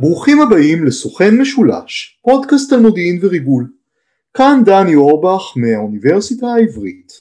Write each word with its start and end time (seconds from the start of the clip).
ברוכים 0.00 0.40
הבאים 0.40 0.84
לסוכן 0.84 1.40
משולש, 1.40 2.20
פודקאסט 2.22 2.72
על 2.72 2.80
מודיעין 2.80 3.18
וריגול. 3.22 3.70
כאן 4.34 4.62
דני 4.64 4.94
אורבך 4.94 5.52
מהאוניברסיטה 5.56 6.46
העברית. 6.46 7.12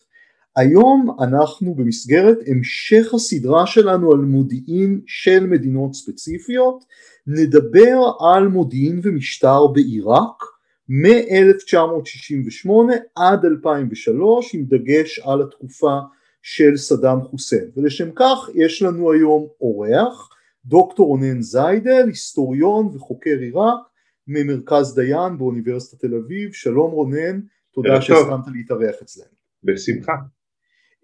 היום 0.56 1.18
אנחנו 1.20 1.76
במסגרת 1.76 2.38
המשך 2.48 3.14
הסדרה 3.14 3.68
שלנו 3.68 4.12
על 4.12 4.18
מודיעין 4.18 5.02
של 5.08 5.48
מדינות 5.48 5.94
ספציפיות, 5.94 6.84
נדבר 7.28 8.12
על 8.20 8.48
מודיעין 8.48 9.00
ומשטר 9.04 9.68
בעיראק 9.68 10.44
מ-1968 10.90 12.70
עד 13.16 13.46
2003 13.46 14.56
עם 14.56 14.66
דגש 14.66 15.20
על 15.20 15.42
התקופה 15.42 15.98
של 16.42 16.78
סדאם 16.78 17.22
חוסיין 17.22 17.70
ולשם 17.78 18.10
כך 18.16 18.50
יש 18.56 18.82
לנו 18.82 19.12
היום 19.12 19.48
אורח 19.62 20.30
דוקטור 20.68 21.08
רונן 21.08 21.42
זיידל 21.42 22.04
היסטוריון 22.08 22.86
וחוקר 22.96 23.38
עיראק 23.40 23.80
ממרכז 24.28 24.96
דיין 24.96 25.38
באוניברסיטת 25.38 26.06
תל 26.06 26.16
אביב. 26.16 26.54
שלום 26.54 26.92
רונן. 26.92 27.40
תודה 27.74 28.02
שהסכמת 28.02 28.48
להתארח 28.54 28.96
אצלנו. 29.02 29.38
בשמחה. 29.64 30.16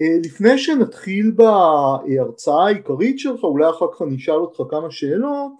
אה, 0.01 0.17
לפני 0.25 0.57
שנתחיל 0.57 1.31
בהרצאה 1.31 2.65
העיקרית 2.65 3.19
שלך 3.19 3.43
אולי 3.43 3.69
אחר 3.69 3.85
כך 3.93 4.01
אני 4.01 4.15
אשאל 4.15 4.33
אותך 4.33 4.61
כמה 4.69 4.91
שאלות 4.91 5.51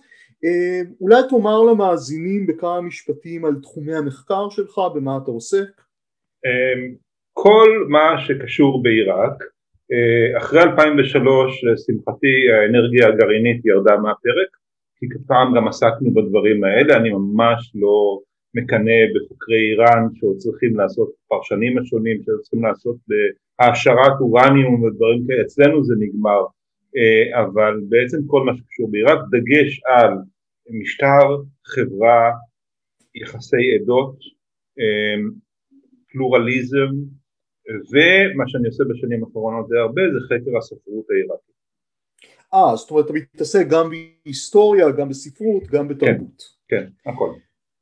אה, 0.45 0.81
אולי 1.01 1.21
תאמר 1.29 1.61
למאזינים 1.61 2.47
בכמה 2.47 2.81
משפטים 2.81 3.45
על 3.45 3.55
תחומי 3.61 3.95
המחקר 3.95 4.49
שלך 4.49 4.81
במה 4.95 5.17
אתה 5.23 5.31
עוסק? 5.31 5.81
אה, 6.45 6.95
כל 7.33 7.69
מה 7.89 8.25
שקשור 8.27 8.83
בעיראק 8.83 9.43
אחרי 10.37 10.61
2003 10.61 11.63
לשמחתי 11.63 12.51
האנרגיה 12.51 13.07
הגרעינית 13.07 13.65
ירדה 13.65 13.97
מהפרק 13.97 14.51
כי 15.11 15.19
פעם 15.27 15.55
גם 15.55 15.67
עסקנו 15.67 16.13
בדברים 16.13 16.63
האלה. 16.63 16.97
אני 16.97 17.09
ממש 17.09 17.71
לא 17.75 18.19
מקנא 18.53 18.99
בחוקרי 19.15 19.71
איראן 19.71 20.07
שעוד 20.15 20.37
צריכים 20.37 20.75
לעשות 20.75 21.09
פרשנים 21.27 21.77
השונים 21.77 22.23
שעוד 22.23 22.39
צריכים 22.39 22.63
לעשות 22.63 22.95
בהעשרת 23.07 24.15
אורניום 24.19 24.83
ודברים 24.83 25.27
כאלה. 25.27 25.41
אצלנו 25.41 25.83
זה 25.83 25.93
נגמר. 25.99 26.41
אה, 26.97 27.41
אבל 27.41 27.81
בעצם 27.89 28.17
כל 28.27 28.43
מה 28.45 28.51
שקשור 28.57 28.91
בעיראק 28.91 29.19
דגש 29.31 29.81
על 29.85 30.13
משטר, 30.69 31.27
חברה, 31.65 32.31
יחסי 33.15 33.75
עדות, 33.75 34.15
אה, 34.79 35.21
פלורליזם 36.11 36.91
ומה 37.67 38.43
שאני 38.47 38.67
עושה 38.67 38.83
בשנים 38.89 39.23
האחרונות 39.23 39.69
די 39.69 39.77
הרבה 39.77 40.01
זה 40.13 40.19
חקר 40.25 40.57
הספרות 40.57 41.05
העיראקית. 41.09 41.53
אה, 42.53 42.75
זאת 42.75 42.91
אומרת 42.91 43.05
אתה 43.05 43.13
מתעסק 43.13 43.67
גם 43.69 43.89
בהיסטוריה, 43.89 44.91
גם 44.91 45.09
בספרות, 45.09 45.67
גם 45.67 45.87
בתרבות. 45.87 46.43
כן, 46.67 46.85
כן, 47.03 47.11
הכל. 47.11 47.33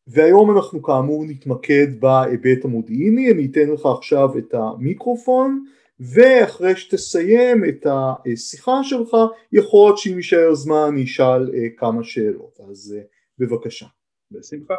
והיום 0.08 0.58
אנחנו 0.58 0.82
כאמור 0.82 1.26
נתמקד 1.28 1.88
בהיבט 2.00 2.66
המודיעיני, 2.66 3.32
אני 3.32 3.48
אתן 3.52 3.70
לך 3.74 3.86
עכשיו 3.86 4.38
את 4.38 4.54
המיקרופון 4.54 5.66
ואחרי 6.00 6.76
שתסיים 6.76 7.66
את 7.70 7.86
השיחה 7.86 8.84
שלך 8.84 9.18
יכול 9.52 9.88
להיות 9.88 9.98
שאם 9.98 10.18
יישאר 10.18 10.54
זמן 10.54 10.90
אני 10.92 11.04
אשאל 11.04 11.50
אה, 11.54 11.70
כמה 11.78 12.04
שאלות, 12.04 12.60
אז 12.70 12.96
אה, 12.98 13.04
בבקשה. 13.40 13.86
בשמחה. 14.32 14.76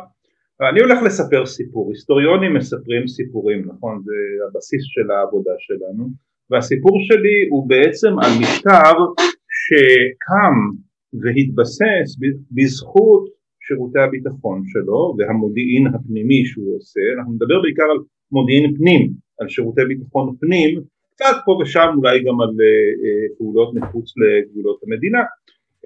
אני 0.70 0.80
הולך 0.80 1.02
לספר 1.02 1.46
סיפור, 1.46 1.90
היסטוריונים 1.90 2.54
מספרים 2.54 3.08
סיפורים, 3.08 3.62
נכון? 3.66 4.02
זה 4.04 4.12
הבסיס 4.48 4.82
של 4.84 5.10
העבודה 5.10 5.52
שלנו, 5.58 6.08
והסיפור 6.50 6.98
שלי 7.02 7.48
הוא 7.50 7.68
בעצם 7.68 8.08
על 8.18 8.30
משטר 8.40 8.94
שקם 9.62 10.54
והתבסס 11.12 12.16
בזכות 12.52 13.24
שירותי 13.60 14.00
הביטחון 14.00 14.62
שלו 14.66 15.14
והמודיעין 15.18 15.86
הפנימי 15.86 16.44
שהוא 16.44 16.76
עושה, 16.76 17.00
אנחנו 17.16 17.32
נדבר 17.32 17.60
בעיקר 17.62 17.82
על 17.82 17.98
מודיעין 18.32 18.76
פנים, 18.76 19.12
על 19.40 19.48
שירותי 19.48 19.84
ביטחון 19.88 20.36
פנים, 20.40 20.80
קצת 21.14 21.36
פה 21.44 21.58
ושם 21.62 21.88
אולי 21.96 22.24
גם 22.24 22.40
על 22.40 22.48
uh, 22.48 23.38
פעולות 23.38 23.74
מחוץ 23.74 24.14
לגבולות 24.16 24.80
המדינה, 24.86 25.22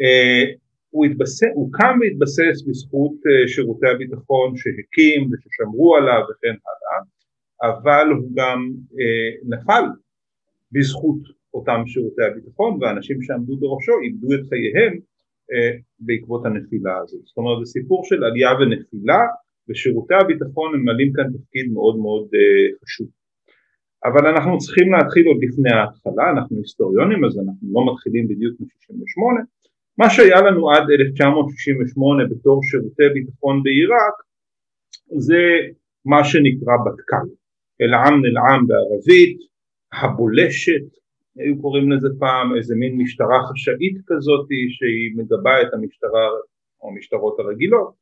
uh, 0.01 0.66
הוא, 0.97 1.05
התבסס, 1.07 1.51
הוא 1.55 1.73
קם 1.73 1.99
והתבסס 2.01 2.57
בזכות 2.67 3.13
uh, 3.13 3.49
שירותי 3.49 3.89
הביטחון 3.89 4.57
שהקים 4.57 5.21
וששמרו 5.31 5.97
עליו 5.97 6.23
וכן 6.29 6.57
הלאה, 6.67 6.99
אבל 7.71 8.07
הוא 8.13 8.29
גם 8.35 8.59
uh, 9.01 9.49
נפל 9.53 9.85
בזכות 10.73 11.21
אותם 11.55 11.81
שירותי 11.87 12.25
הביטחון 12.25 12.79
והאנשים 12.81 13.23
שעמדו 13.23 13.57
בראשו 13.57 13.93
איבדו 14.05 14.35
את 14.35 14.41
חייהם 14.49 14.95
uh, 14.95 15.83
בעקבות 15.99 16.47
הנפילה 16.47 16.99
הזאת. 17.03 17.23
זאת 17.25 17.37
אומרת 17.37 17.59
זה 17.65 17.73
סיפור 17.73 18.05
של 18.05 18.25
עלייה 18.25 18.51
ונפילה 18.61 19.21
ושירותי 19.69 20.15
הביטחון 20.15 20.69
ממלאים 20.77 21.13
כאן 21.13 21.25
תפקיד 21.37 21.67
מאוד 21.73 21.97
מאוד 21.99 22.25
uh, 22.25 22.85
חשוב. 22.85 23.09
אבל 24.05 24.27
אנחנו 24.27 24.59
צריכים 24.59 24.93
להתחיל 24.93 25.27
עוד 25.27 25.39
לפני 25.45 25.71
ההתחלה, 25.71 26.31
אנחנו 26.35 26.57
היסטוריונים 26.59 27.25
אז 27.25 27.39
אנחנו 27.39 27.67
לא 27.75 27.81
מתחילים 27.93 28.29
בדיוק 28.29 28.61
מ-68 28.61 29.56
מה 29.99 30.11
שהיה 30.11 30.41
לנו 30.41 30.71
עד 30.71 30.91
1968 30.91 32.25
בתור 32.31 32.61
שירותי 32.63 33.09
ביטחון 33.15 33.63
בעיראק 33.63 34.17
זה 35.19 35.43
מה 36.05 36.25
שנקרא 36.25 36.75
בתק"ל, 36.87 37.29
אל-עם 37.81 38.25
נלעם 38.25 38.67
בערבית, 38.67 39.39
הבולשת, 39.93 40.87
היו 41.37 41.61
קוראים 41.63 41.93
לזה 41.93 42.09
פעם 42.19 42.57
איזה 42.57 42.75
מין 42.75 42.99
משטרה 42.99 43.39
חשאית 43.49 43.97
כזאת 44.07 44.47
שהיא 44.77 45.11
מגבה 45.17 45.63
את 45.63 45.75
המשטרה 45.75 46.27
או 46.81 46.89
המשטרות 46.89 47.41
הרגילות, 47.41 47.95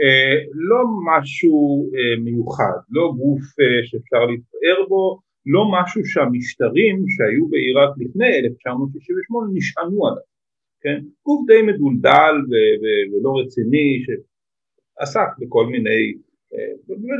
אה, 0.00 0.34
לא 0.68 0.80
משהו 1.08 1.90
אה, 1.94 2.20
מיוחד, 2.24 2.78
לא 2.90 3.12
גוף 3.16 3.42
אה, 3.60 3.86
שאפשר 3.88 4.22
להתפאר 4.26 4.78
בו, 4.88 5.20
לא 5.46 5.62
משהו 5.74 6.06
שהמשטרים 6.06 6.96
שהיו 7.14 7.48
בעיראק 7.48 7.90
לפני 7.98 8.38
1968 8.38 9.50
נשענו 9.54 10.06
עליו 10.06 10.29
כן? 10.80 11.00
גוף 11.24 11.46
די 11.46 11.62
מדולדל 11.62 12.34
ולא 13.12 13.32
רציני 13.40 14.02
שעסק 14.04 15.28
בכל 15.38 15.66
מיני, 15.66 16.14
אה, 16.54 16.72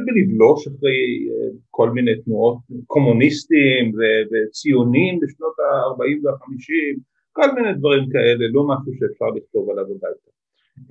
בלבלוש 0.07 0.67
אחרי 0.67 1.29
אה, 1.31 1.51
כל 1.71 1.91
מיני 1.91 2.23
תנועות 2.23 2.59
קומוניסטים 2.87 3.93
וציונים 4.31 5.21
בשנות 5.21 5.55
ה-40 5.59 6.27
וה-50, 6.27 7.01
כל 7.33 7.55
מיני 7.55 7.75
דברים 7.79 8.09
כאלה, 8.13 8.45
לא 8.53 8.63
משהו 8.69 8.93
שאפשר 8.99 9.27
לכתוב 9.37 9.71
עליו 9.71 9.85
הביתה. 9.85 10.31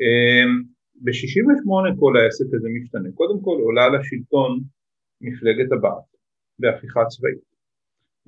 אה, 0.01 0.45
ב-68 1.03 1.99
כל 1.99 2.17
העסק 2.17 2.45
הזה 2.53 2.67
משתנה, 2.69 3.09
קודם 3.13 3.41
כל 3.41 3.57
עולה 3.61 3.89
לשלטון 3.89 4.59
מפלגת 5.21 5.71
הבת 5.71 6.07
בהפיכה 6.59 7.05
צבאית 7.05 7.49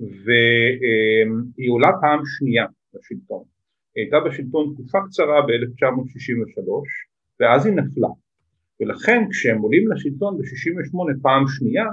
והיא 0.00 1.70
עולה 1.70 1.88
פעם 2.00 2.20
שנייה 2.24 2.66
לשלטון 2.94 3.44
הייתה 3.96 4.16
בשלטון 4.20 4.74
תקופה 4.74 4.98
קצרה 5.06 5.40
ב-1963 5.46 6.68
ואז 7.40 7.66
היא 7.66 7.74
נפלה. 7.74 8.08
ולכן 8.80 9.20
כשהם 9.30 9.58
עולים 9.58 9.92
לשלטון 9.92 10.38
ב-68 10.38 11.22
פעם 11.22 11.44
שנייה 11.48 11.86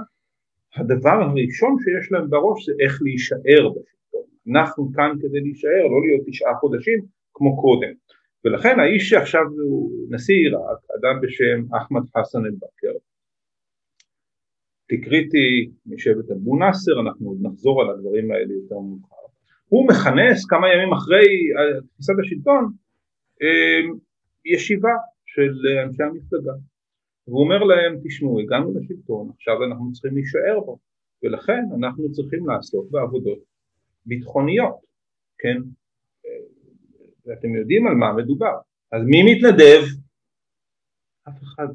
הדבר 0.76 1.18
הראשון 1.24 1.76
שיש 1.82 2.12
להם 2.12 2.30
בראש 2.30 2.66
זה 2.66 2.72
איך 2.80 3.02
להישאר 3.02 3.68
בשלטון. 3.68 4.26
אנחנו 4.50 4.90
כאן 4.94 5.10
כדי 5.20 5.40
להישאר 5.40 5.84
לא 5.92 6.00
להיות 6.04 6.22
תשעה 6.26 6.54
חודשים 6.54 6.98
כמו 7.34 7.60
קודם. 7.62 7.92
ולכן 8.44 8.80
האיש 8.80 9.10
שעכשיו 9.10 9.42
הוא 9.42 10.06
נשיא 10.10 10.34
עיראק 10.34 10.80
אדם 10.98 11.20
בשם 11.22 11.74
אחמד 11.74 12.02
חסן 12.16 12.44
אל-בכר 12.44 12.98
תקריטי 14.88 15.70
משבט 15.86 16.30
אבו 16.30 16.58
נאסר 16.58 17.00
אנחנו 17.00 17.28
עוד 17.28 17.38
נחזור 17.42 17.82
על 17.82 17.90
הדברים 17.90 18.30
האלה 18.30 18.52
יותר 18.54 18.78
מאוחר 18.78 19.19
הוא 19.70 19.88
מכנס 19.88 20.46
כמה 20.46 20.66
ימים 20.72 20.92
אחרי 20.92 21.26
תפיסת 21.94 22.14
השלטון 22.20 22.72
אה, 23.42 23.80
ישיבה 24.44 24.94
של 25.26 25.52
אנשי 25.84 26.02
המפלגה. 26.02 26.52
והוא 27.28 27.44
אומר 27.44 27.58
להם 27.64 27.92
תשמעו 28.04 28.40
הגענו 28.40 28.74
לשלטון 28.74 29.30
עכשיו 29.34 29.64
אנחנו 29.64 29.92
צריכים 29.92 30.14
להישאר 30.14 30.60
בו. 30.66 30.78
ולכן 31.22 31.62
אנחנו 31.78 32.12
צריכים 32.12 32.48
לעסוק 32.48 32.90
בעבודות 32.90 33.38
ביטחוניות. 34.06 34.76
כן? 35.38 35.56
אה, 36.26 36.44
ואתם 37.26 37.54
יודעים 37.54 37.86
על 37.86 37.94
מה 37.94 38.12
מדובר. 38.12 38.56
אז 38.92 39.02
מי 39.04 39.22
מתנדב? 39.32 39.82
אף 41.28 41.42
אחד. 41.42 41.68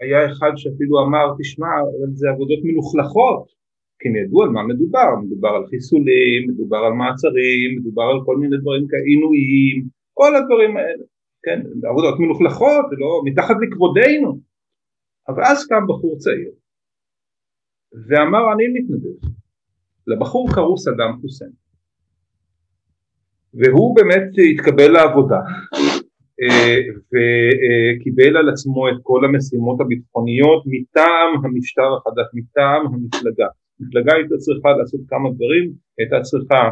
היה 0.00 0.32
אחד 0.32 0.50
שאפילו 0.56 1.04
אמר 1.06 1.34
תשמע 1.38 1.68
זה 2.12 2.28
עבודות 2.30 2.58
מלוכלכות 2.64 3.59
הם 4.04 4.16
ידעו 4.16 4.42
על 4.42 4.48
מה 4.48 4.62
מדובר, 4.62 5.10
מדובר 5.22 5.48
על 5.48 5.66
חיסולים, 5.66 6.48
מדובר 6.48 6.76
על 6.76 6.92
מעצרים, 6.92 7.78
מדובר 7.78 8.02
על 8.02 8.18
כל 8.24 8.36
מיני 8.36 8.56
דברים 8.56 8.86
כאלה, 8.88 9.02
עינויים, 9.02 9.84
כל 10.14 10.36
הדברים 10.36 10.76
האלה, 10.76 11.04
כן, 11.42 11.60
עבודות 11.88 12.20
מלוכלכות, 12.20 12.86
לא, 12.98 13.22
מתחת 13.24 13.56
לכבודנו, 13.62 14.40
אבל 15.28 15.42
אז 15.44 15.66
קם 15.66 15.84
בחור 15.88 16.16
צעיר 16.18 16.50
ואמר 18.08 18.52
אני 18.52 18.64
מתנדב, 18.74 19.28
לבחור 20.06 20.48
קראו 20.54 20.78
סדאם 20.78 21.20
חוסיין. 21.20 21.50
והוא 23.54 23.96
באמת 23.96 24.28
התקבל 24.52 24.92
לעבודה 24.92 25.40
וקיבל 27.10 28.36
על 28.36 28.48
עצמו 28.48 28.88
את 28.88 28.94
כל 29.02 29.24
המשימות 29.24 29.80
הביטחוניות 29.80 30.62
מטעם 30.66 31.44
המשטר 31.44 31.96
החדש, 31.96 32.26
מטעם 32.34 32.86
המפלגה. 32.86 33.46
המפלגה 33.80 34.14
הייתה 34.14 34.36
צריכה 34.36 34.70
לעשות 34.78 35.00
כמה 35.08 35.28
דברים, 35.36 35.72
הייתה 35.98 36.20
צריכה 36.20 36.70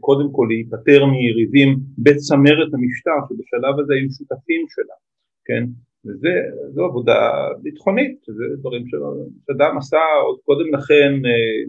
קודם 0.00 0.32
כל 0.32 0.46
להיפטר 0.50 1.06
מיריבים 1.06 1.78
בצמרת 1.98 2.70
המשטר 2.74 3.18
שבשלב 3.28 3.74
הזה 3.80 3.92
היו 3.94 4.10
שותפים 4.10 4.62
שלה, 4.74 4.96
כן? 5.46 5.64
וזו 6.04 6.84
עבודה 6.84 7.18
ביטחונית, 7.62 8.18
זה 8.26 8.44
דברים 8.60 8.84
שסדאם 8.86 9.78
עשה 9.78 10.02
עוד 10.26 10.38
קודם 10.44 10.74
לכן 10.74 11.12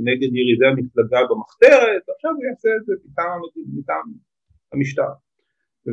נגד 0.03 0.29
יריבי 0.35 0.67
המפלגה 0.67 1.19
במחתרת, 1.29 2.03
עכשיו 2.15 2.31
הוא 2.31 2.45
יעשה 2.49 2.69
את 2.79 2.85
זה 2.85 2.93
מטעם, 3.05 3.39
מטעם 3.77 4.05
המשטר. 4.73 5.11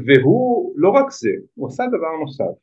והוא, 0.06 0.74
לא 0.76 0.90
רק 0.90 1.10
זה, 1.10 1.30
הוא 1.54 1.68
עשה 1.68 1.84
דבר 1.86 2.16
נוסף, 2.20 2.54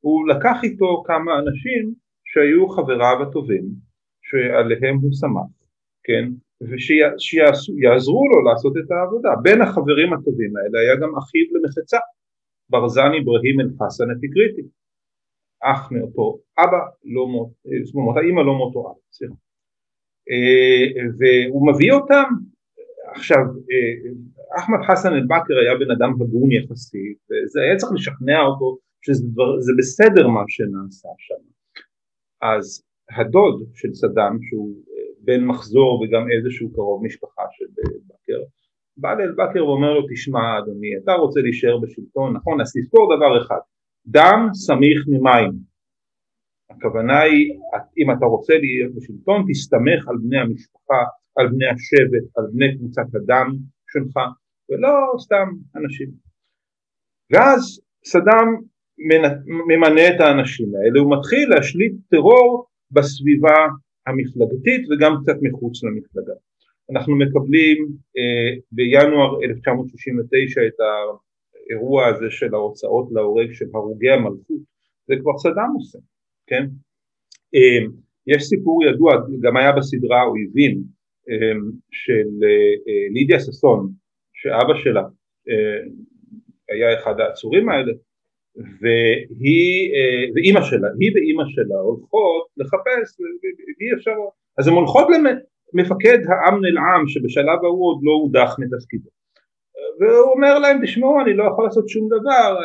הוא 0.00 0.28
לקח 0.28 0.56
איתו 0.64 1.02
כמה 1.06 1.38
אנשים 1.38 1.94
שהיו 2.24 2.68
חבריו 2.68 3.22
הטובים, 3.22 3.64
שעליהם 4.28 4.96
הוא 4.96 5.12
שמח, 5.12 5.50
כן, 6.04 6.24
ושיעזרו 6.60 8.28
לו 8.30 8.42
לעשות 8.42 8.74
את 8.76 8.90
העבודה. 8.90 9.28
בין 9.42 9.62
החברים 9.62 10.12
הטובים 10.12 10.56
האלה 10.56 10.80
היה 10.80 10.96
גם 10.96 11.16
אחיו 11.18 11.46
למחצה, 11.54 11.98
ברזן 12.70 13.10
אברהים 13.22 13.60
אל 13.60 13.70
חסן 13.78 14.10
התקריטי, 14.10 14.62
אח 15.62 15.92
מאותו 15.92 16.38
אבא, 16.58 16.82
לא 17.04 17.26
מות, 17.26 17.50
זאת 17.84 17.94
אומרת 17.94 18.16
האימא 18.16 18.40
לא 18.40 18.54
מאותו 18.58 18.80
אבא, 18.80 19.00
סליחה. 19.12 19.34
אה, 20.30 21.04
והוא 21.18 21.72
מביא 21.72 21.92
אותם, 21.92 22.28
עכשיו 23.14 23.42
אה, 23.70 24.10
אחמד 24.58 24.78
חסן 24.90 25.12
אל-בכר 25.12 25.58
היה 25.58 25.74
בן 25.78 25.90
אדם 25.90 26.12
הגון 26.22 26.52
יחסית, 26.52 27.18
היה 27.62 27.76
צריך 27.76 27.92
לשכנע 27.92 28.40
אותו 28.40 28.78
שזה 29.00 29.72
בסדר 29.78 30.28
מה 30.28 30.40
שנעשה 30.48 31.08
שם. 31.18 31.42
אז 32.42 32.87
הדוד 33.16 33.62
של 33.74 33.94
סדאם, 33.94 34.42
שהוא 34.42 34.74
אה, 34.90 35.02
בן 35.20 35.44
מחזור 35.44 36.02
וגם 36.02 36.22
איזשהו 36.30 36.72
קרוב 36.72 37.04
משפחה 37.04 37.42
של 37.52 37.64
אה, 37.64 37.98
בכר, 38.06 38.42
בא 38.96 39.14
לאל-בכר 39.14 39.66
ואומר 39.66 39.92
לו, 39.94 40.06
תשמע 40.12 40.58
אדוני, 40.58 40.90
אתה 41.04 41.12
רוצה 41.12 41.40
להישאר 41.40 41.78
בשלטון, 41.78 42.36
נכון? 42.36 42.60
אז 42.60 42.72
תזכור 42.76 43.16
דבר 43.16 43.42
אחד, 43.42 43.60
דם 44.06 44.48
סמיך 44.52 45.04
ממים. 45.08 45.52
הכוונה 46.70 47.20
היא, 47.20 47.58
אם 47.98 48.10
אתה 48.10 48.26
רוצה 48.26 48.54
להיות 48.58 48.94
בשלטון, 48.94 49.44
תסתמך 49.48 50.08
על 50.08 50.16
בני 50.22 50.38
המשפחה, 50.38 51.02
על 51.36 51.48
בני 51.48 51.66
השבט, 51.66 52.36
על 52.36 52.44
בני 52.52 52.78
קבוצת 52.78 53.14
הדם, 53.14 53.48
שלך 53.92 54.16
ולא 54.68 55.18
סתם 55.18 55.48
אנשים. 55.76 56.08
ואז 57.32 57.80
סדאם 58.04 58.48
ממנה 59.68 60.08
את 60.08 60.20
האנשים 60.20 60.68
האלה, 60.74 61.00
הוא 61.00 61.18
מתחיל 61.18 61.50
להשליט 61.50 61.92
טרור 62.10 62.66
בסביבה 62.90 63.56
המפלגתית 64.06 64.82
וגם 64.90 65.12
קצת 65.22 65.36
מחוץ 65.42 65.84
למפלגה. 65.84 66.32
אנחנו 66.90 67.16
מקבלים 67.16 67.76
אה, 68.18 68.60
בינואר 68.72 69.42
1969 69.44 70.60
את 70.66 70.74
האירוע 70.80 72.06
הזה 72.06 72.30
של 72.30 72.54
ההוצאות 72.54 73.08
להורג 73.12 73.52
של 73.52 73.66
הרוגי 73.74 74.10
המלכות, 74.10 74.60
זה 75.08 75.14
כבר 75.20 75.38
סדאם 75.38 75.72
עושה, 75.74 75.98
כן? 76.46 76.64
אה, 77.54 77.86
יש 78.26 78.42
סיפור 78.42 78.84
ידוע, 78.84 79.12
גם 79.40 79.56
היה 79.56 79.72
בסדרה 79.72 80.24
אויבים, 80.24 80.82
אמ, 81.28 81.70
של 81.90 82.28
אה, 82.44 82.74
אה, 82.88 83.06
לידיה 83.12 83.40
ששון, 83.40 83.92
שאבא 84.32 84.74
שלה 84.82 85.02
אה, 85.48 85.80
היה 86.68 87.00
אחד 87.00 87.20
העצורים 87.20 87.68
האלה, 87.68 87.92
והיא 88.80 89.92
ואימא 90.34 90.62
שלה, 90.62 90.88
היא 91.00 91.10
ואימא 91.14 91.44
שלה 91.48 91.78
הולכות 91.88 92.46
לחפש, 92.56 93.08
ואי 93.20 93.94
אפשר, 93.94 94.16
אז 94.58 94.68
הן 94.68 94.74
הולכות 94.74 95.06
למפקד 95.74 96.18
האמן 96.28 96.64
אל-עם 96.64 97.08
שבשלב 97.08 97.58
ההוא 97.64 97.86
עוד 97.88 98.00
לא 98.02 98.12
הודח 98.12 98.56
מתפקידו. 98.58 99.08
והוא 100.00 100.32
אומר 100.32 100.58
להם 100.58 100.78
תשמעו 100.82 101.20
אני 101.20 101.34
לא 101.34 101.44
יכול 101.52 101.64
לעשות 101.64 101.88
שום 101.88 102.08
דבר 102.08 102.56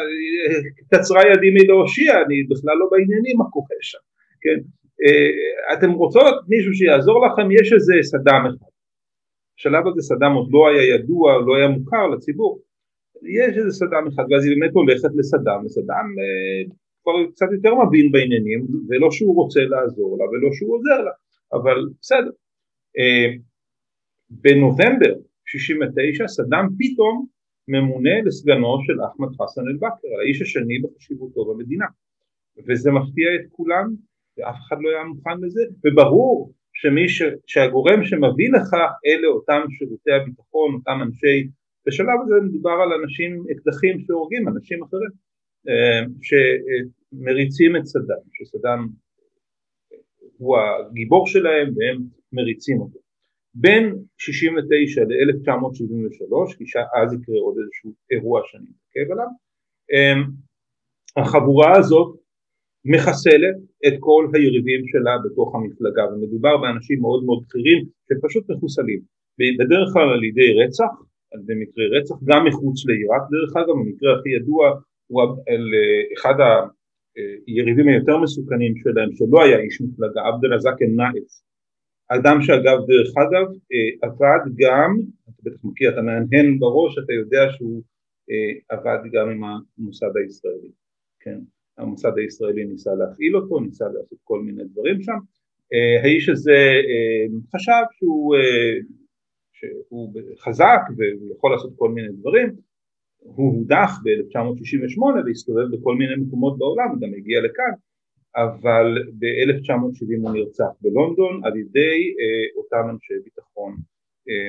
קצרה 0.92 1.22
ידי 1.32 1.50
מלהושיע 1.54 2.22
אני 2.22 2.44
בכלל 2.44 2.76
לא 2.80 2.88
בעניינים 2.92 3.38
מה 3.38 3.46
קורה 3.50 3.78
שם. 3.82 4.04
כן? 4.42 4.60
אה, 5.04 5.74
אתם 5.74 5.92
רוצות 5.92 6.36
מישהו 6.48 6.74
שיעזור 6.74 7.26
לכם, 7.26 7.52
יש 7.52 7.74
איזה 7.74 7.94
סדאם 8.02 8.46
אחד. 8.46 8.74
בשלב 9.58 9.88
הזה 9.88 10.02
סדאם 10.02 10.34
עוד 10.34 10.50
לא 10.52 10.70
היה 10.70 10.96
ידוע, 10.96 11.42
לא 11.48 11.56
היה 11.56 11.68
מוכר 11.68 12.08
לציבור. 12.08 12.60
יש 13.26 13.58
איזה 13.58 13.72
סדאם 13.72 14.08
אחד, 14.08 14.24
ואז 14.30 14.46
היא 14.46 14.56
באמת 14.60 14.74
הולכת 14.74 15.10
לסדאם, 15.16 15.66
וסדאם 15.66 16.08
אה, 16.20 16.74
כבר 17.04 17.32
קצת 17.32 17.46
יותר 17.52 17.74
מבין 17.76 18.12
בעניינים, 18.12 18.66
ולא 18.90 19.12
שהוא 19.12 19.36
רוצה 19.36 19.60
לעזור 19.62 20.18
לה 20.18 20.26
ולא 20.30 20.50
שהוא 20.54 20.76
עוזר 20.76 21.02
לה, 21.04 21.12
אבל 21.54 21.78
בסדר. 22.00 22.32
אה, 22.98 23.34
בנובמבר 24.30 25.14
69 25.46 26.28
סדאם 26.28 26.66
פתאום 26.80 27.26
ממונה 27.68 28.22
לסגנו 28.26 28.78
של 28.86 28.98
אחמד 29.06 29.28
חסן 29.42 29.62
אל-בכר, 29.68 30.08
האיש 30.20 30.42
השני 30.42 30.80
בחשיבותו 30.80 31.46
במדינה, 31.46 31.86
וזה 32.68 32.92
מפתיע 32.92 33.36
את 33.36 33.46
כולם 33.52 33.96
ואף 34.38 34.56
אחד 34.68 34.76
לא 34.82 34.90
היה 34.90 35.04
מוכן 35.04 35.38
לזה, 35.42 35.62
וברור 35.86 36.54
שמי 36.74 37.10
ש, 37.10 37.22
שהגורם 37.48 38.04
שמביא 38.04 38.50
לכך 38.52 38.92
אלה 39.06 39.28
אותם 39.28 39.62
שירותי 39.70 40.12
הביטחון, 40.12 40.74
אותם 40.74 41.00
אנשי, 41.02 41.48
בשלב 41.88 42.18
הזה 42.24 42.36
מדובר 42.46 42.78
על 42.84 43.02
אנשים, 43.02 43.44
אקדחים 43.52 44.00
שהורגים 44.00 44.48
אנשים 44.48 44.84
אחרים, 44.84 45.10
אה, 45.68 46.02
שמריצים 46.28 47.76
את 47.76 47.86
סדאם, 47.86 48.24
שסדאם 48.34 48.80
הוא 50.38 50.58
הגיבור 50.58 51.28
שלהם 51.28 51.68
והם 51.76 52.04
מריצים 52.34 52.82
אותו. 52.82 53.00
בין 53.56 53.96
69 54.18 55.02
ל-1973, 55.02 56.58
כי 56.58 56.64
אז 57.02 57.14
יקרה 57.14 57.36
עוד 57.40 57.56
איזשהו 57.62 57.94
אירוע 58.12 58.42
שאני 58.46 58.64
מתעכב 58.64 59.12
עליו, 59.12 59.28
אה, 59.94 60.22
החבורה 61.22 61.78
הזאת 61.78 62.16
מחסלת 62.86 63.56
את 63.88 63.94
כל 64.00 64.28
היריבים 64.34 64.82
שלה 64.88 65.16
בתוך 65.26 65.56
המפלגה 65.56 66.04
ומדובר 66.12 66.58
באנשים 66.58 67.00
מאוד 67.02 67.24
מאוד 67.24 67.44
בכירים 67.44 67.86
שפשוט 68.08 68.50
מחוסלים 68.50 69.02
בדרך 69.40 69.88
כלל 69.94 70.10
על 70.10 70.24
ידי 70.24 70.50
רצח, 70.64 70.94
על 71.34 71.40
ידי 71.40 71.54
מקרי 71.56 71.88
רצח, 71.98 72.16
גם 72.24 72.46
מחוץ 72.48 72.86
לעיראק 72.86 73.22
דרך 73.32 73.58
אגב, 73.58 73.70
המקרה 73.70 74.20
הכי 74.20 74.30
ידוע 74.30 74.80
הוא 75.08 75.22
על 75.22 75.66
אחד 76.18 76.34
היריבים 77.48 77.88
היותר 77.88 78.18
מסוכנים 78.18 78.74
שלהם 78.78 79.10
שלא 79.16 79.44
היה 79.44 79.60
איש 79.60 79.82
מפלגה, 79.82 80.22
עבד 80.28 80.46
אל-עזאק 80.46 80.82
אל-נאף 80.82 81.14
אדם 82.08 82.42
שאגב 82.42 82.78
דרך 82.88 83.12
אגב 83.18 83.48
עבד 84.02 84.44
גם, 84.58 84.92
אתה 85.24 85.42
בטח 85.44 85.60
מכיר, 85.64 85.94
אתה 85.94 86.02
מהנהן 86.02 86.60
בראש, 86.60 86.98
אתה 86.98 87.14
יודע 87.14 87.44
שהוא 87.52 87.82
עבד 88.70 89.00
גם 89.12 89.30
עם 89.30 89.42
המוסד 89.44 90.18
הישראלי, 90.18 90.72
כן 91.20 91.40
המוסד 91.78 92.18
הישראלי 92.18 92.66
ניסה 92.66 92.96
להפעיל 92.96 93.36
אותו, 93.36 93.60
ניסה 93.60 93.86
לעשות 93.86 94.20
כל 94.24 94.42
מיני 94.42 94.64
דברים 94.64 95.02
שם. 95.02 95.18
אה, 95.74 96.04
האיש 96.04 96.30
הזה 96.30 96.60
אה, 96.90 97.26
חשב 97.56 97.84
שהוא, 97.98 98.36
אה, 98.36 98.74
שהוא 99.88 100.14
חזק 100.40 100.82
והוא 100.98 101.34
יכול 101.38 101.52
לעשות 101.52 101.74
כל 101.76 101.90
מיני 101.90 102.14
דברים, 102.14 102.56
הוא 103.20 103.58
הודח 103.58 103.92
ב-1968 104.04 105.02
והסתובב 105.26 105.64
בכל 105.72 105.96
מיני 105.96 106.16
מקומות 106.16 106.58
בעולם, 106.58 106.90
הוא 106.90 107.02
גם 107.02 107.14
הגיע 107.18 107.42
לכאן, 107.42 107.72
אבל 108.36 108.98
ב-1970 109.20 110.22
הוא 110.22 110.34
נרצח 110.34 110.70
בלונדון 110.82 111.46
על 111.46 111.58
ידי 111.58 112.14
אותם 112.56 112.90
אנשי 112.90 113.14
ביטחון 113.24 113.78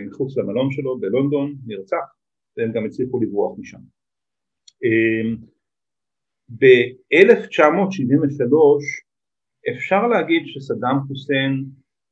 מחוץ 0.06 0.38
למלון 0.38 0.70
שלו 0.70 0.98
בלונדון, 0.98 1.54
נרצח, 1.66 2.14
והם 2.56 2.72
גם 2.72 2.84
הצליחו 2.84 3.20
לברוח 3.20 3.58
משם. 3.58 3.78
ב-1973 6.48 8.54
אפשר 9.72 10.06
להגיד 10.06 10.42
שסדאם 10.46 10.96
חוסיין 11.08 11.64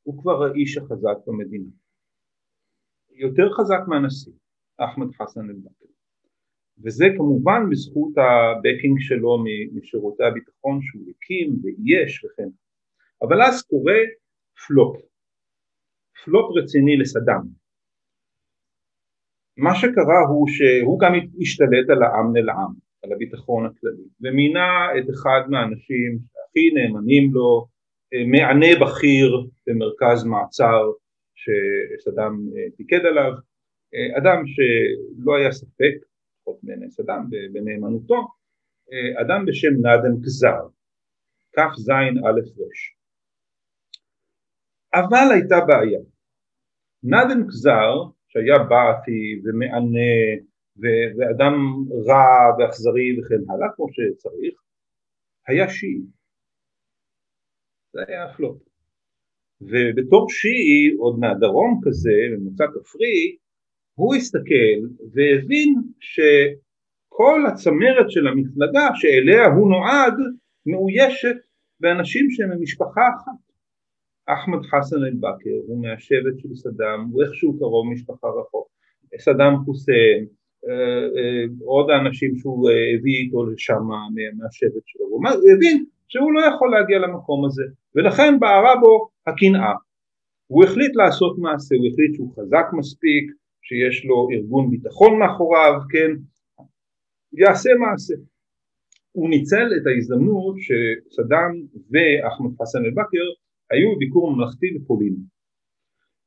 הוא 0.03 0.21
כבר 0.21 0.43
האיש 0.43 0.77
החזק 0.77 1.17
במדינה. 1.27 1.69
יותר 3.15 3.53
חזק 3.53 3.79
מהנשיא, 3.87 4.31
אחמד 4.77 5.07
חסן 5.11 5.49
אל-בכר. 5.49 5.85
וזה 6.83 7.05
כמובן 7.17 7.69
בזכות 7.71 8.13
ה 8.17 8.27
backing 8.27 8.97
שלו 8.99 9.43
משירותי 9.73 10.23
הביטחון 10.23 10.79
שהוא 10.81 11.03
הקים 11.09 11.55
ואייש 11.63 12.25
וכן. 12.25 12.49
אבל 13.21 13.41
אז 13.41 13.61
קורה 13.61 13.99
flop, 14.67 14.97
flop 16.25 16.57
רציני 16.57 16.97
לסדאם. 16.97 17.63
מה 19.57 19.75
שקרה 19.75 20.19
הוא 20.29 20.47
שהוא 20.47 20.99
גם 20.99 21.11
השתלט 21.41 21.89
על 21.89 22.03
האמן 22.03 22.35
אל-עאם. 22.37 22.83
על 23.03 23.13
הביטחון 23.13 23.65
הכללי, 23.65 24.03
ומינה 24.21 24.97
את 24.97 25.09
אחד 25.09 25.41
מהאנשים 25.49 26.19
שהכי 26.19 26.69
נאמנים 26.73 27.33
לו, 27.33 27.67
אה, 28.13 28.23
מענה 28.27 28.67
בכיר 28.81 29.47
במרכז 29.67 30.23
מעצר 30.23 30.91
שסדאם 31.43 32.33
אה, 32.55 32.67
פיקד 32.77 33.05
עליו, 33.05 33.31
אה, 33.93 34.17
אדם 34.17 34.39
שלא 34.53 35.37
היה 35.37 35.51
ספק 35.51 35.95
לפחות 36.35 36.59
בעיני 36.63 36.91
סדאם, 36.91 37.29
בנאמנותו, 37.53 38.27
אדם 39.21 39.45
בשם 39.45 39.73
נאדם 39.81 40.21
גזר, 40.21 40.63
כ"ז 41.55 41.89
א' 41.89 42.39
ר'. 42.59 42.93
אבל 44.93 45.27
הייתה 45.33 45.55
בעיה. 45.67 45.99
נאדם 47.03 47.47
גזר, 47.47 47.91
שהיה 48.27 48.57
בעתי 48.69 49.41
ומענה 49.43 50.13
ואדם 51.17 51.53
רע 52.07 52.55
ואכזרי 52.57 53.19
וכן 53.19 53.51
הלאה, 53.51 53.67
כמו 53.75 53.87
שצריך, 53.91 54.61
היה 55.47 55.69
שיעי. 55.69 56.01
זה 57.93 57.99
היה 58.07 58.23
הפלוט. 58.25 58.72
ובתור 59.61 60.29
שיעי, 60.29 60.95
עוד 60.97 61.19
מהדרום 61.19 61.81
כזה, 61.83 62.11
ממוצא 62.31 62.65
כפרי, 62.67 63.35
הוא 63.95 64.15
הסתכל 64.15 64.79
והבין 65.13 65.75
שכל 65.99 67.45
הצמרת 67.47 68.11
של 68.11 68.27
המפלגה 68.27 68.89
שאליה 68.95 69.45
הוא 69.45 69.69
נועד 69.69 70.13
מאוישת 70.65 71.35
באנשים 71.79 72.31
שהם 72.31 72.49
ממשפחה 72.49 73.01
אחת. 73.09 73.53
אחמד 74.25 74.59
חסן 74.65 74.95
אל-בכר 74.95 75.59
הוא 75.67 75.81
מהשבט 75.81 76.37
של 76.37 76.55
סדאם, 76.55 77.01
הוא 77.11 77.23
איכשהו 77.23 77.59
קרוב 77.59 77.93
משפחה 77.93 78.27
רחוק. 78.27 78.67
סדאם 79.19 79.57
חוסיין, 79.65 80.25
אה, 80.67 81.03
אה, 81.17 81.45
עוד 81.65 81.89
האנשים 81.89 82.35
שהוא 82.37 82.69
אה, 82.69 82.73
הביא 82.93 83.15
איתו 83.15 83.45
לשם 83.45 83.83
מהשבט 84.37 84.83
שלו, 84.85 85.05
הוא 85.05 85.23
הבין 85.55 85.85
שהוא 86.07 86.33
לא 86.33 86.41
יכול 86.45 86.71
להגיע 86.71 86.99
למקום 86.99 87.45
הזה. 87.45 87.63
ולכן 87.95 88.39
בערה 88.39 88.75
בו 88.81 89.09
הקנאה. 89.27 89.73
הוא 90.47 90.63
החליט 90.63 90.95
לעשות 90.95 91.37
מעשה, 91.37 91.75
הוא 91.75 91.87
החליט 91.87 92.15
שהוא 92.15 92.33
חזק 92.35 92.65
מספיק, 92.73 93.31
שיש 93.61 94.05
לו 94.05 94.27
ארגון 94.31 94.69
ביטחון 94.69 95.19
מאחוריו, 95.19 95.73
כן, 95.89 96.11
יעשה 97.33 97.69
מעשה. 97.79 98.13
הוא 99.11 99.29
ניצל 99.29 99.67
את 99.77 99.87
ההזדמנות 99.87 100.55
שסדאם 100.65 101.51
ואחמד 101.91 102.51
חסן 102.61 102.85
אל-בכר 102.85 103.27
היו 103.71 103.95
בביקור 103.95 104.31
ממלכתי 104.31 104.67
בפולין. 104.75 105.15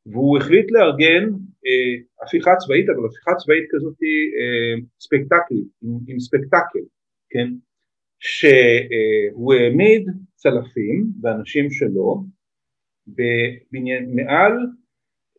והוא 0.06 0.38
החליט 0.38 0.70
לארגן 0.70 1.24
אה, 1.66 1.94
הפיכה 2.22 2.56
צבאית, 2.56 2.86
אבל 2.88 3.06
הפיכה 3.06 3.34
צבאית 3.34 3.64
כזאת 3.70 3.96
אה, 4.02 4.74
ספקטקלית, 5.00 5.68
עם, 5.82 5.90
עם 6.08 6.18
ספקטקל, 6.20 6.84
כן, 7.30 7.48
שהוא 8.18 9.54
העמיד 9.54 10.08
צלפים 10.34 11.06
ואנשים 11.22 11.70
שלו 11.70 12.24
בבניין, 13.06 14.14
מעל 14.14 14.52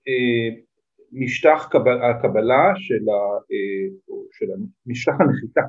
אה, 0.08 0.62
משטח 1.12 1.68
קבל, 1.72 2.02
הקבלה 2.02 2.74
של, 2.76 3.10
ה, 3.10 3.20
אה, 3.52 4.16
של 4.32 4.46
משטח 4.86 5.14
הנחיתה 5.20 5.62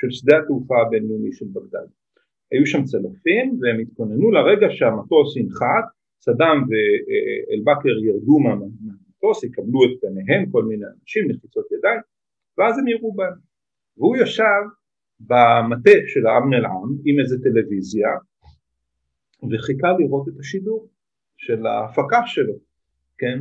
של 0.00 0.10
שדה 0.10 0.38
התעופה 0.38 0.74
הבינלאומי 0.82 1.32
של 1.32 1.46
בגדד. 1.52 1.86
היו 2.52 2.66
שם 2.66 2.84
צלפים 2.84 3.58
והם 3.60 3.80
התכוננו 3.80 4.30
לרגע 4.30 4.66
שהמטוס 4.70 5.36
ינחת, 5.36 5.84
סדאם 6.20 6.58
ואל-בכר 6.68 7.98
ירדו 8.04 8.38
מהמטוס, 8.38 9.44
יקבלו 9.44 9.84
את 9.84 10.00
פניהם 10.00 10.50
כל 10.50 10.64
מיני 10.64 10.84
אנשים, 11.00 11.30
לחיצות 11.30 11.66
ידיים, 11.72 12.00
ואז 12.58 12.78
הם 12.78 12.88
יראו 12.88 13.12
בהם. 13.12 13.34
והוא 13.96 14.16
ישב 14.16 14.62
במטה 15.20 15.98
של 16.06 16.26
האמן 16.26 16.54
אל-עם 16.54 16.96
עם 17.04 17.20
איזה 17.20 17.36
טלוויזיה 17.42 18.08
וחיכה 19.50 19.92
לראות 19.98 20.28
את 20.28 20.40
השידור 20.40 20.88
של 21.36 21.66
ההפקה 21.66 22.20
שלו, 22.26 22.54
כן? 23.18 23.38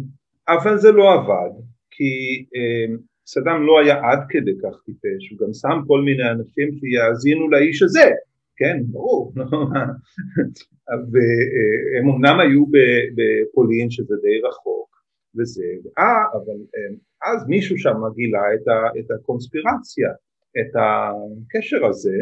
אבל 0.48 0.78
זה 0.78 0.92
לא 0.92 1.14
עבד 1.14 1.52
כי 1.92 2.46
אה, 2.56 2.96
סדאם 3.26 3.66
לא 3.66 3.80
היה 3.80 3.96
עד 4.12 4.20
כדי 4.30 4.52
כך 4.64 4.82
טיפש, 4.86 5.30
הוא 5.32 5.48
גם 5.48 5.54
שם 5.54 5.78
כל 5.88 6.02
מיני 6.02 6.32
אנשים 6.32 6.70
שיאזינו 6.80 7.50
לאיש 7.50 7.84
הזה, 7.84 8.10
כן, 8.58 8.78
ברור, 8.88 9.34
והם 11.12 12.10
אמנם 12.10 12.40
היו 12.40 12.66
בפולין 13.16 13.92
שזה 13.92 14.16
די 14.22 14.48
רחוק 14.48 14.90
וזה, 15.36 15.64
אה, 15.98 16.24
אבל 16.34 16.60
אה, 16.76 17.32
אז 17.32 17.48
מישהו 17.48 17.78
שם 17.78 17.98
גילה 18.16 18.42
את 19.00 19.12
הקונספירציה, 19.12 20.10
את 20.58 20.76
הקשר 20.76 21.86
הזה, 21.86 22.18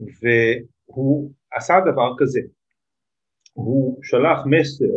והוא 0.00 1.32
עשה 1.52 1.74
דבר 1.92 2.14
כזה, 2.18 2.40
הוא 3.52 3.98
שלח 4.02 4.38
מסר 4.46 4.94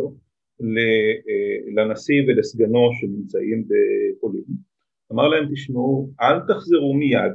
אה, 0.60 1.72
לנשיא 1.74 2.22
ולסגנו 2.28 2.90
שנמצאים 3.00 3.64
בפולין, 3.68 4.44
אמר 5.12 5.28
להם 5.28 5.48
תשמעו 5.52 6.10
אל 6.20 6.40
תחזרו 6.40 6.94
מיד, 6.94 7.32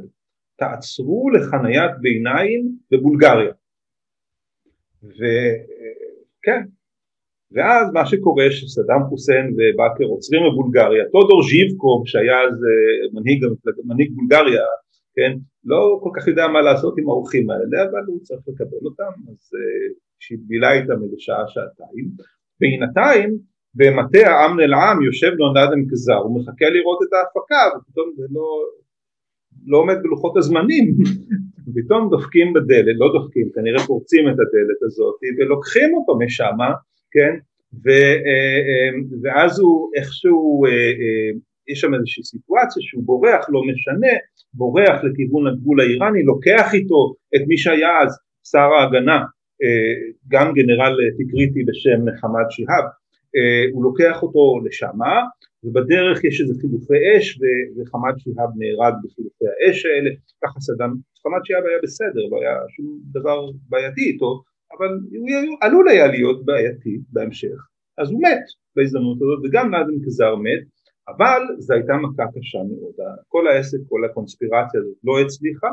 תעצרו 0.56 1.30
לחניית 1.30 1.92
ביניים 2.02 2.78
בבולגריה. 2.92 3.54
וכן 5.04 6.62
ואז 7.54 7.92
מה 7.94 8.06
שקורה 8.06 8.52
שסדאם 8.52 9.04
חוסיין 9.10 9.46
ובאקר 9.56 10.04
עוצרים 10.04 10.42
בבולגריה, 10.48 11.04
טודור 11.12 11.44
ז'יבקוב 11.44 12.08
שהיה 12.08 12.42
אז 12.48 12.54
אה, 12.54 13.20
מנהיג, 13.20 13.46
מנהיג 13.86 14.12
בולגריה, 14.16 14.62
כן, 15.16 15.38
לא 15.66 16.00
כל 16.04 16.10
כך 16.16 16.28
יודע 16.28 16.48
מה 16.48 16.62
לעשות 16.62 16.94
עם 16.98 17.10
האורחים 17.10 17.50
האלה, 17.50 17.90
אבל 17.92 18.04
הוא 18.08 18.20
צריך 18.20 18.42
לקבל 18.48 18.86
אותם, 18.86 19.12
אז 19.30 19.52
uh, 19.54 19.94
שבילה 20.20 20.74
איתם 20.74 21.04
איזה 21.04 21.16
שעה 21.18 21.48
שעתיים, 21.48 22.08
בינתיים 22.60 23.38
במטה 23.76 24.28
האמן 24.28 24.60
אל 24.60 24.74
עם 24.74 25.02
יושב 25.02 25.32
לו 25.38 25.54
נאדם 25.54 25.82
כזר, 25.92 26.16
הוא 26.16 26.40
מחכה 26.40 26.70
לראות 26.70 27.00
את 27.04 27.14
ההפקה 27.14 27.78
ופתאום 27.78 28.12
זה 28.16 28.26
לא, 28.32 28.48
לא 29.66 29.78
עומד 29.78 29.98
בלוחות 30.04 30.38
הזמנים, 30.38 30.96
פתאום 31.76 32.10
דופקים 32.10 32.54
בדלת, 32.54 32.96
לא 32.98 33.08
דופקים, 33.14 33.50
כנראה 33.56 33.80
פורצים 33.88 34.28
את 34.28 34.34
הדלת 34.34 34.84
הזאת 34.86 35.16
ולוקחים 35.40 35.94
אותו 35.94 36.20
משם, 36.20 36.58
כן, 37.12 37.34
ו, 37.86 37.90
אה, 38.26 38.60
אה, 38.68 38.90
ואז 39.22 39.60
הוא 39.60 39.92
איכשהו, 39.96 40.64
יש 41.68 41.80
שם 41.80 41.94
איזושהי 41.94 42.24
סיטואציה 42.24 42.82
שהוא 42.82 43.04
בורח, 43.04 43.46
לא 43.50 43.62
משנה, 43.64 44.14
בורח 44.54 45.04
לכיוון 45.04 45.48
הגבול 45.48 45.82
האיראני, 45.82 46.24
לוקח 46.24 46.74
איתו 46.74 47.14
את 47.36 47.42
מי 47.48 47.58
שהיה 47.58 48.00
אז 48.02 48.20
שר 48.52 48.70
ההגנה 48.80 49.20
אה, 49.64 49.96
גם 50.28 50.54
גנרל 50.54 50.98
תקריטי 51.18 51.64
בשם 51.64 52.02
חמד 52.22 52.46
שיהאב, 52.50 52.84
אה, 53.36 53.64
הוא 53.74 53.84
לוקח 53.84 54.24
אותו 54.24 54.60
לשמה 54.66 55.22
ובדרך 55.64 56.24
יש 56.24 56.42
איזה 56.42 56.54
חילופי 56.62 57.18
אש 57.18 57.40
וחמד 57.78 58.14
שיהאב 58.18 58.50
נהרג 58.58 58.94
בחילופי 59.04 59.46
האש 59.48 59.86
האלה, 59.86 60.10
ככה 60.44 60.60
סדאם, 60.60 60.92
חמד 61.24 61.40
שיהאב 61.44 61.64
היה 61.66 61.80
בסדר, 61.84 62.22
לא 62.32 62.42
היה 62.42 62.56
שום 62.70 63.00
דבר 63.12 63.40
בעייתי 63.70 64.02
איתו, 64.02 64.44
אבל 64.78 64.88
הוא 65.18 65.58
עלול 65.62 65.90
היה 65.90 66.08
להיות 66.08 66.46
בעייתי 66.46 67.00
בהמשך, 67.10 67.58
אז 67.98 68.12
הוא 68.12 68.22
מת 68.22 68.46
בהזדמנות 68.76 69.18
הזאת 69.22 69.40
וגם 69.44 69.72
נאדם 69.72 70.02
קזר 70.06 70.36
מת, 70.36 70.73
אבל 71.08 71.42
זו 71.58 71.74
הייתה 71.74 71.94
מכה 71.94 72.24
קשה 72.36 72.58
מאוד, 72.58 72.94
כל 73.28 73.48
העסק, 73.48 73.78
כל 73.90 74.06
הקונספירציה 74.06 74.80
הזאת 74.80 74.98
לא 75.04 75.20
הצליחה 75.20 75.68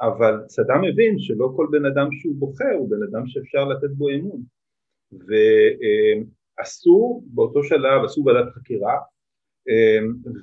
אבל 0.00 0.34
סדאם 0.48 0.84
הבין 0.84 1.18
שלא 1.18 1.52
כל 1.56 1.66
בן 1.70 1.84
אדם 1.84 2.08
שהוא 2.12 2.34
בוחר 2.38 2.74
הוא 2.78 2.90
בן 2.90 3.02
אדם 3.10 3.26
שאפשר 3.26 3.64
לתת 3.64 3.90
בו 3.96 4.10
אמון. 4.10 4.42
ועשו 5.12 7.22
באותו 7.26 7.64
שלב, 7.64 8.04
עשו 8.04 8.24
ועדת 8.24 8.52
חקירה 8.52 8.98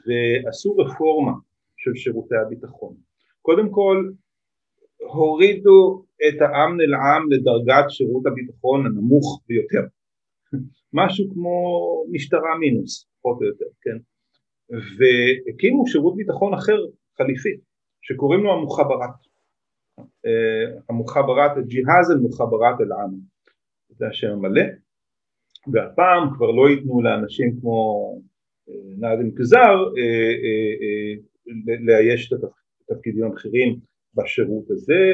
ועשו 0.06 0.78
רפורמה 0.78 1.32
של 1.78 1.96
שירותי 1.96 2.36
הביטחון. 2.36 2.96
קודם 3.42 3.70
כל 3.70 4.10
הורידו 4.98 6.06
את 6.28 6.42
האמן 6.42 6.82
אל 6.82 6.94
עם 6.94 7.32
לדרגת 7.32 7.90
שירות 7.90 8.26
הביטחון 8.26 8.86
הנמוך 8.86 9.42
ביותר. 9.48 9.84
משהו 10.94 11.30
כמו 11.34 11.56
משטרה 12.12 12.58
מינוס 12.60 13.08
פחות 13.22 13.38
או 13.42 13.46
יותר, 13.46 13.66
כן? 13.82 13.98
והקימו 14.72 15.88
שירות 15.88 16.16
ביטחון 16.16 16.54
אחר 16.54 16.78
חליפי 17.18 17.58
שקוראים 18.02 18.44
לו 18.44 18.54
המוחברת 18.54 19.10
המוחברת, 20.90 21.68
ג'יהאז 21.68 22.12
אל-מוחברת 22.12 22.82
אל-עם, 22.82 23.12
זה 23.90 24.08
השם 24.08 24.32
המלא, 24.32 24.64
והפעם 25.72 26.36
כבר 26.36 26.52
לא 26.52 26.70
ייתנו 26.70 27.02
לאנשים 27.02 27.60
כמו 27.62 28.12
אה, 28.70 28.74
נאדם 28.98 29.32
קזר 29.32 29.76
אה, 29.98 30.34
אה, 30.44 31.14
לאייש 31.86 32.34
את 32.34 32.40
התפקידים 32.90 33.26
הבכירים 33.26 33.80
בשירות 34.16 34.72
הזה, 34.72 35.14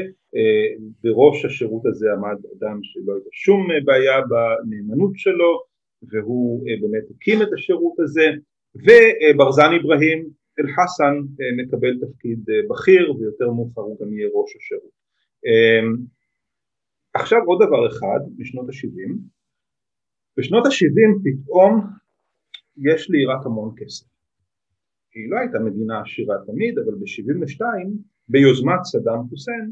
בראש 1.04 1.46
השירות 1.46 1.86
הזה 1.86 2.08
עמד 2.14 2.38
אדם 2.58 2.80
שלא 2.84 3.14
הייתה 3.14 3.30
שום 3.32 3.68
בעיה 3.86 4.22
בנאמנות 4.22 5.12
שלו 5.16 5.62
והוא 6.10 6.66
באמת 6.82 7.04
הקים 7.16 7.42
את 7.42 7.48
השירות 7.54 8.00
הזה 8.00 8.26
וברזן 8.84 9.72
אברהים 9.82 10.30
אל-חסן 10.60 11.16
אה, 11.40 11.64
מקבל 11.64 11.94
תפקיד 12.02 12.40
אה, 12.50 12.56
בכיר 12.70 13.16
ויותר 13.16 13.52
מאוחר 13.52 13.82
הוא 13.82 13.98
גם 14.02 14.14
יהיה 14.14 14.30
ראש 14.34 14.56
השירות. 14.56 14.96
אמ, 15.46 15.96
עכשיו 17.14 17.40
עוד 17.46 17.60
דבר 17.68 17.88
אחד 17.88 18.20
משנות 18.38 18.70
ה-70, 18.70 19.12
בשנות 20.38 20.66
ה-70 20.66 21.12
פתאום 21.26 21.72
יש 22.78 23.10
לעיראק 23.10 23.46
המון 23.46 23.76
כסף. 23.78 24.06
היא 25.14 25.30
לא 25.32 25.38
הייתה 25.40 25.60
מדינה 25.60 26.02
עשירה 26.02 26.36
תמיד, 26.46 26.78
אבל 26.80 26.96
ב-72 26.96 27.62
ביוזמת 28.30 28.82
סדאם 28.84 29.22
חוסיין 29.30 29.72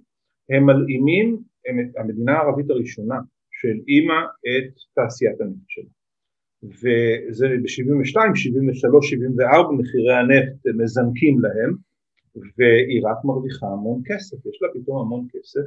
הם 0.50 0.64
מלאימים 0.66 1.28
המדינה 1.98 2.32
הערבית 2.32 2.70
הראשונה 2.70 3.16
שהלאימה 3.52 4.20
את 4.26 4.74
תעשיית 4.96 5.42
הנפט 5.42 5.68
שלה 5.68 5.90
וזה 6.70 7.48
ב-72, 7.48 8.36
73, 8.36 9.10
74 9.10 9.70
מחירי 9.72 10.14
הנפט 10.14 10.68
מזנקים 10.78 11.40
להם 11.42 11.74
ועיראק 12.58 13.18
מרוויחה 13.24 13.68
המון 13.68 14.02
כסף, 14.06 14.38
יש 14.46 14.62
לה 14.62 14.68
פתאום 14.74 15.02
המון 15.02 15.28
כסף 15.34 15.66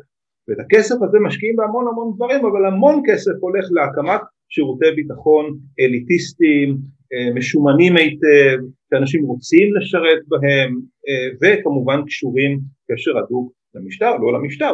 ואת 0.49 0.59
הכסף 0.61 0.95
הזה 1.03 1.19
משקיעים 1.27 1.57
בהמון 1.57 1.89
המון 1.89 2.13
דברים 2.17 2.45
אבל 2.45 2.67
המון 2.67 3.03
כסף 3.07 3.33
הולך 3.41 3.67
להקמת 3.71 4.21
שירותי 4.49 4.91
ביטחון 4.97 5.59
אליטיסטיים, 5.81 6.79
אה, 7.13 7.35
משומנים 7.35 7.97
היטב, 7.97 8.59
שאנשים 8.91 9.25
רוצים 9.25 9.77
לשרת 9.77 10.23
בהם 10.29 10.71
אה, 11.09 11.29
וכמובן 11.41 12.01
קשורים 12.07 12.61
קשר 12.91 13.19
הדוק 13.19 13.53
למשטר, 13.75 14.17
לא 14.17 14.39
למשטר, 14.39 14.73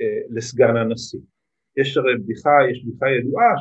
אה, 0.00 0.20
לסגן 0.30 0.76
הנשיא. 0.76 1.20
יש 1.76 1.96
הרי 1.96 2.18
בדיחה, 2.18 2.50
יש 2.70 2.84
בדיחה 2.84 3.06
ידועה 3.10 3.52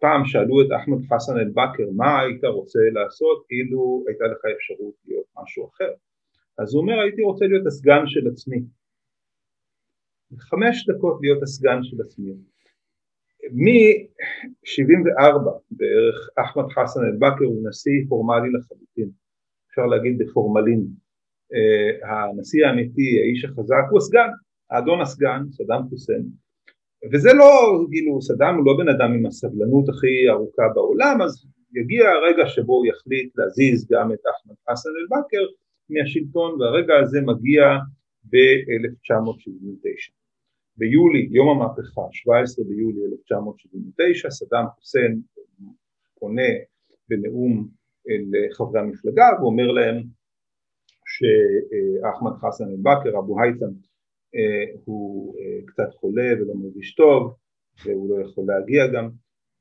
שפעם 0.00 0.24
שאלו 0.24 0.62
את 0.62 0.66
אחמד 0.82 0.98
חסן 1.12 1.36
אל-בכר 1.38 1.90
מה 1.96 2.20
היית 2.20 2.44
רוצה 2.44 2.78
לעשות? 2.92 3.46
אילו 3.50 4.04
הייתה 4.08 4.24
לך 4.24 4.40
אפשרות 4.56 4.94
להיות 5.06 5.24
משהו 5.42 5.68
אחר. 5.68 5.92
אז 6.58 6.74
הוא 6.74 6.82
אומר 6.82 7.00
הייתי 7.00 7.22
רוצה 7.22 7.44
להיות 7.46 7.66
הסגן 7.66 8.02
של 8.06 8.28
עצמי. 8.32 8.60
חמש 10.38 10.86
דקות 10.90 11.18
להיות 11.22 11.42
הסגן 11.42 11.78
של 11.82 11.96
עצמי. 12.02 12.32
מ-74 13.52 15.50
בערך 15.70 16.28
אחמד 16.36 16.64
חסן 16.72 17.00
אל-בכר 17.00 17.44
הוא 17.44 17.68
נשיא 17.68 18.04
פורמלי 18.08 18.52
לחלוטין. 18.52 19.10
אפשר 19.70 19.86
להגיד 19.86 20.18
בפורמלין. 20.18 20.86
uh, 21.52 22.06
הנשיא 22.06 22.66
האמיתי 22.66 23.20
האיש 23.20 23.44
החזק 23.44 23.84
הוא 23.90 23.98
הסגן. 23.98 24.28
האדון 24.70 25.00
הסגן 25.00 25.42
סדאם 25.50 25.88
חוסיין 25.88 26.22
וזה 27.12 27.32
לא 27.32 27.50
כאילו 27.90 28.22
סדאם 28.22 28.56
הוא 28.56 28.66
לא 28.66 28.74
בן 28.78 28.88
אדם 28.88 29.12
עם 29.12 29.26
הסבלנות 29.26 29.88
הכי 29.88 30.30
ארוכה 30.30 30.62
בעולם 30.74 31.22
אז 31.22 31.46
יגיע 31.74 32.10
הרגע 32.10 32.46
שבו 32.46 32.72
הוא 32.72 32.86
יחליט 32.86 33.38
להזיז 33.38 33.88
גם 33.92 34.12
את 34.12 34.18
אחמד 34.32 34.54
חסן 34.70 34.90
אל-בכר 34.98 35.46
מהשלטון 35.90 36.60
והרגע 36.60 36.94
הזה 37.02 37.20
מגיע 37.20 37.62
ב-1979. 38.24 40.12
ביולי, 40.76 41.28
יום 41.30 41.48
המהפכה, 41.48 42.02
17 42.12 42.64
ביולי 42.64 43.00
1979, 43.12 44.30
סדאם 44.30 44.64
חוסיין 44.78 45.20
פונה 46.18 46.52
בנאום 47.08 47.68
אל 48.08 48.24
חברי 48.52 48.80
המפלגה 48.80 49.26
ואומר 49.40 49.66
להם 49.66 50.02
שאחמד 51.06 52.32
חסן 52.32 52.64
אל-בכר, 52.64 53.18
אבו 53.18 53.42
הייתם, 53.42 53.70
הוא 54.84 55.36
קצת 55.66 55.94
חולה 55.94 56.32
ולא 56.32 56.54
מרגיש 56.54 56.94
טוב 56.94 57.34
והוא 57.84 58.10
לא 58.10 58.24
יכול 58.24 58.44
להגיע 58.46 58.86
גם 58.86 59.10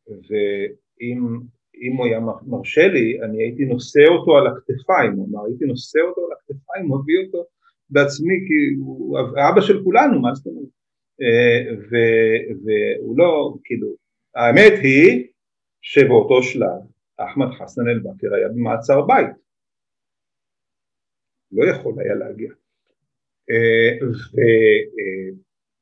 ואם 0.07 1.95
הוא 1.97 2.05
היה 2.05 2.19
מרשה 2.47 2.87
לי 2.87 3.21
אני 3.21 3.43
הייתי 3.43 3.65
נושא 3.65 3.99
אותו 4.09 4.37
על 4.37 4.47
הכתפיים, 4.47 5.11
אמר 5.11 5.45
הייתי 5.45 5.65
נושא 5.65 5.99
אותו 5.99 6.21
על 6.25 6.31
הכתפיים, 6.31 6.85
מביא 6.85 7.25
אותו 7.25 7.45
בעצמי 7.89 8.33
כי 8.47 8.79
הוא 8.79 9.19
אבא 9.49 9.61
של 9.61 9.83
כולנו, 9.83 10.21
מה 10.21 10.33
זאת 10.33 10.47
אומרת? 10.47 10.69
אה, 11.21 11.75
והוא 12.63 13.17
לא, 13.17 13.55
כאילו, 13.63 13.87
האמת 14.35 14.73
היא 14.83 15.27
שבאותו 15.81 16.43
שלב 16.43 16.81
אחמד 17.17 17.47
חסן 17.51 17.87
אל-בכר 17.87 18.33
היה 18.35 18.49
במעצר 18.49 19.01
בית, 19.01 19.27
לא 21.51 21.65
יכול 21.71 21.93
היה 21.99 22.15
להגיע, 22.15 22.51
אה, 22.51 22.58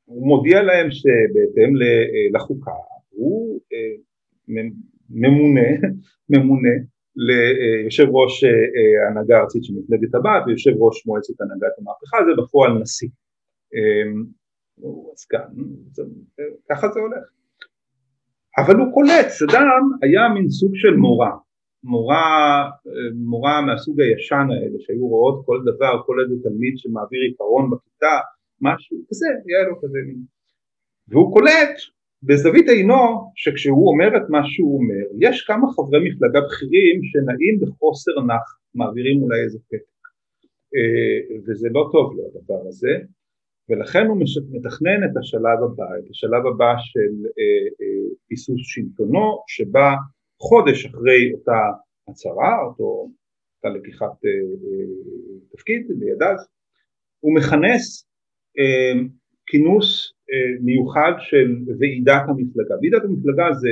והוא 0.07 0.27
מודיע 0.27 0.61
להם 0.61 0.91
שבהתאם 0.91 1.73
לחוקה 2.33 2.71
הוא 3.09 3.61
אה, 3.73 3.95
ממונה, 5.09 5.69
ממונה 6.29 6.69
ליושב 7.15 8.07
ראש 8.11 8.43
ההנהגה 9.07 9.37
הארצית 9.37 9.63
של 9.63 9.73
מפלגת 9.73 10.15
הבת 10.15 10.43
ויושב 10.47 10.71
ראש 10.79 11.07
מועצת 11.07 11.41
הנהגת 11.41 11.73
המהפכה 11.79 12.17
זה 12.25 12.41
בפועל 12.41 12.71
נשיא 12.81 13.09
הוא 14.79 15.13
עסקן, 15.13 15.47
ככה 16.69 16.87
זה 16.93 16.99
הולך. 16.99 17.29
אבל 18.57 18.75
הוא 18.75 18.93
קולט, 18.93 19.27
סדאם 19.27 19.83
היה 20.01 20.29
מין 20.33 20.49
סוג 20.49 20.71
של 20.75 20.95
מורה, 20.95 21.31
מורה, 21.83 22.69
מורה 23.15 23.61
מהסוג 23.61 24.01
הישן 24.01 24.47
האלה 24.51 24.77
שהיו 24.79 25.07
רואות 25.07 25.45
כל 25.45 25.59
דבר, 25.65 26.01
כל 26.05 26.19
איזה 26.19 26.35
תלמיד 26.43 26.77
שמעביר 26.77 27.21
עיקרון 27.21 27.69
בכיתה, 27.71 28.19
משהו 28.61 28.97
כזה, 29.09 29.27
היה 29.27 29.69
לו 29.69 29.81
כזה 29.81 29.97
מין. 30.07 30.21
והוא 31.07 31.33
קולט 31.33 31.75
בזווית 32.23 32.69
עינו 32.69 33.31
שכשהוא 33.35 33.89
אומר 33.91 34.17
את 34.17 34.29
מה 34.29 34.41
שהוא 34.43 34.77
אומר, 34.79 35.05
יש 35.19 35.45
כמה 35.47 35.67
חברי 35.75 36.09
מפלגה 36.09 36.41
בכירים 36.41 37.01
שנעים 37.03 37.59
בחוסר 37.61 38.11
נח, 38.11 38.59
מעבירים 38.75 39.23
אולי 39.23 39.39
איזה 39.43 39.59
פתק, 39.67 39.97
אה, 40.75 41.37
וזה 41.47 41.69
לא 41.71 41.89
טוב 41.91 42.15
לו 42.15 42.23
הדבר 42.27 42.67
הזה, 42.67 42.93
ולכן 43.69 44.05
הוא 44.07 44.17
מתכנן 44.51 45.03
את 45.03 45.17
השלב 45.17 45.59
הבא, 45.63 45.85
את 45.99 46.09
השלב 46.09 46.47
הבא 46.47 46.73
של 46.77 47.13
אה, 47.37 47.67
אה, 47.81 48.07
ביסוס 48.29 48.61
שלטונו 48.63 49.43
שבה 49.47 49.95
חודש 50.41 50.85
אחרי 50.85 51.31
אותה 51.33 51.59
הצהרה, 52.07 52.63
אותו, 52.65 53.09
אותה 53.57 53.77
לקיחת 53.77 54.25
אה, 54.25 54.29
אה, 54.29 54.85
תפקיד 55.51 55.87
לידיו, 55.89 56.35
הוא 57.19 57.35
מכנס 57.35 58.07
אה, 58.59 59.01
כינוס 59.47 60.13
אה, 60.31 60.59
מיוחד 60.61 61.11
של 61.19 61.55
ועידת 61.79 62.21
המפלגה, 62.27 62.75
ועידת 62.81 63.03
המפלגה 63.03 63.53
זה 63.53 63.69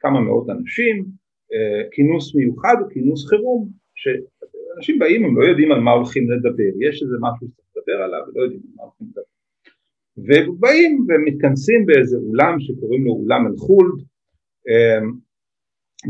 כמה 0.00 0.20
מאות 0.20 0.50
אנשים, 0.50 1.04
אה, 1.52 1.90
כינוס 1.90 2.34
מיוחד 2.34 2.76
כינוס 2.92 3.28
חירום, 3.28 3.68
שאנשים 3.94 4.98
באים 4.98 5.24
הם 5.24 5.36
לא 5.40 5.44
יודעים 5.44 5.72
על 5.72 5.80
מה 5.80 5.90
הולכים 5.90 6.30
לדבר, 6.30 6.72
יש 6.88 7.02
איזה 7.02 7.16
משהו 7.20 7.48
שצריך 7.48 7.68
לדבר 7.76 8.02
עליו 8.02 8.20
ולא 8.28 8.42
יודעים 8.42 8.62
על 8.64 8.74
מה 8.76 8.82
הולכים 8.82 9.06
לדבר. 9.10 9.32
ובאים 10.16 11.06
ומתכנסים 11.08 11.86
באיזה 11.86 12.16
אולם 12.16 12.60
שקוראים 12.60 13.04
לו 13.04 13.12
אולם 13.12 13.46
אל-חולד 13.46 13.98
אמ, 14.68 15.12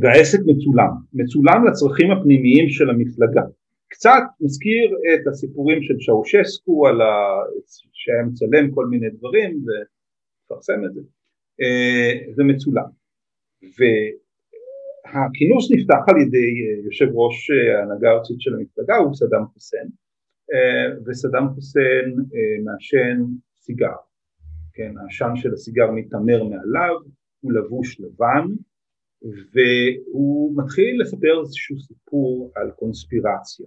והעסק 0.00 0.38
מצולם, 0.46 0.90
מצולם 1.12 1.66
לצרכים 1.66 2.10
הפנימיים 2.10 2.68
של 2.68 2.90
המפלגה. 2.90 3.42
קצת 3.88 4.22
מזכיר 4.40 4.96
את 5.14 5.26
הסיפורים 5.26 5.82
של 5.82 5.94
שאושסקו 5.98 6.88
על 6.88 7.00
ה... 7.00 7.12
שהיה 7.92 8.22
מצלם 8.22 8.70
כל 8.70 8.86
מיני 8.86 9.10
דברים 9.10 9.64
ומפרסם 9.64 10.84
את 10.84 10.94
זה. 10.94 11.00
זה 12.34 12.44
מצולם. 12.44 12.84
והכינוס 13.62 15.72
נפתח 15.72 16.08
על 16.08 16.20
ידי 16.20 16.52
יושב 16.84 17.06
ראש 17.14 17.50
ההנהגה 17.50 18.10
הארצית 18.10 18.40
של 18.40 18.54
המפלגה 18.54 18.96
הוא 18.96 19.14
סדאם 19.14 19.46
חוסיין. 19.46 19.88
וסדאם 21.06 21.48
חוסיין 21.54 22.16
מעשן 22.64 23.22
סיגר, 23.56 23.96
כן, 24.74 24.94
העשן 24.98 25.36
של 25.36 25.52
הסיגר 25.52 25.90
מתעמר 25.90 26.44
מעליו, 26.44 26.94
הוא 27.40 27.52
לבוש 27.52 28.00
לבן 28.00 28.46
והוא 29.24 30.52
מתחיל 30.56 31.00
לספר 31.00 31.40
איזשהו 31.40 31.78
סיפור 31.78 32.52
על 32.56 32.70
קונספירציה, 32.70 33.66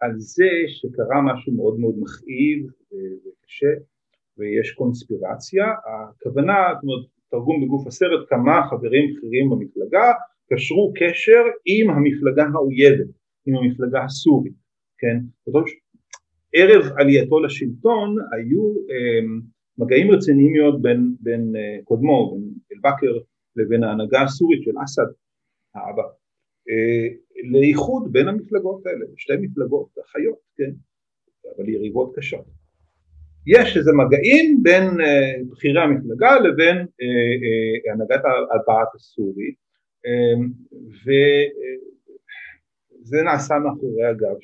על 0.00 0.12
זה 0.18 0.50
שקרה 0.66 1.22
משהו 1.22 1.52
מאוד 1.52 1.78
מאוד 1.78 1.94
מכאיב 1.98 2.66
וקשה 3.24 3.72
ויש 4.38 4.72
קונספירציה, 4.72 5.64
הכוונה, 5.86 6.54
זאת 6.74 6.82
אומרת, 6.82 7.06
תרגום 7.30 7.64
בגוף 7.64 7.86
הסרט, 7.86 8.28
כמה 8.28 8.60
חברים 8.70 9.14
בכירים 9.14 9.50
במפלגה 9.50 10.12
קשרו 10.52 10.92
קשר 10.96 11.42
עם 11.66 11.90
המפלגה 11.90 12.44
האויבת, 12.54 13.10
עם 13.46 13.56
המפלגה 13.56 14.04
הסורית, 14.04 14.52
כן, 14.98 15.16
ערב 16.54 16.84
עלייתו 16.98 17.40
לשלטון 17.40 18.16
היו 18.32 18.62
אמ, 18.90 19.40
מגעים 19.78 20.10
רציניים 20.10 20.52
מאוד 20.52 20.82
בין, 20.82 21.14
בין 21.20 21.52
אה, 21.56 21.78
קודמו, 21.84 22.34
בין 22.34 22.52
אל-בכר 22.72 23.18
לבין 23.56 23.84
ההנהגה 23.84 24.22
הסורית 24.22 24.62
של 24.62 24.72
אסד 24.84 25.06
האבא, 25.74 26.02
אה, 26.70 27.08
לאיחוד 27.52 28.12
בין 28.12 28.28
המפלגות 28.28 28.86
האלה, 28.86 29.06
שתי 29.16 29.32
מפלגות 29.40 29.88
אחיות, 30.04 30.38
כן, 30.56 30.70
אבל 31.56 31.68
יריבות 31.68 32.12
קשות. 32.16 32.44
יש 33.46 33.76
איזה 33.76 33.90
מגעים 33.92 34.62
בין 34.62 35.00
אה, 35.00 35.34
בכירי 35.50 35.80
המפלגה 35.80 36.38
לבין 36.40 36.86
הנהגת 37.92 38.22
הבעת 38.54 38.88
הסורי, 38.94 39.54
אמ, 40.06 40.48
זה 43.02 43.22
נעשה 43.22 43.54
מאחורי 43.58 44.04
הגב 44.04 44.36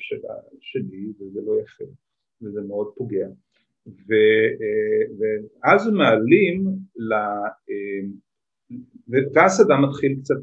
שלי 0.59 1.05
וזה 1.19 1.39
לא 1.45 1.61
יפה 1.61 1.83
וזה 2.41 2.61
מאוד 2.61 2.91
פוגע 2.95 3.27
ואז 5.19 5.87
מעלים. 5.87 6.63
ואז 9.33 9.51
סדאם 9.51 9.85
מתחיל 9.89 10.19
קצת 10.19 10.35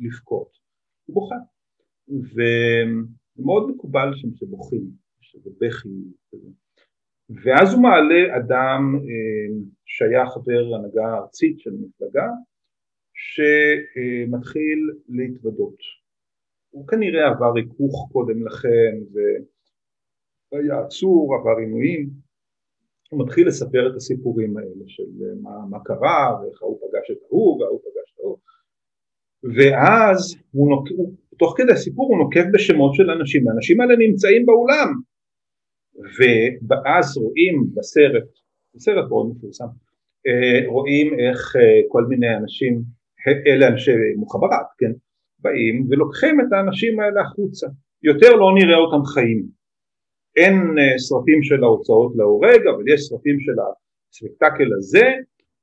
לבכות, 0.00 0.48
הוא 1.04 1.14
בוכה 1.14 1.36
ו, 2.08 2.42
זה 3.36 3.42
מאוד 3.44 3.70
מקובל 3.70 4.08
שם 4.14 4.28
שבוכים, 4.34 4.90
שזה 5.20 5.50
בכי 5.60 5.88
כזה. 6.32 6.48
ואז 7.44 7.74
הוא 7.74 7.82
מעלה 7.82 8.36
אדם 8.36 8.94
אה, 8.94 9.64
שהיה 9.84 10.26
חבר 10.26 10.74
הנהגה 10.74 11.14
ארצית 11.18 11.60
של 11.60 11.70
מפלגה 11.70 12.28
שמתחיל 13.14 14.90
להתוודות. 15.08 15.76
הוא 16.70 16.88
כנראה 16.88 17.28
עבר 17.28 17.52
ריכוך 17.52 18.08
קודם 18.12 18.46
לכן 18.46 18.94
והיה 20.52 20.80
עצור, 20.84 21.36
עבר 21.40 21.56
עינויים, 21.60 22.10
הוא 23.12 23.24
מתחיל 23.24 23.48
לספר 23.48 23.90
את 23.90 23.96
הסיפורים 23.96 24.56
האלה 24.56 24.84
של 24.86 25.02
מה, 25.42 25.50
מה 25.70 25.78
קרה 25.84 26.36
ואיך 26.40 26.62
ההוא 26.62 26.78
פגש 26.80 27.10
את 27.10 27.22
ההוא 27.22 27.60
וההוא 27.60 27.80
פגש 27.80 28.14
את 28.14 28.20
ההוא. 28.20 28.38
ואז 29.56 30.36
הוא 30.50 30.70
נוק... 30.70 30.88
תוך 31.38 31.54
כדי 31.56 31.72
הסיפור 31.72 32.08
הוא 32.08 32.18
נוקב 32.18 32.44
בשמות 32.52 32.94
של 32.94 33.10
אנשים, 33.10 33.48
האנשים 33.48 33.80
האלה 33.80 33.96
נמצאים 33.96 34.46
באולם. 34.46 34.88
ואז 36.68 37.16
רואים 37.16 37.66
בסרט, 37.74 38.28
בסרט 38.74 39.08
מאוד 39.08 39.26
מפורסם, 39.30 39.70
אה, 40.26 40.68
רואים 40.68 41.06
איך 41.18 41.56
אה, 41.56 41.80
כל 41.88 42.04
מיני 42.04 42.36
אנשים, 42.36 42.82
אלה 43.46 43.68
אנשי 43.68 43.92
מוחברת, 44.16 44.66
כן, 44.78 44.92
באים 45.38 45.86
ולוקחים 45.90 46.40
את 46.40 46.52
האנשים 46.52 47.00
האלה 47.00 47.20
החוצה, 47.20 47.66
יותר 48.02 48.32
לא 48.36 48.48
נראה 48.58 48.76
אותם 48.76 49.04
חיים, 49.04 49.46
אין 50.36 50.54
אה, 50.78 50.98
סרטים 50.98 51.42
של 51.42 51.64
ההוצאות 51.64 52.12
להורג 52.16 52.66
אבל 52.66 52.88
יש 52.88 53.00
סרטים 53.00 53.40
של 53.40 53.52
הספקטקל 53.60 54.70
הזה 54.78 55.06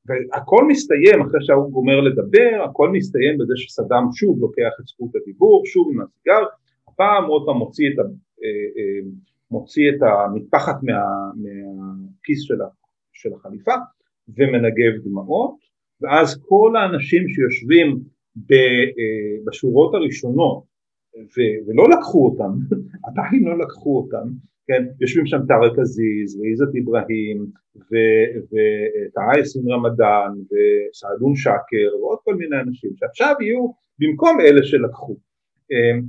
והכל 0.05 0.67
מסתיים 0.67 1.21
אחרי 1.21 1.39
שההוא 1.45 1.71
גומר 1.71 2.01
לדבר, 2.01 2.63
הכל 2.69 2.89
מסתיים 2.89 3.37
בזה 3.37 3.53
שסדאם 3.55 4.11
שוב 4.13 4.41
לוקח 4.41 4.71
את 4.79 4.87
זכות 4.87 5.15
הדיבור, 5.15 5.63
שוב 5.65 5.87
עם 5.91 6.01
הסיגר, 6.01 6.43
הפעם 6.87 7.25
עוד 7.25 7.43
פעם 7.45 7.57
מוציא 7.57 7.89
את, 7.89 7.99
ה, 7.99 8.03
מוציא 9.51 9.89
את 9.89 10.01
המטפחת 10.01 10.83
מה, 10.83 10.93
מהכיס 11.35 12.41
של, 12.41 12.57
של 13.13 13.29
החליפה 13.33 13.75
ומנגב 14.37 15.03
דמעות 15.03 15.55
ואז 16.01 16.41
כל 16.47 16.73
האנשים 16.75 17.29
שיושבים 17.29 17.99
אה, 18.51 18.85
בשורות 19.45 19.93
הראשונות 19.93 20.63
ו, 21.17 21.41
ולא 21.67 21.89
לקחו 21.89 22.25
אותם, 22.25 22.51
עדיין 23.07 23.43
לא 23.43 23.59
לקחו 23.59 23.97
אותם, 23.97 24.27
כן, 24.69 24.83
יושבים 25.01 25.25
שם 25.25 25.37
טארק 25.47 25.79
עזיז 25.79 26.39
ועיזת 26.39 26.75
איברהים 26.75 27.45
וטאה 27.75 29.37
יאסין 29.37 29.71
רמדאן 29.71 30.31
וסעדון 30.49 31.35
שקר 31.35 31.89
ועוד 32.01 32.17
כל 32.23 32.35
מיני 32.35 32.55
אנשים 32.67 32.91
שעכשיו 32.95 33.35
יהיו 33.41 33.71
במקום 33.99 34.39
אלה 34.41 34.63
שלקחו. 34.63 35.17
אה, 35.71 35.99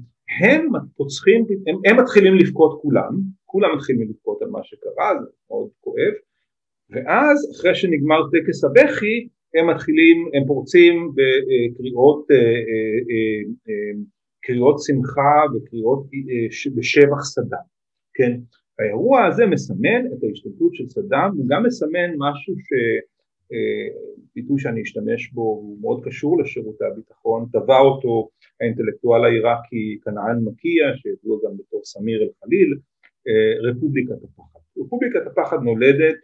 הם 0.41 0.69
פוצחים, 0.97 1.47
הם, 1.67 1.77
הם 1.87 2.01
מתחילים 2.01 2.35
לבכות 2.35 2.79
כולם, 2.83 3.13
כולם 3.47 3.77
מתחילים 3.77 4.09
לבכות 4.11 4.43
על 4.43 4.49
מה 4.49 4.61
שקרה, 4.63 5.11
זה 5.21 5.27
מאוד 5.51 5.69
כואב, 5.81 6.15
ואז 6.91 7.39
אחרי 7.53 7.75
שנגמר 7.75 8.21
טקס 8.33 8.65
הבכי 8.65 9.29
הם 9.55 9.71
מתחילים, 9.71 10.17
הם 10.35 10.47
פורצים 10.47 11.13
בקריאות 11.15 12.27
אה, 12.31 12.37
אה, 13.11 14.01
קריאות 14.43 14.77
שמחה 14.87 15.43
וקריאות 15.55 16.07
בשבח 16.77 17.23
סדאם, 17.25 17.80
כן? 18.21 18.41
האירוע 18.79 19.27
הזה 19.27 19.47
מסמן 19.47 20.07
את 20.07 20.25
ההשתלטות 20.25 20.75
של 20.75 20.89
סדאם, 20.89 21.31
הוא 21.37 21.47
גם 21.49 21.63
מסמן 21.67 22.11
משהו 22.19 22.55
ש... 22.59 22.69
ביטוי 24.35 24.59
שאני 24.59 24.83
אשתמש 24.83 25.33
בו 25.33 25.43
הוא 25.43 25.79
מאוד 25.81 26.05
קשור 26.05 26.43
לשירותי 26.43 26.85
הביטחון, 26.85 27.47
טבע 27.53 27.79
אותו 27.79 28.29
האינטלקטואל 28.61 29.25
העיראקי 29.25 29.99
כנען 30.05 30.39
מקייה 30.45 30.97
שידוע 30.97 31.39
גם 31.45 31.57
בתור 31.57 31.81
סמיר 31.85 32.23
אל-חליל, 32.23 32.79
אה, 33.29 33.71
רפובליקת 33.71 34.25
הפחד. 34.25 34.61
רפובליקת 34.79 35.27
הפחד 35.27 35.57
נולדת 35.63 36.17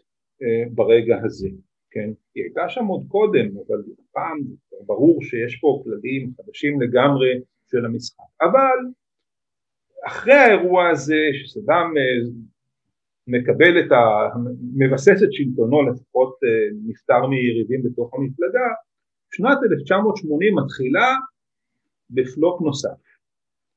אה, 0.42 0.64
ברגע 0.74 1.16
הזה, 1.24 1.48
כן? 1.90 2.10
היא 2.34 2.44
הייתה 2.44 2.68
שם 2.68 2.84
עוד 2.84 3.04
קודם 3.08 3.46
אבל 3.66 3.82
פעם 4.12 4.38
ברור 4.86 5.22
שיש 5.22 5.58
פה 5.60 5.82
כללים 5.84 6.30
חדשים 6.36 6.80
לגמרי 6.80 7.40
של 7.70 7.84
המשחק, 7.84 8.24
אבל 8.40 8.78
אחרי 10.06 10.34
האירוע 10.34 10.88
הזה 10.88 11.20
שסדאם 11.34 11.96
אה, 11.96 12.02
מקבל 13.26 13.80
את 13.80 13.92
ה... 13.92 14.02
מבסס 14.76 15.22
את 15.24 15.32
שלטונו 15.32 15.90
לפחות 15.90 16.34
נפטר 16.86 17.26
מיריבים 17.26 17.82
בתוך 17.82 18.14
המפלגה, 18.14 18.68
שנת 19.34 19.58
1980 19.72 20.54
מתחילה 20.54 21.14
בפלופ 22.10 22.60
נוסף 22.60 23.00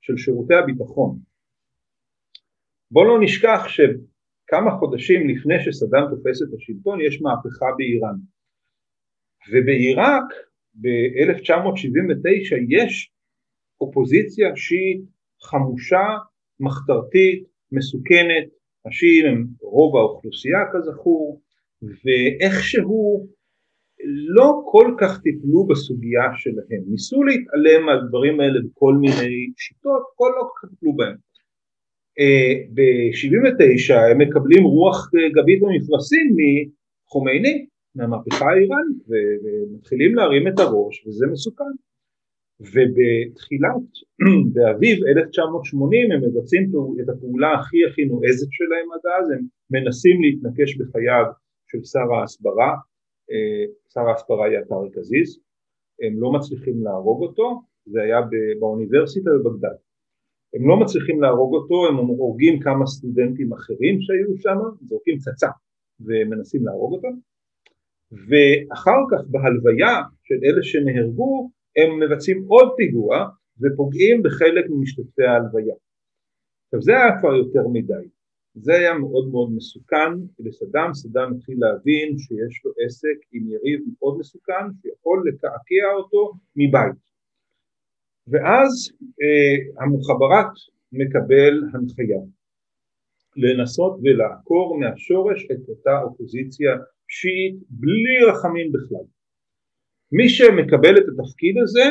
של 0.02 0.18
שירותי 0.18 0.56
הביטחון. 0.56 1.20
בואו 2.92 3.06
לא 3.06 3.18
נשכח 3.22 3.68
שכמה 3.68 4.72
חודשים 4.80 5.30
לפני 5.30 5.56
שסדאם 5.64 6.04
תופס 6.10 6.42
את 6.42 6.48
השלטון 6.58 7.02
יש 7.02 7.22
מהפכה 7.22 7.66
באיראן 7.78 8.18
ובעיראק 9.52 10.24
ב-1979 10.74 12.56
יש 12.70 13.12
אופוזיציה 13.82 14.56
שיעית 14.56 15.02
חמושה, 15.42 16.08
מחתרתית, 16.60 17.44
מסוכנת, 17.72 18.48
השיעים 18.86 19.26
הם 19.26 19.46
רוב 19.62 19.96
האוכלוסייה 19.96 20.60
כזכור 20.74 21.42
ואיכשהו 21.82 23.28
לא 24.28 24.62
כל 24.66 24.96
כך 25.00 25.22
טיפלו 25.22 25.68
בסוגיה 25.68 26.24
שלהם, 26.36 26.84
ניסו 26.88 27.24
להתעלם 27.24 27.86
מהדברים 27.86 28.40
האלה 28.40 28.60
בכל 28.66 28.94
מיני 28.94 29.52
שיטות, 29.58 30.04
כל 30.16 30.32
לא 30.38 30.50
כך 30.56 30.70
טיפלו 30.70 30.94
בהם. 30.94 31.16
אה, 32.20 32.54
ב-79 32.74 34.12
הם 34.12 34.18
מקבלים 34.18 34.64
רוח 34.64 35.10
גבית 35.36 35.60
במפרשים 35.62 36.36
מחומייני, 37.06 37.66
מהמהפכה 37.96 38.46
האיראנית, 38.46 39.02
ומתחילים 39.08 40.16
להרים 40.16 40.48
את 40.48 40.60
הראש 40.60 41.08
וזה 41.08 41.28
מסוכן. 41.32 41.89
ובתחילת, 42.60 43.90
באביב 44.54 44.98
1980 45.06 46.12
הם 46.12 46.22
מבצעים 46.24 46.72
את 47.02 47.10
הפעולה 47.10 47.54
הכי 47.54 47.78
הכי 47.86 48.06
נועזת 48.06 48.48
שלהם 48.52 48.88
עד 48.94 49.06
אז, 49.20 49.32
הם 49.32 49.42
מנסים 49.72 50.22
להתנקש 50.22 50.78
בחייו 50.78 51.26
של 51.68 51.84
שר 51.84 52.14
ההסברה 52.14 52.76
אה, 53.32 53.66
שר 53.94 54.10
ההסברה 54.10 54.46
היה 54.46 54.66
טארק 54.66 54.98
עזיז, 54.98 55.40
הם 56.02 56.22
לא 56.22 56.32
מצליחים 56.32 56.84
להרוג 56.84 57.22
אותו, 57.22 57.62
זה 57.86 58.02
היה 58.02 58.20
באוניברסיטה 58.60 59.30
בבגדד. 59.30 59.76
הם 60.54 60.70
לא 60.70 60.80
מצליחים 60.80 61.22
להרוג 61.22 61.56
אותו, 61.56 61.88
הם 61.88 61.96
הורגים 61.96 62.60
כמה 62.60 62.86
סטודנטים 62.86 63.54
אחרים 63.54 64.02
שהיו 64.02 64.38
שם, 64.38 64.58
זורקים 64.82 65.18
פצצה 65.20 65.48
ומנסים 66.00 66.66
להרוג 66.66 66.94
אותו, 66.94 67.08
ואחר 68.12 69.00
כך 69.12 69.18
בהלוויה 69.28 70.02
של 70.24 70.36
אלה 70.44 70.64
שנהרגו 70.64 71.52
הם 71.80 72.00
מבצעים 72.00 72.44
עוד 72.48 72.74
פיגוע 72.78 73.28
ופוגעים 73.62 74.24
בחלק 74.24 74.66
ממשתתפי 74.70 75.24
ההלוויה. 75.24 75.76
עכשיו 76.66 76.82
זה 76.82 76.92
היה 76.92 77.20
כבר 77.20 77.34
יותר 77.36 77.68
מדי, 77.74 78.06
זה 78.56 78.74
היה 78.74 78.94
מאוד 78.94 79.28
מאוד 79.32 79.52
מסוכן 79.56 80.12
לסדאם, 80.40 80.94
סדאם 80.94 81.34
התחיל 81.34 81.56
להבין 81.60 82.18
שיש 82.18 82.66
לו 82.66 82.72
עסק 82.86 83.18
עם 83.32 83.44
יריב 83.48 83.80
מאוד 83.94 84.18
מסוכן 84.20 84.66
שיכול 84.82 85.24
לקעקע 85.28 85.88
אותו 85.98 86.32
מבית 86.56 87.10
ואז 88.32 88.72
אה, 89.22 89.84
המוחברת 89.84 90.54
מקבל 90.92 91.54
הנחיה 91.74 92.22
לנסות 93.36 94.00
ולעקור 94.04 94.80
מהשורש 94.80 95.48
את 95.52 95.70
אותה 95.70 96.02
אופוזיציה 96.04 96.72
שיעית 97.08 97.56
בלי 97.70 98.18
רחמים 98.30 98.72
בכלל. 98.72 99.06
מי 100.12 100.30
שמקבל 100.30 100.98
את 100.98 101.04
התפקיד 101.12 101.56
הזה 101.64 101.84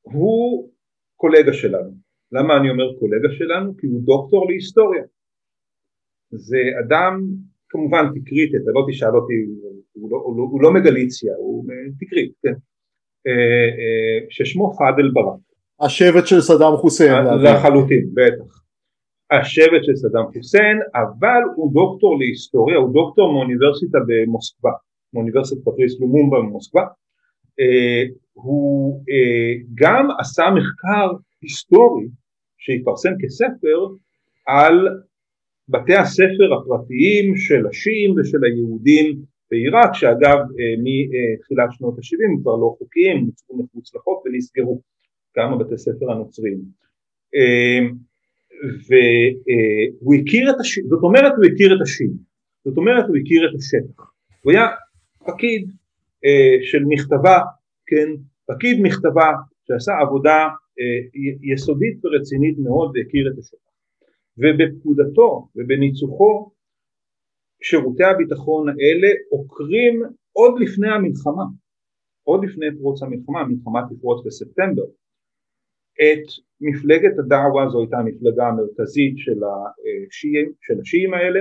הוא 0.00 0.70
קולגה 1.16 1.52
שלנו. 1.52 1.92
למה 2.32 2.56
אני 2.56 2.70
אומר 2.70 2.98
קולגה 2.98 3.28
שלנו? 3.38 3.76
כי 3.78 3.86
הוא 3.86 4.00
דוקטור 4.04 4.48
להיסטוריה. 4.48 5.02
זה 6.30 6.58
אדם, 6.86 7.20
כמובן 7.68 8.04
תקרית, 8.14 8.54
אתה 8.54 8.70
לא 8.74 8.86
תשאל 8.88 9.16
אותי, 9.16 9.34
הוא 9.92 10.10
לא, 10.10 10.16
הוא 10.16 10.36
לא, 10.36 10.42
הוא 10.42 10.62
לא 10.62 10.72
מגליציה, 10.72 11.34
הוא 11.38 11.64
תקרית, 12.00 12.32
כן, 12.42 12.54
אה, 13.26 13.68
אה, 13.78 14.26
ששמו 14.30 14.72
פאדל 14.78 15.10
ברק. 15.12 15.40
השבט 15.80 16.26
של 16.26 16.40
סדאם 16.40 16.76
חוסיין. 16.76 17.24
לחלוטין, 17.44 18.08
בטח. 18.14 18.62
השבט 19.30 19.82
של 19.82 19.96
סדאם 19.96 20.26
חוסיין, 20.34 20.78
אבל 20.94 21.42
הוא 21.56 21.72
דוקטור 21.74 22.18
להיסטוריה, 22.18 22.76
הוא 22.76 22.92
דוקטור 22.92 23.32
מאוניברסיטה 23.32 23.98
במוסקבה, 24.08 24.70
מאוניברסיטת 25.14 25.60
פטריס 25.64 26.00
לומומבה 26.00 26.38
במוסקבה. 26.38 26.84
אה, 27.60 28.02
הוא 28.32 29.04
גם 29.74 30.08
עשה 30.18 30.44
מחקר 30.56 31.12
היסטורי 31.42 32.06
שהתפרסם 32.58 33.12
כספר 33.20 33.86
על 34.46 34.88
בתי 35.68 35.94
הספר 35.94 36.54
הפרטיים 36.54 37.36
של 37.36 37.66
השיעים 37.66 38.14
ושל 38.16 38.44
היהודים 38.44 39.22
בעיראק 39.50 39.94
שאגב 39.94 40.38
אה, 40.38 40.74
מתחילת 40.84 41.68
שנות 41.72 41.94
ה-70 41.98 42.42
כבר 42.42 42.56
לא 42.56 42.74
חוקיים, 42.78 43.24
נוצרו 43.26 43.62
מחוץ 43.62 43.94
לחוק 43.94 44.26
ונסגרו 44.26 44.82
גם 45.36 45.52
הבתי 45.52 45.78
ספר 45.78 46.12
הנוצריים. 46.12 46.60
אה, 47.34 47.80
והוא 48.88 50.14
הכיר 50.14 50.50
את 50.50 50.60
השיר, 50.60 50.84
זאת 50.88 51.02
אומרת 51.02 51.32
הוא 51.36 51.44
הכיר 51.52 51.76
את 51.76 51.80
השיר, 51.82 52.10
זאת 52.64 52.76
אומרת 52.76 53.04
הוא 53.08 53.16
הכיר 53.16 53.50
את 53.50 53.54
השטח, 53.58 54.02
הוא 54.42 54.52
היה 54.52 54.66
פקיד 55.26 55.70
אה, 55.70 55.74
של 56.62 56.84
מכתבה, 56.88 57.38
כן, 57.86 58.08
פקיד 58.46 58.76
מכתבה 58.82 59.32
שעשה 59.68 59.92
עבודה 60.00 60.48
אה, 60.80 61.20
יסודית 61.52 62.04
ורצינית 62.04 62.58
מאוד 62.58 62.92
והכיר 62.94 63.32
את 63.32 63.38
השטח, 63.38 63.72
ובפקודתו 64.38 65.48
ובניצוחו 65.56 66.50
שירותי 67.62 68.04
הביטחון 68.04 68.68
האלה 68.68 69.08
עוקרים 69.30 70.02
עוד 70.32 70.60
לפני 70.60 70.88
המלחמה, 70.88 71.44
עוד 72.22 72.44
לפני 72.44 72.66
פרוץ 72.78 73.02
המלחמה, 73.02 73.40
המלחמה 73.40 73.80
תפרוץ 73.90 74.26
בספטמבר, 74.26 74.84
את 75.94 76.26
מפלגת 76.60 77.18
הדעווה, 77.18 77.68
זו 77.68 77.80
הייתה 77.80 77.96
המפלגה 77.98 78.46
המרכזית 78.46 79.14
של 79.18 79.40
השיעים, 79.44 80.52
של 80.60 80.80
השיעים 80.80 81.14
האלה, 81.14 81.40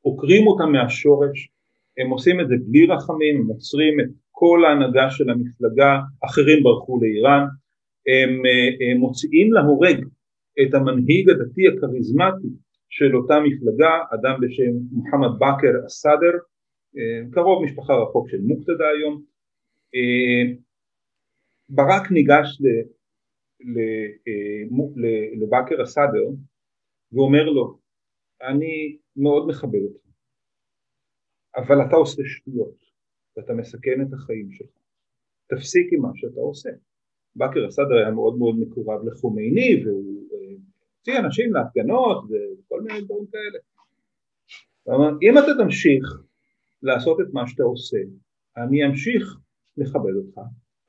עוקרים 0.00 0.46
אותם 0.46 0.72
מהשורש, 0.72 1.48
הם 1.98 2.10
עושים 2.10 2.40
את 2.40 2.48
זה 2.48 2.54
בלי 2.66 2.86
רחמים, 2.86 3.36
הם 3.40 3.46
עוצרים 3.46 4.00
את 4.00 4.10
כל 4.30 4.64
ההנהגה 4.64 5.10
של 5.10 5.30
המפלגה, 5.30 5.98
אחרים 6.24 6.62
ברחו 6.62 7.00
לאיראן, 7.02 7.44
הם, 8.06 8.30
הם 8.90 8.96
מוציאים 8.98 9.52
להורג 9.52 10.04
את 10.62 10.74
המנהיג 10.74 11.30
הדתי 11.30 11.62
הכריזמטי 11.68 12.48
של 12.88 13.16
אותה 13.16 13.34
מפלגה, 13.40 13.92
אדם 14.14 14.40
בשם 14.40 14.72
מוחמד 14.92 15.32
בכר 15.36 15.86
א-סאדר, 15.86 16.34
קרוב 17.30 17.64
משפחה 17.64 17.94
רחוק 17.94 18.28
של 18.28 18.40
מוקתדה 18.40 18.84
היום, 18.88 19.22
ברק 21.68 22.10
ניגש 22.10 22.58
לבכר 25.40 25.82
א-סאדר 25.82 26.24
ואומר 27.12 27.44
לו 27.44 27.78
אני 28.42 28.96
מאוד 29.16 29.48
מכבד 29.48 29.80
אותך 29.82 30.03
אבל 31.56 31.86
אתה 31.88 31.96
עושה 31.96 32.22
שטויות 32.24 32.84
ואתה 33.36 33.52
מסכן 33.52 34.02
את 34.02 34.12
החיים 34.12 34.52
שלך. 34.52 34.76
תפסיק 35.46 35.92
עם 35.92 36.02
מה 36.02 36.10
שאתה 36.14 36.40
עושה. 36.40 36.70
בכר 37.36 37.68
א-סאדר 37.68 37.94
היה 37.94 38.10
מאוד 38.10 38.38
מאוד 38.38 38.58
מקורב 38.58 39.04
לחומייני 39.04 39.84
והוא 39.84 40.14
הוציא 40.98 41.18
אנשים 41.18 41.52
להפגנות 41.52 42.24
וכל 42.24 42.80
מיני 42.82 43.00
דברים 43.00 43.26
כאלה. 43.26 43.58
אם 45.22 45.38
אתה 45.38 45.64
תמשיך 45.64 46.22
לעשות 46.82 47.20
את 47.20 47.26
מה 47.32 47.46
שאתה 47.46 47.62
עושה 47.62 47.96
אני 48.56 48.86
אמשיך 48.86 49.38
לכבד 49.76 50.14
אותך 50.16 50.40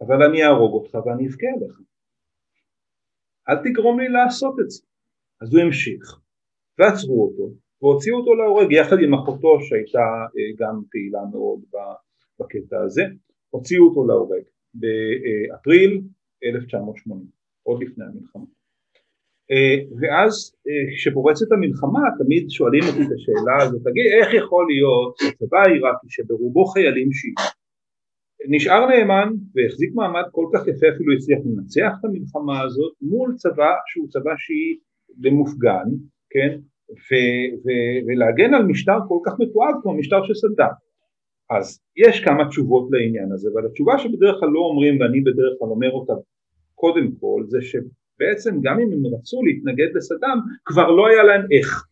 אבל 0.01 0.23
אני 0.23 0.43
אהרוג 0.43 0.73
אותך 0.73 0.95
ואני 1.05 1.27
אבכה 1.27 1.47
עליך. 1.57 1.81
אל 3.49 3.55
תגרום 3.63 3.99
לי 3.99 4.09
לעשות 4.09 4.55
את 4.59 4.69
זה. 4.69 4.83
אז 5.41 5.53
הוא 5.53 5.61
המשיך, 5.61 6.19
ועצרו 6.79 7.23
אותו, 7.23 7.53
והוציאו 7.81 8.17
אותו 8.17 8.35
להורג 8.35 8.71
יחד 8.71 8.97
עם 9.03 9.13
אחותו 9.13 9.61
שהייתה 9.61 10.07
אה, 10.37 10.51
גם 10.59 10.81
פעילה 10.91 11.19
מאוד 11.31 11.59
בקטע 12.39 12.77
הזה, 12.83 13.03
הוציאו 13.49 13.87
אותו 13.87 14.05
להורג 14.05 14.43
באפריל 14.73 16.01
1980, 16.43 17.25
עוד 17.63 17.83
לפני 17.83 18.05
המלחמה. 18.05 18.45
אה, 19.51 19.77
ואז 19.99 20.55
אה, 20.67 20.95
כשפורצת 20.95 21.51
המלחמה 21.51 21.99
תמיד 22.19 22.49
שואלים 22.49 22.83
אותי 22.87 23.01
את 23.01 23.11
השאלה 23.15 23.55
הזאת, 23.63 23.81
תגיד 23.81 24.05
איך 24.17 24.33
יכול 24.33 24.65
להיות 24.71 25.15
הצבא 25.27 25.57
העיראקי 25.57 26.07
שברובו 26.09 26.65
חיילים 26.65 27.11
שיעים 27.11 27.35
נשאר 28.49 28.87
נאמן 28.89 29.29
והחזיק 29.55 29.91
מעמד 29.93 30.23
כל 30.31 30.45
כך 30.53 30.67
יפה 30.67 30.87
אפילו 30.95 31.13
הצליח 31.13 31.39
לנצח 31.45 31.91
את 31.99 32.05
המלחמה 32.05 32.61
הזאת 32.61 32.93
מול 33.01 33.33
צבא 33.37 33.71
שהוא 33.87 34.07
צבא 34.09 34.33
שיעי 34.37 34.77
ומופגן, 35.23 35.87
כן, 36.29 36.59
ו- 36.89 37.49
ו- 37.63 37.99
ולהגן 38.07 38.53
על 38.53 38.65
משטר 38.65 38.97
כל 39.07 39.19
כך 39.25 39.33
מתועד 39.39 39.75
כמו 39.81 39.91
המשטר 39.91 40.23
של 40.23 40.33
סדאם. 40.33 40.71
אז 41.49 41.79
יש 41.97 42.23
כמה 42.23 42.47
תשובות 42.49 42.89
לעניין 42.91 43.31
הזה, 43.31 43.49
אבל 43.53 43.65
התשובה 43.65 43.97
שבדרך 43.97 44.35
כלל 44.39 44.49
לא 44.49 44.59
אומרים 44.59 44.99
ואני 44.99 45.21
בדרך 45.21 45.53
כלל 45.59 45.69
אומר 45.69 45.91
אותה 45.91 46.13
קודם 46.75 47.11
כל 47.19 47.43
זה 47.47 47.59
שבעצם 47.61 48.61
גם 48.61 48.79
אם 48.79 48.89
הם 48.93 49.15
רצו 49.15 49.43
להתנגד 49.43 49.87
לסדאם 49.95 50.37
כבר 50.65 50.91
לא 50.91 51.07
היה 51.07 51.23
להם 51.23 51.41
איך 51.51 51.85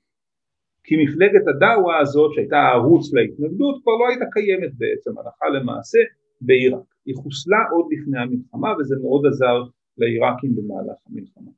כי 0.83 1.03
מפלגת 1.03 1.47
הדאווה 1.47 1.99
הזאת 1.99 2.33
שהייתה 2.33 2.57
הערוץ 2.57 3.13
להתנגדות 3.13 3.81
כבר 3.83 3.91
לא 3.91 4.07
הייתה 4.09 4.25
קיימת 4.31 4.73
בעצם 4.77 5.17
הלכה 5.17 5.49
למעשה 5.49 5.99
בעיראק. 6.41 6.83
היא 7.05 7.15
חוסלה 7.15 7.57
עוד 7.71 7.85
לפני 7.91 8.19
המלחמה 8.19 8.73
וזה 8.79 8.95
מאוד 9.01 9.25
עזר 9.25 9.63
לעיראקים 9.97 10.55
במהלך 10.55 10.97
המלחמה. 11.09 11.51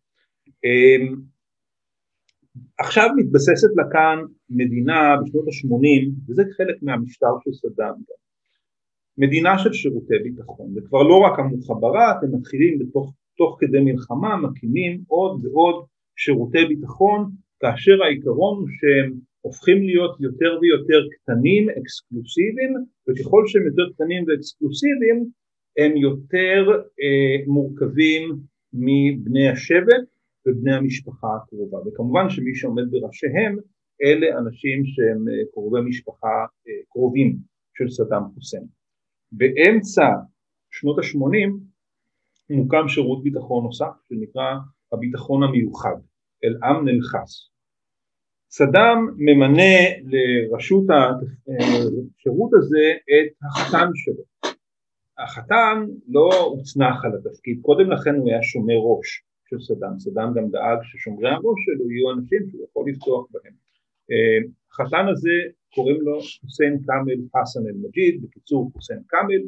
עכשיו 2.77 3.09
מתבססת 3.17 3.67
לה 3.75 3.83
כאן 3.91 4.19
מדינה 4.49 5.15
בשנות 5.21 5.45
ה-80 5.47 6.09
וזה 6.29 6.43
חלק 6.57 6.75
מהמשטר 6.81 7.33
של 7.43 7.53
סדאם 7.53 7.87
גם. 7.87 8.25
מדינה 9.17 9.59
של 9.59 9.73
שירותי 9.73 10.19
ביטחון, 10.23 10.73
זה 10.73 10.81
כבר 10.87 11.03
לא 11.03 11.17
רק 11.17 11.39
המוחברת, 11.39 12.23
הם 12.23 12.35
מתחילים 12.35 12.79
בתוך, 12.79 13.13
תוך 13.37 13.57
כדי 13.59 13.79
מלחמה, 13.79 14.37
מקימים 14.37 15.01
עוד 15.07 15.45
ועוד 15.45 15.85
שירותי 16.15 16.65
ביטחון, 16.65 17.31
כאשר 17.59 18.03
העיקרון 18.03 18.57
הוא 18.57 18.67
שהם 18.67 19.19
הופכים 19.41 19.83
להיות 19.83 20.19
יותר 20.19 20.57
ויותר 20.61 21.07
קטנים, 21.11 21.69
אקסקלוסיביים, 21.69 22.73
וככל 23.07 23.43
שהם 23.47 23.65
יותר 23.65 23.93
קטנים 23.93 24.25
ואקסקלוסיביים 24.27 25.25
הם 25.77 25.97
יותר 25.97 26.71
אה, 27.01 27.45
מורכבים 27.47 28.37
מבני 28.73 29.49
השבט 29.49 30.05
ובני 30.45 30.75
המשפחה 30.75 31.27
הקרובה, 31.35 31.77
וכמובן 31.77 32.29
שמי 32.29 32.55
שעומד 32.55 32.83
בראשיהם 32.91 33.57
אלה 34.03 34.37
אנשים 34.39 34.85
שהם 34.85 35.27
אה, 35.29 35.51
קרובי 35.53 35.81
משפחה 35.89 36.45
אה, 36.67 36.73
קרובים 36.89 37.37
של 37.77 37.89
סדאם 37.89 38.23
חוסיין. 38.33 38.65
באמצע 39.31 40.05
שנות 40.71 40.97
ה-80 40.99 41.51
מוקם 42.49 42.87
שירות 42.87 43.23
ביטחון 43.23 43.63
נוסף 43.63 43.93
שנקרא 44.07 44.55
הביטחון 44.91 45.43
המיוחד, 45.43 45.95
אל-אמן 46.43 46.89
אל-חס. 46.89 47.49
סדאם 48.49 48.97
ממנה 49.17 49.73
לרשות 50.03 50.83
השירות 50.89 52.51
הזה 52.53 52.85
את 53.03 53.43
החתן 53.43 53.89
שלו. 53.95 54.23
החתן 55.17 55.85
לא 56.07 56.29
הוצנח 56.45 57.05
על 57.05 57.11
התפקיד, 57.15 57.59
קודם 57.61 57.91
לכן 57.91 58.15
הוא 58.15 58.29
היה 58.29 58.43
שומר 58.43 58.75
ראש 58.75 59.23
של 59.49 59.59
סדאם, 59.59 59.99
סדאם 59.99 60.33
גם 60.33 60.49
דאג 60.49 60.79
ששומרי 60.83 61.29
הראש 61.29 61.59
שלו 61.65 61.91
יהיו 61.91 62.11
אנשים 62.11 62.39
שהוא 62.49 62.65
יכול 62.69 62.89
לפתוח 62.89 63.27
בהם. 63.31 63.53
החתן 64.71 65.05
הזה 65.11 65.35
קוראים 65.75 66.01
לו 66.01 66.19
חוסיין 66.41 66.79
כאמל 66.85 67.19
חסן 67.35 67.59
אל-מג'יד, 67.67 68.21
בקיצור 68.23 68.71
חוסיין 68.73 68.99
כאמל, 69.09 69.41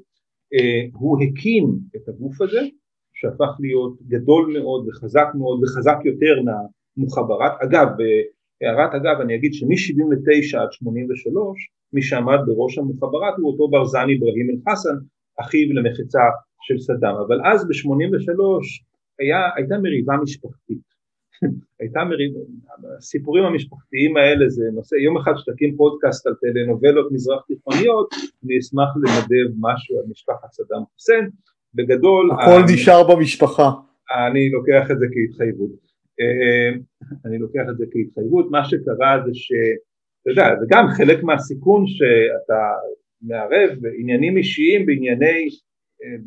הוא 0.94 1.18
הקים 1.24 1.66
את 1.96 2.10
הגוף 2.10 2.42
הזה 2.42 2.62
שהפך 3.14 3.52
להיות 3.60 4.02
גדול 4.08 4.54
מאוד 4.58 4.88
וחזק 4.88 5.28
מאוד 5.36 5.64
וחזק 5.64 5.98
יותר 6.06 6.36
מהמוחברת, 6.46 7.52
אגב 7.64 7.88
הערת 8.62 8.94
אגב 8.96 9.22
אני 9.22 9.36
אגיד 9.36 9.54
שמ-79 9.54 10.62
עד 10.62 10.72
83 10.72 11.70
מי 11.94 12.02
שעמד 12.02 12.40
בראש 12.48 12.78
המוחברת 12.78 13.34
הוא 13.38 13.52
אותו 13.52 13.68
ברזן 13.68 14.08
אברהים 14.18 14.48
אל-חסן 14.50 14.96
אחיו 15.40 15.74
למחצה 15.74 16.26
של 16.62 16.80
סדאם. 16.80 17.16
אבל 17.28 17.40
אז 17.46 17.68
ב-83 17.68 18.42
היה, 19.20 19.50
הייתה 19.56 19.78
מריבה 19.78 20.14
משפחתית. 20.24 20.88
הייתה 21.80 22.04
מריבה, 22.04 22.40
הסיפורים 22.98 23.44
המשפחתיים 23.44 24.18
האלה 24.18 24.50
זה 24.50 24.64
נושא, 24.74 24.96
יום 24.96 25.18
אחד 25.18 25.32
שתקים 25.38 25.76
פודקאסט 25.76 26.28
על 26.28 26.34
טלנובלות 26.42 27.12
מזרח 27.12 27.42
תיכוניות 27.48 28.10
אני 28.46 28.60
אשמח 28.60 28.90
לנדב 28.96 29.54
משהו 29.60 30.00
על 30.00 30.06
משפחת 30.10 30.52
סדאם 30.52 30.84
חוסיין. 30.94 31.30
בגדול 31.74 32.32
הכל 32.32 32.74
נשאר 32.74 33.16
במשפחה. 33.16 33.72
אני 34.28 34.50
לוקח 34.50 34.92
את 34.92 35.00
זה 35.00 35.06
כהתחייבות. 35.14 35.70
אה, 36.20 36.80
אני 37.26 37.38
לוקח 37.38 37.64
את 37.70 37.78
זה 37.78 37.86
כהתחייבות, 37.92 38.52
מה 38.52 38.66
שקרה 38.66 39.22
זה 39.26 39.32
שאתה 39.34 40.30
יודע, 40.30 40.56
זה 40.60 40.66
גם 40.70 40.88
חלק 40.98 41.24
מהסיכון 41.24 41.84
שאתה 41.88 42.62
מערב 43.22 43.70
עניינים 44.00 44.38
אישיים 44.38 44.86
בענייני 44.86 45.48
אה, 46.04 46.18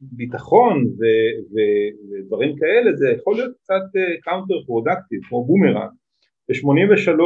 ביטחון 0.00 0.84
ו- 0.84 1.36
ו- 1.52 2.10
ודברים 2.10 2.56
כאלה, 2.56 2.96
זה 2.96 3.06
יכול 3.18 3.34
להיות 3.34 3.56
קצת 3.62 4.00
counter 4.22 4.54
אה, 4.54 4.66
productive, 4.66 5.20
כמו 5.28 5.44
בומרנג. 5.44 5.90
ב-83 6.48 7.20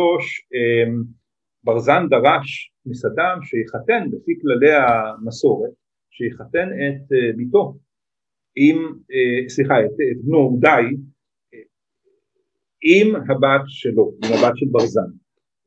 ברזן 1.65 2.07
דרש 2.09 2.73
מסדאם 2.87 3.43
שיחתן 3.43 4.07
לפי 4.07 4.33
כללי 4.41 4.73
המסורת, 4.73 5.71
שיחתן 6.11 6.69
את 6.69 7.37
ביתו 7.37 7.75
עם, 8.57 8.77
סליחה, 9.49 9.81
את, 9.81 9.85
את 10.13 10.25
בנו 10.25 10.59
די 10.61 10.97
עם 12.83 13.17
הבת 13.17 13.65
שלו, 13.67 14.13
עם 14.25 14.33
הבת 14.33 14.57
של 14.57 14.67
ברזן. 14.71 15.11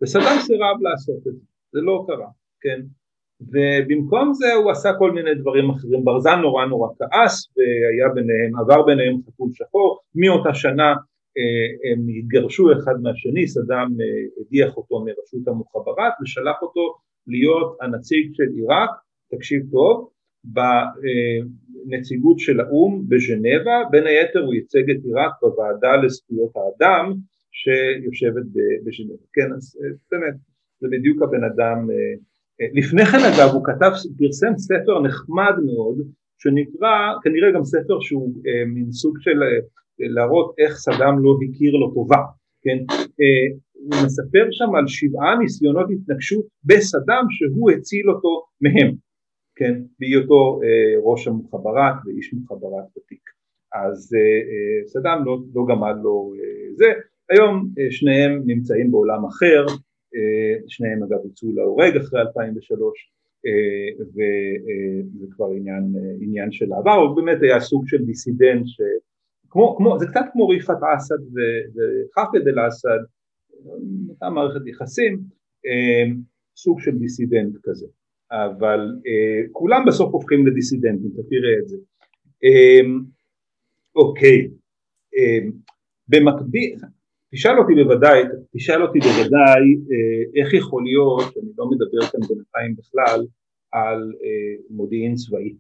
וסדאם 0.02 0.40
סירב 0.42 0.78
לעשות 0.82 1.18
את 1.28 1.34
זה, 1.34 1.40
זה 1.72 1.80
לא 1.82 2.06
קרה, 2.08 2.30
כן? 2.62 2.82
ובמקום 3.52 4.34
זה 4.34 4.54
הוא 4.54 4.72
עשה 4.72 4.90
כל 5.00 5.12
מיני 5.12 5.36
דברים 5.36 5.70
אחרים, 5.70 6.06
ברזן 6.06 6.40
נורא 6.42 6.66
נורא 6.66 6.90
כעס 6.98 7.54
והיה 7.58 8.10
ביניהם, 8.14 8.60
עבר 8.60 8.82
ביניהם 8.82 9.18
חתול 9.28 9.50
שחור, 9.54 10.00
מאותה 10.16 10.54
שנה 10.54 10.94
הם 11.92 12.00
התגרשו 12.20 12.72
אחד 12.72 12.94
מהשני, 13.02 13.48
סדאם 13.48 13.88
הדיח 14.42 14.78
אותו 14.78 15.06
מרשות 15.06 15.48
המוחברת 15.48 16.14
ושלח 16.24 16.62
אותו 16.62 16.98
להיות 17.28 17.78
הנציג 17.82 18.34
של 18.34 18.44
עיראק, 18.56 18.90
תקשיב 19.32 19.62
טוב, 19.72 20.10
בנציגות 21.86 22.40
של 22.40 22.60
האו"ם 22.60 23.04
בז'נבה, 23.10 23.84
בין 23.92 24.08
היתר 24.08 24.40
הוא 24.40 24.54
ייצג 24.54 24.90
את 24.92 24.98
עיראק 25.06 25.32
בוועדה 25.42 25.96
לזכויות 25.96 26.52
האדם 26.56 27.14
שיושבת 27.52 28.46
בז'נבה. 28.86 29.26
כן, 29.34 29.54
אז 29.56 29.78
באמת, 30.12 30.34
זה 30.80 30.88
בדיוק 30.92 31.22
הבן 31.22 31.44
אדם. 31.44 31.88
לפני 32.74 33.06
כן 33.06 33.18
אגב 33.18 33.50
הוא 33.54 33.64
כתב, 33.66 33.92
פרסם 34.18 34.58
ספר 34.58 35.02
נחמד 35.02 35.54
מאוד 35.66 35.98
שנקרא, 36.38 36.90
כנראה 37.24 37.52
גם 37.56 37.64
ספר 37.64 38.00
שהוא 38.00 38.34
מין 38.68 38.92
סוג 38.92 39.18
של 39.20 39.40
להראות 40.00 40.56
איך 40.60 40.78
סדאם 40.78 41.24
לא 41.24 41.32
הכיר 41.50 41.74
לו 41.74 41.94
טובה, 41.94 42.22
כן? 42.62 42.78
הוא 43.74 44.06
מספר 44.06 44.46
שם 44.52 44.76
על 44.76 44.88
שבעה 44.88 45.40
ניסיונות 45.40 45.88
התנגשות 45.92 46.46
בסדאם 46.64 47.26
שהוא 47.30 47.72
הציל 47.72 48.10
אותו 48.10 48.46
מהם, 48.62 48.96
כן? 49.56 49.74
בהיותו 50.00 50.60
אה, 50.64 50.94
ראש 51.04 51.28
המוחברת 51.28 51.96
ואיש 52.06 52.34
מוחברת 52.34 52.98
ותיק. 52.98 53.30
אז 53.74 54.16
אה, 54.16 54.20
אה, 54.20 54.88
סדאם 54.88 55.26
לא, 55.26 55.38
לא 55.56 55.64
גמד 55.70 55.96
לו 56.04 56.34
אה, 56.36 56.76
זה. 56.76 56.86
היום 57.30 57.70
אה, 57.80 57.92
שניהם 57.92 58.42
נמצאים 58.46 58.92
בעולם 58.92 59.26
אחר, 59.26 59.66
אה, 59.70 59.76
שניהם 60.68 61.04
אגב 61.04 61.20
הוצאו 61.24 61.52
להורג 61.52 61.98
אחרי 61.98 62.22
2003 62.22 63.14
אה, 63.46 64.06
וזה 64.06 65.26
כבר 65.32 65.50
עניין, 65.58 65.84
עניין 66.22 66.52
של 66.52 66.74
העבר, 66.74 66.96
הוא 66.96 67.16
באמת 67.16 67.42
היה 67.42 67.60
סוג 67.60 67.88
של 67.88 68.06
דיסידנט 68.06 68.64
ש... 68.66 68.82
כמו, 69.50 69.76
כמו, 69.78 70.00
זה 70.00 70.06
קצת 70.08 70.26
כמו 70.34 70.48
ריפת 70.48 70.78
אסד 70.98 71.20
וחפד 71.36 72.48
אל 72.48 72.68
אסד, 72.68 73.00
אותה 74.10 74.30
מערכת 74.30 74.68
יחסים, 74.68 75.20
סוג 76.56 76.80
של 76.80 76.98
דיסידנט 76.98 77.56
כזה, 77.64 77.86
אבל 78.32 78.80
כולם 79.52 79.84
בסוף 79.88 80.14
הופכים 80.14 80.48
לדיסידנטים, 80.48 81.12
אתה 81.14 81.22
תראה 81.30 81.60
את 81.62 81.68
זה. 81.68 81.78
אוקיי, 83.96 84.50
במקביל, 86.08 86.76
תשאל 87.34 87.60
אותי 87.60 87.74
בוודאי, 87.84 88.24
תשאל 88.56 88.82
אותי 88.84 89.00
בוודאי 89.00 89.64
אה, 89.92 90.24
איך 90.38 90.54
יכול 90.54 90.84
להיות, 90.84 91.38
אני 91.38 91.52
לא 91.58 91.66
מדבר 91.72 92.02
כאן 92.12 92.20
בינתיים 92.30 92.76
בכלל, 92.78 93.20
על 93.72 94.02
אה, 94.24 94.54
מודיעין 94.70 95.16
צבאי. 95.16 95.54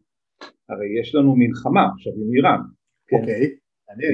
הרי 0.70 1.00
יש 1.00 1.16
לנו 1.16 1.36
מלחמה 1.36 1.84
עכשיו 1.94 2.14
עם 2.22 2.34
איראן. 2.36 2.62
כן? 3.08 3.18
אוקיי. 3.18 3.56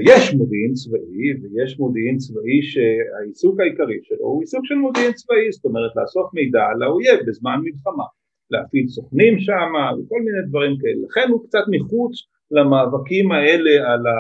יש 0.10 0.34
מודיעין 0.34 0.74
צבאי 0.74 1.28
ויש 1.42 1.80
מודיעין 1.80 2.18
צבאי 2.18 2.62
שהעיסוק 2.62 3.60
העיקרי 3.60 4.00
שלו 4.04 4.26
הוא 4.26 4.42
עיסוק 4.42 4.66
של 4.66 4.76
מודיעין 4.76 5.14
צבאי, 5.14 5.52
זאת 5.52 5.66
אומרת 5.66 5.92
לאסוף 5.96 6.34
מידע 6.34 6.64
על 6.72 6.84
האויב 6.84 7.20
בזמן 7.28 7.60
מלחמה, 7.64 8.08
להפעיל 8.52 8.88
סוכנים 8.88 9.40
שם 9.40 9.72
וכל 9.98 10.22
מיני 10.26 10.42
דברים 10.50 10.78
כאלה, 10.82 11.00
לכן 11.08 11.32
הוא 11.32 11.44
קצת 11.48 11.66
מחוץ 11.72 12.14
למאבקים 12.52 13.32
האלה 13.32 13.72
על 13.92 14.08
ה... 14.08 14.18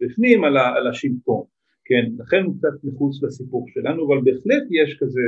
בפנים 0.00 0.44
על, 0.44 0.56
ה... 0.56 0.74
על 0.76 0.86
השלטון. 0.86 1.57
כן, 1.88 2.04
לכן 2.18 2.42
הוא 2.44 2.54
קצת 2.58 2.84
מחוץ 2.84 3.22
לסיפור 3.22 3.66
שלנו, 3.68 4.06
אבל 4.06 4.18
בהחלט 4.24 4.64
יש 4.70 4.98
כזה, 5.00 5.20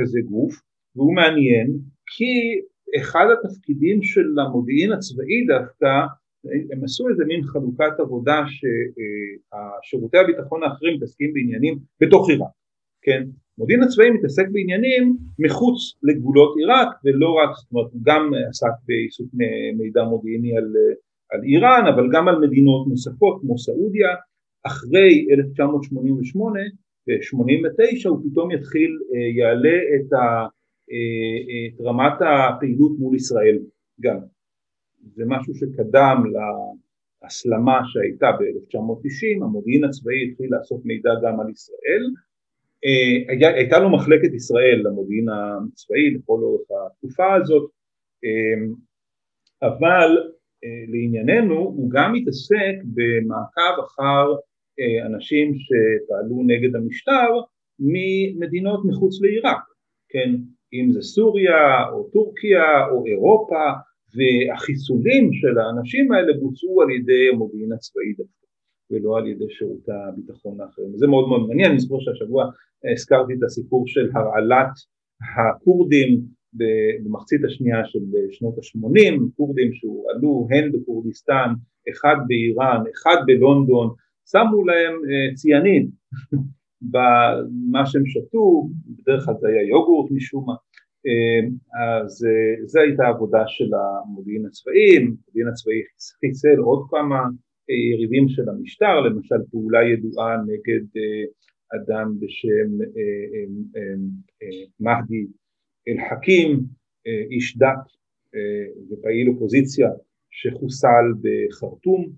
כזה 0.00 0.20
גוף, 0.30 0.54
והוא 0.96 1.14
מעניין, 1.14 1.66
כי 2.06 2.32
אחד 3.00 3.26
התפקידים 3.32 4.02
של 4.02 4.28
המודיעין 4.46 4.92
הצבאי 4.92 5.46
דווקא, 5.46 5.92
הם 6.72 6.84
עשו 6.84 7.08
איזה 7.08 7.24
מין 7.24 7.42
חלוקת 7.42 7.94
עבודה 7.98 8.44
ששירותי 8.54 10.18
הביטחון 10.18 10.62
האחרים 10.62 10.96
מתעסקים 10.96 11.32
בעניינים 11.32 11.78
בתוך 12.00 12.30
עיראק, 12.30 12.54
כן, 13.02 13.22
המודיעין 13.58 13.82
הצבאי 13.82 14.10
מתעסק 14.10 14.46
בעניינים 14.52 15.16
מחוץ 15.38 15.78
לגבולות 16.02 16.56
עיראק 16.58 16.88
ולא 17.04 17.30
רק, 17.32 17.50
זאת 17.56 17.72
אומרת 17.72 17.92
הוא 17.92 18.00
גם 18.04 18.30
עסק 18.48 18.74
בעיסוק 18.86 19.28
מידע 19.78 20.04
מודיעיני 20.04 20.56
על, 20.56 20.72
על 21.32 21.40
איראן 21.44 21.84
אבל 21.94 22.08
גם 22.12 22.28
על 22.28 22.38
מדינות 22.38 22.88
נוספות 22.88 23.40
כמו 23.40 23.58
סעודיה 23.58 24.08
אחרי 24.66 25.26
1988 25.30 26.60
ב-89 27.06 28.08
הוא 28.08 28.18
פתאום 28.30 28.50
יתחיל, 28.50 28.98
אה, 29.14 29.28
יעלה 29.38 29.78
את, 29.96 30.12
ה, 30.12 30.46
אה, 30.90 31.66
את 31.68 31.80
רמת 31.80 32.18
הפעילות 32.20 32.92
מול 32.98 33.16
ישראל 33.16 33.58
גם. 34.00 34.18
זה 35.14 35.24
משהו 35.26 35.54
שקדם 35.54 36.16
להסלמה 37.22 37.80
שהייתה 37.84 38.30
ב-1990, 38.32 39.44
המודיעין 39.44 39.84
הצבאי 39.84 40.28
התחיל 40.30 40.48
לאסוף 40.50 40.84
מידע 40.84 41.10
גם 41.22 41.40
על 41.40 41.50
ישראל. 41.50 42.04
אה, 42.84 43.48
הייתה 43.56 43.78
לו 43.78 43.90
מחלקת 43.90 44.34
ישראל 44.34 44.82
למודיעין 44.84 45.28
הצבאי 45.28 46.10
לכל 46.10 46.40
אורך 46.42 46.68
התקופה 46.86 47.34
הזאת, 47.34 47.70
אבל 49.62 50.18
לענייננו 50.88 51.54
הוא 51.54 51.90
גם 51.90 52.12
מתעסק 52.12 52.74
במעקב 52.84 53.80
אחר 53.84 54.26
אה, 54.32 54.36
אנשים 55.06 55.54
שפעלו 55.54 56.42
נגד 56.46 56.76
המשטר 56.76 57.28
ממדינות 57.78 58.84
מחוץ 58.84 59.22
לעיראק, 59.22 59.62
כן, 60.08 60.30
אם 60.72 60.92
זה 60.92 61.02
סוריה 61.02 61.88
או 61.92 62.08
טורקיה 62.12 62.86
או 62.90 63.06
אירופה 63.06 63.64
והחיסולים 64.14 65.32
של 65.32 65.58
האנשים 65.58 66.12
האלה 66.12 66.32
בוצעו 66.40 66.82
על 66.82 66.90
ידי 66.90 67.28
המודיעין 67.32 67.72
הצבאי 67.72 68.12
דווקא 68.18 68.46
ולא 68.90 69.18
על 69.18 69.26
ידי 69.28 69.44
שירות 69.48 69.88
הביטחון 69.88 70.60
האחרים. 70.60 70.96
זה 70.96 71.06
מאוד 71.06 71.28
מאוד 71.28 71.48
מעניין, 71.48 71.70
אני 71.70 71.80
זוכר 71.80 72.00
שהשבוע 72.00 72.44
הזכרתי 72.92 73.32
את 73.32 73.42
הסיפור 73.42 73.84
של 73.86 74.10
הרעלת 74.14 74.72
הכורדים 75.36 76.20
במחצית 77.04 77.44
השנייה 77.44 77.84
של 77.84 77.98
שנות 78.30 78.54
ה-80, 78.58 79.20
כורדים 79.36 79.72
שהועלו 79.72 80.46
הן 80.50 80.72
בכורדיסטן, 80.72 81.48
אחד 81.92 82.16
באיראן, 82.28 82.82
אחד 82.94 83.16
בלונדון, 83.26 83.94
שמו 84.30 84.64
להם 84.64 84.92
אה, 84.92 85.34
ציאנין. 85.34 85.88
במה 86.92 87.86
שהם 87.86 88.06
שתו, 88.06 88.68
בדרך 88.86 89.24
כלל 89.24 89.34
זה 89.40 89.48
היה 89.48 89.62
יוגורט 89.62 90.10
משום 90.10 90.46
מה, 90.46 90.54
אה, 91.06 91.48
אז 91.84 92.26
אה, 92.26 92.66
זו 92.66 92.80
הייתה 92.80 93.04
העבודה 93.06 93.42
של 93.46 93.70
המודיעין 93.74 94.46
הצבאי, 94.46 94.96
המודיעין 94.96 95.48
הצבאי 95.48 95.80
חיסל 96.20 96.58
עוד 96.58 96.86
כמה 96.90 97.18
יריבים 97.94 98.28
של 98.28 98.48
המשטר, 98.48 99.00
למשל 99.00 99.36
פעולה 99.50 99.78
ידועה 99.82 100.36
נגד 100.36 101.00
אדם 101.74 102.14
בשם 102.20 102.86
מהדי 104.80 105.26
אל-חכים, 105.88 106.60
איש 107.30 107.58
דת 107.58 107.86
ופעיל 108.90 109.28
אופוזיציה 109.28 109.88
שחוסל 110.30 111.04
בחרטום, 111.22 112.08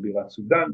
בירת 0.00 0.28
סודאן, 0.28 0.68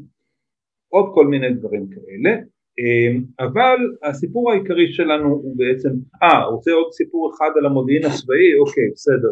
עוד 0.93 1.05
כל 1.13 1.27
מיני 1.27 1.53
דברים 1.53 1.85
כאלה, 1.89 2.31
אמ, 2.79 3.23
אבל 3.39 3.77
הסיפור 4.03 4.51
העיקרי 4.51 4.93
שלנו 4.93 5.29
הוא 5.29 5.57
בעצם, 5.57 5.89
אה, 6.23 6.45
רוצה 6.45 6.71
עוד 6.71 6.91
סיפור 6.91 7.31
אחד 7.33 7.49
על 7.59 7.65
המודיעין 7.65 8.05
הצבאי? 8.05 8.59
אוקיי, 8.59 8.89
בסדר. 8.93 9.31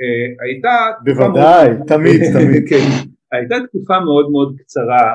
אה, 0.00 0.44
הייתה... 0.44 0.74
בוודאי, 1.04 1.68
מאוד, 1.68 1.86
תמיד, 1.86 2.20
תמיד. 2.36 2.68
כן, 2.68 2.86
הייתה 3.32 3.54
תקופה 3.68 4.00
מאוד 4.00 4.30
מאוד 4.30 4.54
קצרה 4.58 5.14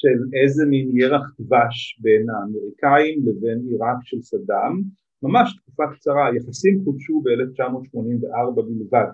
של 0.00 0.18
איזה 0.42 0.66
מין 0.66 0.90
ירח 0.92 1.34
דבש 1.40 1.98
בין 2.02 2.26
האמריקאים 2.30 3.18
לבין 3.26 3.58
עיראק 3.70 3.98
של 4.02 4.20
סדאם, 4.22 4.74
ממש 5.22 5.56
תקופה 5.56 5.82
קצרה, 5.94 6.26
היחסים 6.28 6.80
חודשו 6.84 7.22
ב-1984 7.24 8.62
בלבד. 8.62 9.10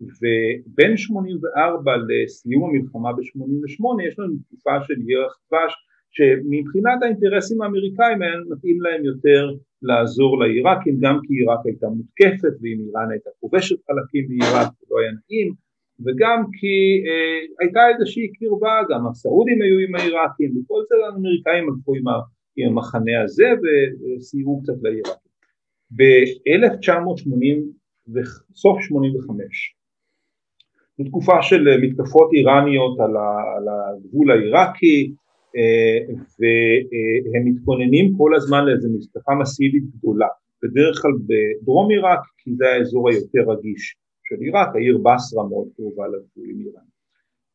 ובין 0.00 0.96
84 0.96 1.92
לסיום 2.08 2.64
המלחמה 2.64 3.12
ב-88 3.12 4.08
יש 4.08 4.18
לנו 4.18 4.34
תקופה 4.46 4.70
של 4.86 4.94
ירח 5.10 5.38
דבש 5.46 5.72
שמבחינת 6.10 6.98
האינטרסים 7.02 7.62
האמריקאים 7.62 8.22
היה 8.22 8.32
מתאים 8.50 8.80
להם 8.80 9.04
יותר 9.04 9.42
לעזור 9.82 10.40
לעיראקים 10.40 10.96
גם 11.00 11.18
כי 11.24 11.34
עיראק 11.34 11.60
הייתה 11.64 11.86
מותקפת 11.88 12.54
ואם 12.60 12.78
איראן 12.86 13.10
הייתה 13.10 13.30
כובשת 13.40 13.76
חלקים 13.86 14.24
מעיראק 14.28 14.68
זה 14.78 14.86
לא 14.90 14.96
היה 15.00 15.10
נעים 15.10 15.48
וגם 16.04 16.38
כי 16.52 16.74
אה, 17.06 17.40
הייתה 17.60 17.80
איזושהי 17.92 18.32
קרבה, 18.32 18.74
גם 18.90 19.06
הסעודים 19.06 19.62
היו 19.62 19.78
עם 19.88 19.94
העיראקים 19.94 20.50
וכל 20.56 20.82
זה 20.88 20.94
האמריקאים 21.06 21.64
הלכו 21.68 21.94
עם, 21.94 22.04
עם 22.56 22.68
המחנה 22.68 23.22
הזה 23.24 23.48
וסייעו 23.62 24.60
קצת 24.62 24.78
לעיראקים. 24.82 25.32
ב-1980 25.96 27.56
וסוף 28.14 28.80
85 28.80 29.76
זו 30.98 31.04
תקופה 31.04 31.42
של 31.42 31.68
אה, 31.68 31.76
מתקפות 31.82 32.30
איראניות 32.32 33.00
על 33.00 33.14
הגבול 33.68 34.30
העיראקי 34.30 35.14
אה, 35.56 36.14
והם 36.38 37.44
מתכוננים 37.44 38.16
כל 38.16 38.34
הזמן 38.36 38.64
לאיזו 38.64 38.88
מתקפה 38.98 39.34
מסיבית 39.34 39.84
גדולה, 39.96 40.28
בדרך 40.62 41.02
כלל 41.02 41.12
בדרום 41.28 41.90
עיראק 41.90 42.20
כי 42.38 42.50
זה 42.54 42.68
האזור 42.68 43.08
היותר 43.08 43.50
רגיש 43.50 43.96
של 44.28 44.40
עיראק, 44.40 44.68
העיר 44.74 44.98
בסרה 44.98 45.48
מאוד 45.48 45.68
קרובה 45.76 46.06
לגבול 46.06 46.50
עם 46.50 46.60
איראן. 46.60 46.86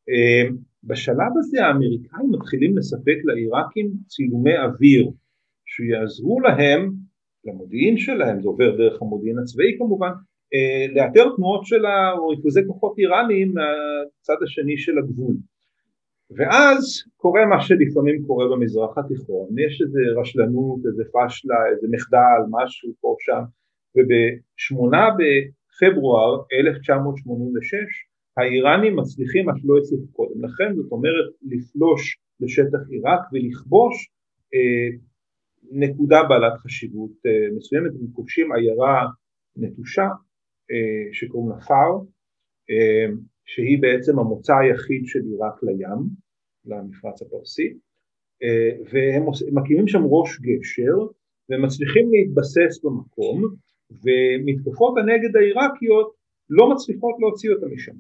אה, 0.10 0.50
בשלב 0.84 1.32
הזה 1.40 1.66
האמריקאים 1.66 2.32
מתחילים 2.32 2.78
לספק 2.78 3.18
לעיראקים 3.24 3.92
צילומי 4.08 4.58
אוויר 4.58 5.12
שיעזרו 5.66 6.40
להם, 6.40 6.92
למודיעין 7.46 7.98
שלהם, 7.98 8.42
זה 8.42 8.48
עובר 8.48 8.78
דרך 8.78 9.02
המודיעין 9.02 9.40
הצבאי 9.40 9.78
כמובן, 9.78 10.08
אה, 10.08 10.31
לאתר 10.96 11.30
תנועות 11.36 11.66
של 11.66 11.86
ריכוזי 12.30 12.62
כוחות 12.68 12.98
איראניים 12.98 13.54
מהצד 13.54 14.44
השני 14.44 14.78
של 14.78 14.98
הגבול. 14.98 15.36
ואז 16.38 17.04
קורה 17.18 17.46
מה 17.46 17.62
שלפעמים 17.62 18.24
קורה 18.28 18.46
במזרח 18.48 18.98
התיכון, 18.98 19.48
יש 19.60 19.82
איזה 19.82 20.00
רשלנות, 20.22 20.80
איזה 20.86 21.04
פשלה, 21.14 21.56
איזה 21.72 21.88
מחדל, 21.92 22.42
משהו 22.50 22.94
פה 23.02 23.16
שם, 23.20 23.42
ובשמונה 23.96 25.10
בפברואר 25.18 26.42
1986 26.54 27.78
האיראנים 28.38 28.96
מצליחים 28.96 29.46
מה 29.46 29.52
שלא 29.58 29.78
הצליחו 29.78 30.08
קודם 30.12 30.46
לכן, 30.46 30.76
זאת 30.76 30.92
אומרת 30.92 31.28
לפלוש 31.42 32.18
לשטח 32.40 32.80
עיראק 32.90 33.20
ולכבוש 33.34 34.10
אה, 34.54 34.98
נקודה 35.72 36.24
בעלת 36.24 36.54
חשיבות 36.60 37.12
אה, 37.26 37.56
מסוימת, 37.58 37.92
הם 37.92 38.08
כובשים 38.14 38.52
עיירה 38.52 39.06
נטושה. 39.56 40.04
אה, 40.04 40.31
שקוראים 41.12 41.50
לה 41.50 41.62
פאר, 41.62 42.00
אה, 42.70 43.14
שהיא 43.46 43.82
בעצם 43.82 44.20
המוצא 44.20 44.54
היחיד 44.56 45.02
של 45.06 45.20
עיראק 45.20 45.64
לים, 45.64 46.02
למפרץ 46.66 47.22
הפרסי, 47.22 47.74
אה, 48.44 48.72
והם 48.92 49.24
מקימים 49.52 49.88
שם 49.88 50.04
ראש 50.06 50.40
גשר 50.40 50.98
והם 51.50 51.62
מצליחים 51.66 52.06
להתבסס 52.12 52.84
במקום 52.84 53.44
ומתקפות 54.04 54.98
הנגד 54.98 55.36
העיראקיות 55.36 56.14
לא 56.50 56.70
מצליחות 56.70 57.16
להוציא 57.20 57.52
אותם 57.52 57.74
משם. 57.74 57.96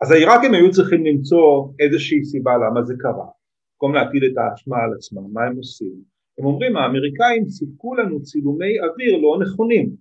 אז 0.00 0.10
העיראקים 0.10 0.54
היו 0.54 0.70
צריכים 0.70 1.06
למצוא 1.06 1.68
איזושהי 1.80 2.24
סיבה 2.24 2.52
למה 2.56 2.82
זה 2.82 2.94
קרה, 2.98 3.28
במקום 3.72 3.94
להטיל 3.94 4.24
את 4.26 4.36
האשמה 4.38 4.76
על 4.76 4.92
עצמם, 4.96 5.32
מה 5.32 5.44
הם 5.44 5.56
עושים? 5.56 5.94
הם 6.38 6.44
אומרים 6.44 6.76
האמריקאים 6.76 7.48
סיפקו 7.48 7.94
לנו 7.94 8.22
צילומי 8.22 8.80
אוויר 8.80 9.16
לא 9.16 9.38
נכונים, 9.42 9.96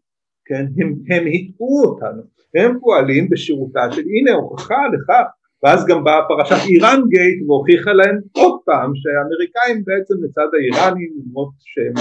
כן? 0.52 0.66
הם, 0.78 0.94
הם 1.10 1.24
הטעו 1.28 1.84
אותנו, 1.86 2.22
הם 2.56 2.80
פועלים 2.80 3.30
בשירותה 3.30 3.82
של 3.92 4.02
הנה 4.02 4.32
הוכחה 4.32 4.82
לכך 4.94 5.26
ואז 5.64 5.86
גם 5.86 6.04
באה 6.04 6.28
פרשת 6.28 6.56
איראן 6.70 7.00
גייט 7.10 7.44
והוכיחה 7.48 7.94
להם 7.94 8.20
עוד 8.32 8.60
פעם 8.66 8.92
שהאמריקאים 8.96 9.84
בעצם 9.86 10.14
לצד 10.24 10.48
האיראנים 10.54 11.10
למרות 11.26 11.50
שהם 11.60 11.94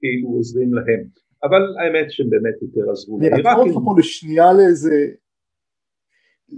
כאילו 0.00 0.28
עוזרים 0.28 0.74
להם 0.74 1.04
אבל 1.42 1.62
האמת 1.78 2.10
שהם 2.10 2.30
באמת 2.30 2.54
יותר 2.62 2.90
עזרו 2.90 3.20
לאיראקים. 3.20 3.46
אני 3.46 3.50
אעצור 3.50 3.68
אותך 3.68 3.84
פה 3.84 3.94
לשנייה 3.98 4.52
לאיזה 4.52 5.06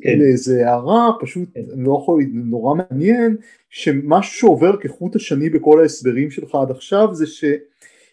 כן. 0.03 0.18
לאיזה 0.18 0.68
הערה 0.68 1.11
פשוט 1.20 1.48
כן. 1.55 1.61
לא 1.76 1.98
יכול 2.03 2.22
נורא 2.32 2.74
מעניין 2.74 3.36
שמשהו 3.70 4.38
שעובר 4.38 4.76
כחוט 4.80 5.16
השני 5.16 5.51
בכל 5.51 5.80
ההסברים 5.80 6.30
שלך 6.30 6.55
עד 6.55 6.70
עכשיו 6.70 7.09
זה 7.14 7.26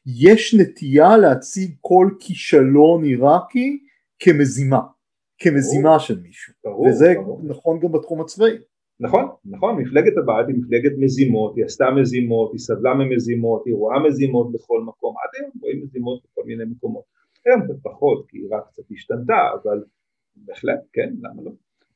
שיש 0.08 0.56
נטייה 0.60 1.18
להציג 1.18 1.76
כל 1.82 2.10
כישלון 2.20 3.04
עיראקי 3.04 3.80
כמזימה 4.20 4.80
כמזימה 5.40 5.90
ברור, 5.90 6.00
של 6.00 6.20
מישהו. 6.20 6.54
ברור, 6.64 6.88
וזה 6.88 7.14
ברור. 7.16 7.42
נכון 7.44 7.80
גם 7.80 7.92
בתחום 7.92 8.22
הצבאי. 8.22 8.58
נכון, 9.00 9.26
נכון, 9.46 9.82
מפלגת 9.82 10.18
הבית 10.18 10.48
היא 10.48 10.56
מפלגת 10.56 10.92
מזימות, 10.98 11.56
היא 11.56 11.66
עשתה 11.66 11.86
מזימות, 12.02 12.52
היא 12.52 12.60
סבלה 12.60 12.94
ממזימות, 12.94 13.66
היא 13.66 13.76
רואה 13.76 14.00
מזימות 14.00 14.52
בכל 14.52 14.82
מקום, 14.82 15.16
עד 15.24 15.30
היום 15.36 15.52
רואים 15.62 15.82
מזימות 15.84 16.22
בכל 16.24 16.42
מיני 16.46 16.64
מקומות, 16.66 17.04
היום 17.46 17.62
קצת 17.64 17.84
פחות 17.84 18.26
כי 18.30 18.38
רק 18.52 18.68
קצת 18.68 18.84
השתנתה, 18.92 19.50
אבל 19.64 19.84
בהחלט, 20.36 20.80
כן, 20.94 21.14
למה 21.22 21.42
לא? 21.44 21.52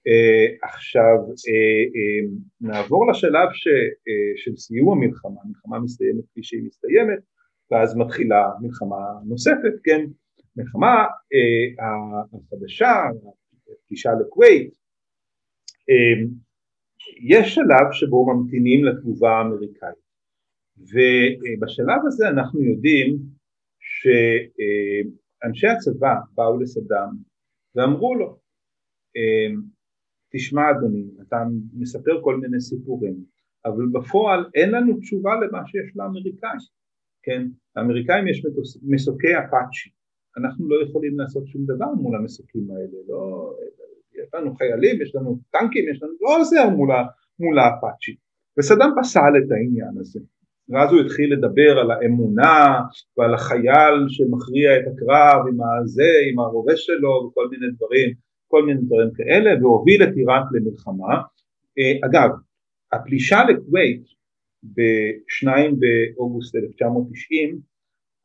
Uh, 0.08 0.68
עכשיו 0.68 1.18
uh, 1.30 1.88
uh, 1.98 2.32
נעבור 2.62 3.12
לשלב 3.12 3.50
ש, 3.54 3.68
uh, 3.68 4.34
של 4.36 4.56
סיום 4.56 4.92
המלחמה, 4.92 5.42
המלחמה 5.44 5.80
מסתיימת 5.80 6.26
כפי 6.32 6.44
שהיא 6.44 6.64
מסתיימת 6.64 7.20
ואז 7.72 7.96
מתחילה 7.96 8.50
מלחמה 8.62 9.06
נוספת, 9.26 9.74
כן, 9.84 10.06
מלחמה 10.56 11.06
uh, 11.06 11.84
החדשה, 12.34 12.94
הפגישה 13.74 14.10
לכווית, 14.22 14.74
uh, 14.74 16.30
יש 17.30 17.56
שלב 17.56 17.92
שבו 17.92 18.26
ממתינים 18.26 18.86
לתגובה 18.86 19.30
האמריקאית. 19.30 20.02
ובשלב 20.78 22.02
הזה 22.08 22.30
אנחנו 22.30 22.62
יודעים 22.62 23.18
שאנשי 23.80 25.68
הצבא 25.68 26.16
באו 26.36 26.60
לסדאם 26.60 27.10
ואמרו 27.76 28.16
לו 28.16 28.40
תשמע 30.34 30.62
אדוני 30.72 31.04
אתה 31.22 31.38
מספר 31.74 32.22
כל 32.24 32.38
מיני 32.38 32.62
סיפורים 32.62 33.16
אבל 33.66 33.86
בפועל 33.94 34.46
אין 34.56 34.72
לנו 34.72 35.00
תשובה 35.00 35.32
למה 35.36 35.68
שיש 35.68 35.96
לאמריקאים 35.96 36.60
כן 37.24 37.48
לאמריקאים 37.76 38.28
יש 38.28 38.46
מסוקי 38.84 39.38
אפאצ'י 39.38 39.90
אנחנו 40.38 40.70
לא 40.70 40.84
יכולים 40.86 41.20
לעשות 41.20 41.48
שום 41.48 41.66
דבר 41.66 41.94
מול 42.02 42.16
המסוקים 42.16 42.68
האלה 42.72 42.98
לא 43.08 43.54
יש 44.24 44.30
לנו 44.34 44.56
חיילים, 44.56 45.02
יש 45.02 45.16
לנו 45.16 45.40
טנקים, 45.52 45.90
יש 45.90 46.04
לנו, 46.04 46.14
לא 46.22 46.38
עוזר 46.40 46.70
מול, 46.70 46.90
מול 47.40 47.60
האפאצ'י. 47.60 48.16
וסדאם 48.60 48.90
פסל 49.00 49.34
את 49.38 49.52
העניין 49.52 49.98
הזה. 50.00 50.20
ואז 50.70 50.92
הוא 50.92 51.02
התחיל 51.02 51.34
לדבר 51.34 51.80
על 51.80 51.92
האמונה 51.92 52.80
ועל 53.18 53.34
החייל 53.34 54.06
שמכריע 54.08 54.78
את 54.80 54.84
הקרב 54.94 55.48
עם 55.48 55.60
הזה, 55.62 56.12
עם 56.32 56.40
הרובה 56.40 56.74
שלו 56.76 57.10
וכל 57.10 57.50
מיני 57.50 57.72
דברים, 57.72 58.10
כל 58.48 58.66
מיני 58.66 58.82
דברים 58.82 59.10
כאלה, 59.16 59.52
והוביל 59.62 60.04
את 60.04 60.16
עיראק 60.16 60.44
למלחמה. 60.52 61.22
אה, 61.80 62.08
אגב, 62.08 62.30
הפלישה 62.92 63.44
לכווית 63.44 64.04
ב-2 64.64 65.48
באוגוסט 65.80 66.56
1990 66.56 67.60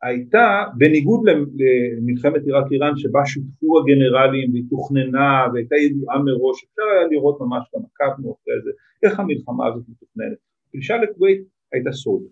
הייתה 0.03 0.65
בניגוד 0.79 1.21
למלחמת 1.29 2.43
עיראק 2.47 2.73
איראן 2.73 2.97
שבה 2.97 3.21
שותפו 3.27 3.79
הגנרלים 3.79 4.53
והיא 4.53 4.65
תוכננה 4.71 5.47
והייתה 5.53 5.77
ידועה 5.77 6.19
מראש, 6.19 6.65
אפשר 6.65 6.83
היה 6.93 7.07
לראות 7.11 7.39
ממש 7.41 7.65
גם 7.75 7.83
עקבנו 7.89 8.35
אחרי 8.35 8.55
זה, 8.65 8.71
איך 9.03 9.21
המלחמה 9.21 9.67
הזאת 9.67 9.85
מתוכננת. 9.89 10.39
פלישה 10.71 10.97
לכווית 10.97 11.41
הייתה 11.73 11.93
סוד, 11.93 12.23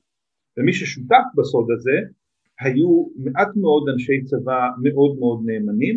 ומי 0.57 0.73
ששותף 0.73 1.25
בסוד 1.37 1.67
הזה 1.71 1.97
היו 2.61 3.07
מעט 3.17 3.57
מאוד 3.57 3.89
אנשי 3.93 4.23
צבא 4.25 4.69
מאוד 4.83 5.19
מאוד 5.19 5.43
נאמנים 5.47 5.95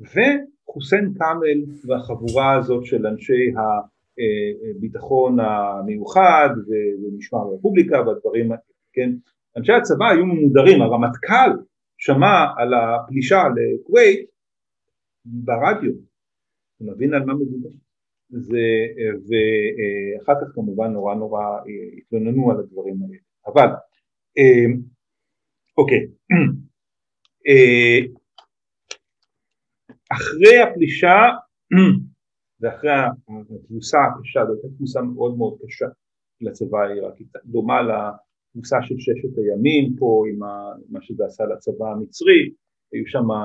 וחוסיין 0.00 1.14
כאמל 1.18 1.58
והחבורה 1.86 2.58
הזאת 2.58 2.84
של 2.86 3.06
אנשי 3.06 3.52
הביטחון 4.76 5.40
המיוחד 5.40 6.48
ומשמר 7.02 7.38
הרפובליקה 7.38 8.00
והדברים, 8.00 8.52
כן, 8.92 9.10
אנשי 9.56 9.72
הצבא 9.72 10.08
היו 10.08 10.26
ממודרים, 10.26 10.82
הרמטכ"ל 10.82 11.50
שמע 11.98 12.46
על 12.56 12.74
הפלישה 12.74 13.42
לכווית 13.56 14.26
ברדיו, 15.24 15.92
הוא 16.78 16.92
מבין 16.92 17.14
על 17.14 17.24
מה 17.24 17.34
מדובר. 17.34 17.68
ואחר 19.28 20.32
כך 20.40 20.54
כמובן 20.54 20.92
נורא 20.92 21.14
נורא 21.14 21.42
אה, 21.42 21.98
התלוננו 21.98 22.50
על 22.50 22.60
הדברים 22.60 23.02
האלה. 23.02 23.18
אבל 23.46 23.68
אה, 24.38 24.74
אוקיי, 25.78 26.06
אה, 27.48 27.98
אחרי 30.12 30.58
הפלישה 30.62 31.16
ואחרי 32.62 32.90
התבוסה 33.56 33.98
הקשה, 34.04 34.40
זו 34.46 34.52
הייתה 34.52 34.68
תבוסה 34.68 35.02
מאוד 35.02 35.36
מאוד 35.36 35.58
קשה 35.66 35.86
לצבא 36.40 36.78
העיראקי, 36.78 37.24
דומה 37.44 37.80
הכניסה 38.50 38.76
של 38.82 38.94
ששת 38.98 39.38
הימים 39.38 39.96
פה 39.98 40.24
עם 40.30 40.38
מה 40.88 41.02
שזה 41.02 41.24
עשה 41.24 41.44
לצבא 41.44 41.92
המצרי, 41.92 42.50
היו 42.92 43.06
שם, 43.06 43.30
אה, 43.30 43.36
אה, 43.36 43.44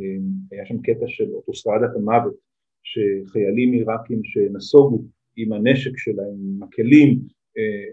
אה, 0.00 0.16
היה 0.50 0.66
שם 0.66 0.80
קטע 0.80 1.06
של 1.06 1.30
אוטוסטרדת 1.34 1.96
המוות 1.96 2.34
שחיילים 2.82 3.72
עיראקים 3.72 4.20
שנסוגו 4.24 5.02
עם 5.36 5.52
הנשק 5.52 5.96
שלהם, 5.96 6.36
עם 6.40 6.62
הכלים 6.62 7.18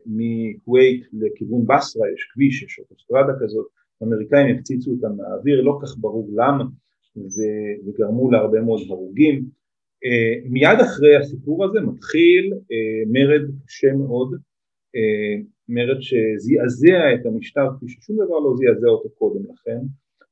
מכווית 0.05 1.03
לכיוון 1.13 1.65
בסרה, 1.67 2.11
יש 2.13 2.29
כביש, 2.33 2.63
יש 2.63 2.79
אוטוסטרדה 2.79 3.33
כזאת, 3.41 3.67
האמריקאים 4.01 4.55
הפציצו 4.55 4.91
אותם 4.91 5.17
מהאוויר, 5.17 5.61
לא 5.61 5.79
כך 5.81 5.97
ברור 5.97 6.29
למה, 6.35 6.63
וגרמו 7.85 8.31
להרבה 8.31 8.61
מאוד 8.61 8.81
הרוגים. 8.89 9.58
מיד 10.49 10.79
אחרי 10.81 11.15
הסיפור 11.15 11.65
הזה 11.65 11.79
מתחיל 11.81 12.53
מרד 13.11 13.41
קשה 13.65 13.93
מאוד 13.93 14.31
מרד 15.69 16.01
שזעזע 16.01 17.13
את 17.15 17.25
המשטר 17.25 17.67
כפי 17.77 17.89
ששום 17.89 18.15
דבר 18.15 18.39
לא 18.39 18.53
זעזע 18.55 18.87
אותו 18.87 19.09
קודם 19.09 19.43
לכן, 19.53 19.79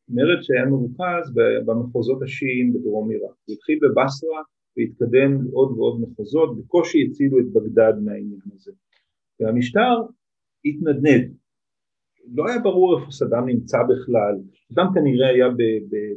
מרד 0.10 0.42
שהיה 0.42 0.66
מרוכז 0.66 1.34
במחוזות 1.66 2.22
השיעים 2.24 2.74
בדרום 2.74 3.12
עיראק, 3.12 3.36
הוא 3.46 3.54
התחיל 3.54 3.80
בבסרה 3.82 4.42
והתקדם 4.78 5.44
לעוד 5.44 5.72
ועוד 5.72 6.02
מחוזות, 6.02 6.58
בקושי 6.58 7.08
הצילו 7.10 7.40
את 7.40 7.46
בגדד 7.54 7.94
מהעניין 8.06 8.40
הזה, 8.54 8.72
והמשטר 9.40 9.96
התנדנד, 10.66 11.34
לא 12.34 12.48
היה 12.48 12.60
ברור 12.60 13.00
איפה 13.00 13.12
סדאם 13.12 13.46
נמצא 13.46 13.78
בכלל, 13.84 14.36
סדאם 14.72 14.86
כנראה 14.94 15.30
היה 15.30 15.50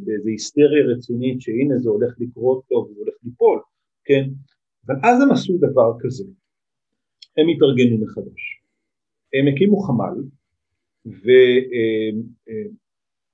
באיזו 0.04 0.28
היסטריה 0.28 0.84
רצינית 0.96 1.40
שהנה 1.40 1.78
זה 1.78 1.90
הולך 1.90 2.14
לקרות 2.18 2.62
טוב, 2.68 2.88
זה 2.88 3.00
הולך 3.00 3.14
ליפול, 3.24 3.60
כן, 4.04 4.24
אבל 4.86 4.94
אז 5.02 5.22
הם 5.22 5.30
עשו 5.30 5.58
דבר 5.58 5.92
כזה, 6.00 6.24
הם 7.36 7.48
התארגנו 7.48 7.98
מחדש. 8.04 8.60
הם 9.34 9.54
הקימו 9.54 9.76
חמ"ל 9.76 10.22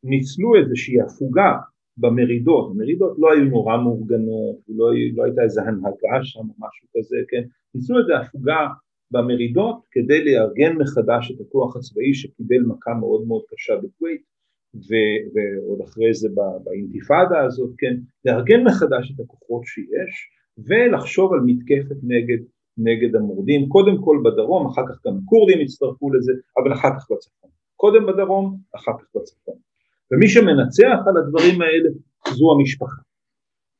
וניצלו 0.04 0.56
איזושהי 0.56 1.00
הפוגה 1.00 1.52
במרידות, 1.96 2.70
המרידות 2.70 3.16
לא 3.18 3.32
היו 3.32 3.44
נורא 3.44 3.76
מאורגנות, 3.76 4.56
לא, 4.68 4.86
לא 5.14 5.24
הייתה 5.24 5.42
איזו 5.42 5.60
הנהגה 5.60 6.18
שם 6.22 6.40
או 6.40 6.54
משהו 6.58 6.88
כזה, 6.96 7.16
כן, 7.28 7.42
ניצלו 7.74 7.98
איזו 7.98 8.14
הפוגה 8.14 8.58
במרידות 9.10 9.84
כדי 9.90 10.24
לארגן 10.24 10.76
מחדש 10.76 11.30
את 11.30 11.40
הכוח 11.40 11.76
הצבאי 11.76 12.14
שקיבל 12.14 12.62
מכה 12.66 12.94
מאוד 12.94 13.26
מאוד 13.26 13.42
קשה 13.48 13.76
בכווית 13.76 14.22
ועוד 15.34 15.80
אחרי 15.84 16.14
זה 16.14 16.28
באינתיפאדה 16.64 17.44
הזאת, 17.44 17.70
כן, 17.78 17.96
לארגן 18.24 18.62
מחדש 18.64 19.12
את 19.14 19.20
הכוחות 19.20 19.62
שיש 19.64 20.30
ולחשוב 20.58 21.32
על 21.32 21.40
מתקפת 21.46 21.96
נגד, 22.02 22.38
נגד 22.78 23.16
המורדים, 23.16 23.68
קודם 23.68 24.02
כל 24.04 24.22
בדרום, 24.24 24.66
אחר 24.66 24.82
כך 24.88 25.06
גם 25.06 25.12
הכורדים 25.22 25.60
הצטרפו 25.60 26.12
לזה, 26.12 26.32
אבל 26.56 26.72
אחר 26.72 26.88
כך 26.98 27.10
בצפון. 27.10 27.50
קודם 27.76 28.06
בדרום, 28.06 28.58
אחר 28.76 28.92
כך 28.98 29.06
בצפון. 29.16 29.54
ומי 30.10 30.28
שמנצח 30.28 30.98
על 31.06 31.16
הדברים 31.16 31.62
האלה 31.62 31.88
זו 32.28 32.52
המשפחה. 32.52 33.02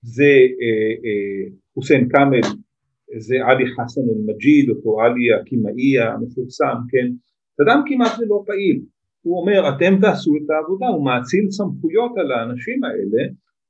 זה 0.03 0.25
אה, 0.61 0.93
אה, 1.05 1.49
חוסיין 1.75 2.09
כאמל, 2.09 2.41
זה 3.19 3.37
עלי 3.47 3.65
חסן 3.67 4.01
אל-מג'יד, 4.01 4.71
אותו 4.71 5.01
עלי 5.01 5.33
הקימאי 5.41 5.99
המפורסם, 6.01 6.77
כן? 6.91 7.07
סדאם 7.57 7.81
כמעט 7.87 8.19
ולא 8.19 8.43
פעיל, 8.47 8.81
הוא 9.23 9.41
אומר 9.41 9.77
אתם 9.77 10.01
תעשו 10.01 10.33
את 10.37 10.51
העבודה, 10.51 10.87
הוא 10.87 11.05
מאציל 11.05 11.51
סמכויות 11.51 12.13
על 12.19 12.33
האנשים 12.33 12.85
האלה 12.85 13.23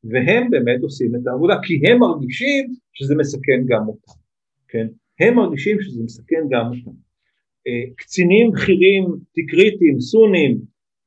והם 0.04 0.50
באמת 0.50 0.82
עושים 0.82 1.14
את 1.14 1.26
העבודה 1.26 1.54
כי 1.62 1.74
הם 1.86 1.98
מרגישים 1.98 2.64
שזה 2.92 3.14
מסכן 3.16 3.60
גם 3.66 3.88
אותם, 3.88 4.18
כן? 4.68 4.86
הם 5.20 5.34
מרגישים 5.34 5.76
שזה 5.80 6.04
מסכן 6.04 6.42
גם 6.50 6.66
אותם. 6.66 6.96
אה, 7.66 7.84
קצינים 7.96 8.50
בכירים, 8.50 9.04
תקריטים, 9.34 10.00
סונים, 10.00 10.58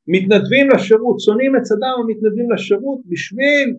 מתנדבים 0.08 0.70
לשירות, 0.70 1.20
שונאים 1.20 1.56
את 1.56 1.66
סדאם 1.66 2.00
ומתנדבים 2.00 2.52
לשירות 2.52 3.00
בשביל 3.06 3.76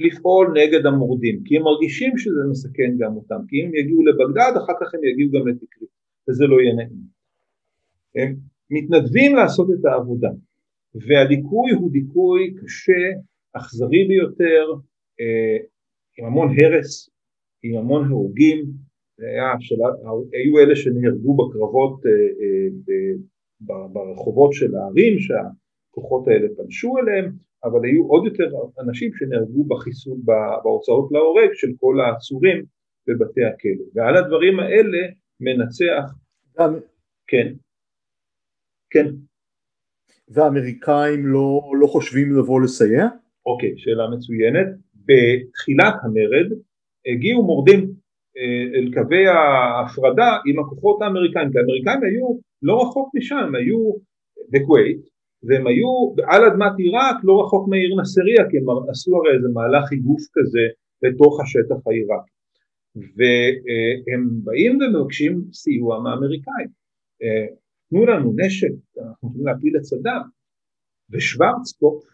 לפעול 0.00 0.54
נגד 0.58 0.86
המורדים, 0.86 1.42
כי 1.44 1.56
הם 1.56 1.62
מרגישים 1.62 2.18
שזה 2.18 2.40
מסכן 2.50 2.90
גם 2.98 3.16
אותם, 3.16 3.40
כי 3.48 3.56
אם 3.62 3.74
יגיעו 3.74 4.04
לבגדד 4.04 4.52
אחר 4.56 4.72
כך 4.80 4.94
הם 4.94 5.00
יגיעו 5.04 5.30
גם 5.32 5.48
לתקרית, 5.48 5.90
וזה 6.28 6.46
לא 6.46 6.60
יהיה 6.60 6.74
נעים. 6.74 7.20
הם 8.14 8.36
מתנדבים 8.70 9.36
לעשות 9.36 9.68
את 9.70 9.84
העבודה, 9.84 10.30
והדיכוי 10.94 11.70
הוא 11.72 11.92
דיכוי 11.92 12.54
קשה, 12.54 13.02
אכזרי 13.52 14.04
ביותר, 14.08 14.64
אה, 15.20 15.56
עם 16.18 16.24
המון 16.24 16.48
הרס, 16.58 17.10
עם 17.62 17.76
המון 17.76 18.04
הרוגים, 18.04 18.64
שלב, 19.60 19.92
היו 20.32 20.58
אלה 20.58 20.76
שנהרגו 20.76 21.36
בקרבות 21.36 22.06
אה, 22.06 22.12
אה, 22.90 23.88
ברחובות 23.92 24.52
של 24.52 24.74
הערים 24.74 25.18
שהכוחות 25.18 26.28
האלה 26.28 26.48
פלשו 26.56 26.98
אליהם, 26.98 27.32
אבל 27.64 27.84
היו 27.84 28.06
עוד 28.06 28.24
יותר 28.26 28.48
אנשים 28.80 29.10
שנהרגו 29.14 29.64
בחיסול, 29.64 30.18
בהוצאות 30.64 31.08
להורג 31.12 31.50
של 31.54 31.68
כל 31.80 32.00
העצורים 32.00 32.64
בבתי 33.06 33.44
הכלא, 33.44 33.84
ועל 33.94 34.16
הדברים 34.16 34.60
האלה 34.60 34.98
מנצח, 35.40 36.04
גם... 36.58 36.74
כן, 37.26 37.52
כן. 38.90 39.06
והאמריקאים 40.28 41.26
לא, 41.26 41.60
לא 41.80 41.86
חושבים 41.86 42.36
לבוא 42.36 42.60
לסייע? 42.60 43.06
אוקיי, 43.46 43.72
שאלה 43.76 44.04
מצוינת. 44.10 44.66
בתחילת 44.94 45.94
המרד 46.02 46.58
הגיעו 47.06 47.42
מורדים 47.42 47.80
אה, 48.36 48.78
אל 48.78 48.92
קווי 48.94 49.26
ההפרדה 49.26 50.38
עם 50.46 50.58
הכוחות 50.58 51.02
האמריקאים, 51.02 51.52
כי 51.52 51.58
האמריקאים 51.58 52.02
היו 52.02 52.38
לא 52.62 52.82
רחוק 52.82 53.10
משם, 53.14 53.54
היו 53.54 53.92
בכווית 54.50 55.09
והם 55.42 55.66
היו 55.66 56.14
על 56.30 56.44
אדמת 56.44 56.72
עיראק 56.78 57.16
לא 57.24 57.42
רחוק 57.42 57.68
מהעיר 57.68 57.96
נסריה 58.00 58.50
כי 58.50 58.56
הם 58.58 58.64
עשו 58.90 59.16
הרי 59.16 59.36
איזה 59.36 59.48
מהלך 59.54 59.92
איגוף 59.92 60.22
כזה 60.32 60.64
לתוך 61.02 61.40
השטח 61.40 61.86
העיראקי. 61.86 62.30
והם 62.96 64.28
באים 64.44 64.78
ומבקשים 64.80 65.44
סיוע 65.52 66.00
מהאמריקאים. 66.02 66.68
אה, 67.22 67.46
תנו 67.90 68.06
לנו 68.06 68.32
נשק, 68.36 68.72
אנחנו 68.98 69.28
יכולים 69.28 69.46
להפיל 69.46 69.76
את 69.76 69.84
סדאם. 69.84 70.22
ושוורצקופ 71.10 72.04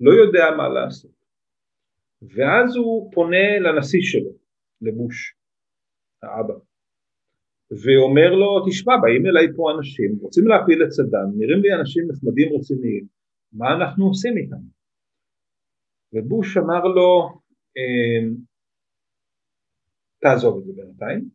לא 0.00 0.10
יודע 0.10 0.44
מה 0.56 0.68
לעשות. 0.68 1.16
ואז 2.22 2.76
הוא 2.76 3.12
פונה 3.12 3.58
לנשיא 3.58 4.00
שלו, 4.02 4.30
לבוש 4.82 5.34
האבא, 6.22 6.54
ואומר 7.70 8.30
לו, 8.34 8.66
תשמע, 8.68 8.94
באים 9.02 9.26
אליי 9.26 9.46
פה 9.56 9.72
אנשים, 9.76 10.16
רוצים 10.20 10.46
להפיל 10.46 10.84
את 10.84 10.90
סדאם, 10.90 11.28
נראים 11.38 11.62
לי 11.62 11.74
אנשים 11.80 12.04
נחמדים 12.10 12.48
רציניים, 12.58 13.06
מה 13.52 13.76
אנחנו 13.76 14.06
עושים 14.06 14.36
איתם? 14.36 14.62
ובוש 16.12 16.56
אמר 16.56 16.84
לו, 16.84 17.28
אמ, 17.76 18.34
תעזוב 20.20 20.58
את 20.58 20.64
זה 20.64 20.72
בינתיים, 20.72 21.28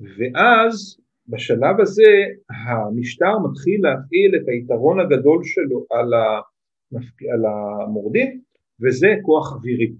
ואז 0.00 1.00
בשלב 1.28 1.80
הזה 1.80 2.10
המשטר 2.50 3.38
מתחיל 3.50 3.80
להפעיל 3.82 4.36
את 4.36 4.48
היתרון 4.48 5.00
הגדול 5.00 5.44
שלו 5.44 5.86
על, 5.90 6.10
המורדים 7.44 8.40
וזה 8.80 9.06
כוח 9.22 9.52
אווירי. 9.52 9.92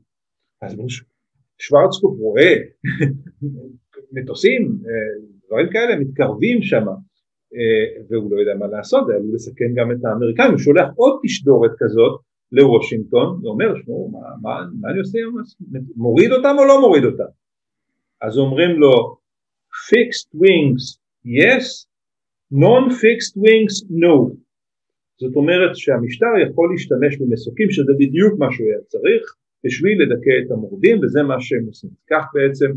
אז 0.63 0.77
שוורצקופ 1.59 2.19
רואה 2.19 2.55
מטוסים, 4.13 4.63
אה, 4.63 5.27
דברים 5.47 5.69
כאלה 5.73 5.97
מתקרבים 5.97 6.63
שם 6.63 6.87
אה, 7.55 8.05
והוא 8.09 8.31
לא 8.33 8.41
יודע 8.41 8.55
מה 8.59 8.67
לעשות, 8.67 9.07
זה 9.07 9.15
עלול 9.15 9.35
לסכן 9.35 9.71
גם 9.75 9.93
את 9.93 10.05
האמריקאים, 10.05 10.51
הוא 10.51 10.59
שולח 10.59 10.89
עוד 10.97 11.21
תשדורת 11.25 11.71
כזאת 11.79 12.21
לוושינגטון 12.53 13.41
ואומר, 13.43 13.75
שמעו, 13.85 14.11
מה, 14.13 14.19
מה, 14.43 14.67
מה 14.81 14.91
אני 14.91 14.99
עושה 14.99 15.19
היום? 15.19 15.35
מוריד 15.97 16.33
אותם 16.33 16.55
או 16.59 16.65
לא 16.65 16.81
מוריד 16.81 17.05
אותם? 17.05 17.31
אז 18.23 18.39
אומרים 18.39 18.81
לו, 18.81 19.17
fixed 19.91 20.29
wings 20.35 20.85
yes, 21.25 21.87
non-fixed 22.53 23.35
wings 23.37 23.77
no. 23.91 24.37
זאת 25.21 25.37
אומרת 25.37 25.77
שהמשטר 25.77 26.33
יכול 26.47 26.71
להשתמש 26.73 27.17
במסוקים 27.21 27.71
שזה 27.71 27.93
בדיוק 27.99 28.39
מה 28.39 28.47
שהוא 28.53 28.67
היה 28.67 28.81
צריך 28.87 29.23
בשביל 29.65 30.03
לדכא 30.03 30.35
את 30.47 30.51
המורדים 30.51 30.99
וזה 31.03 31.23
מה 31.23 31.41
שהם 31.41 31.65
עושים. 31.67 31.91
כך 32.11 32.25
בעצם 32.35 32.71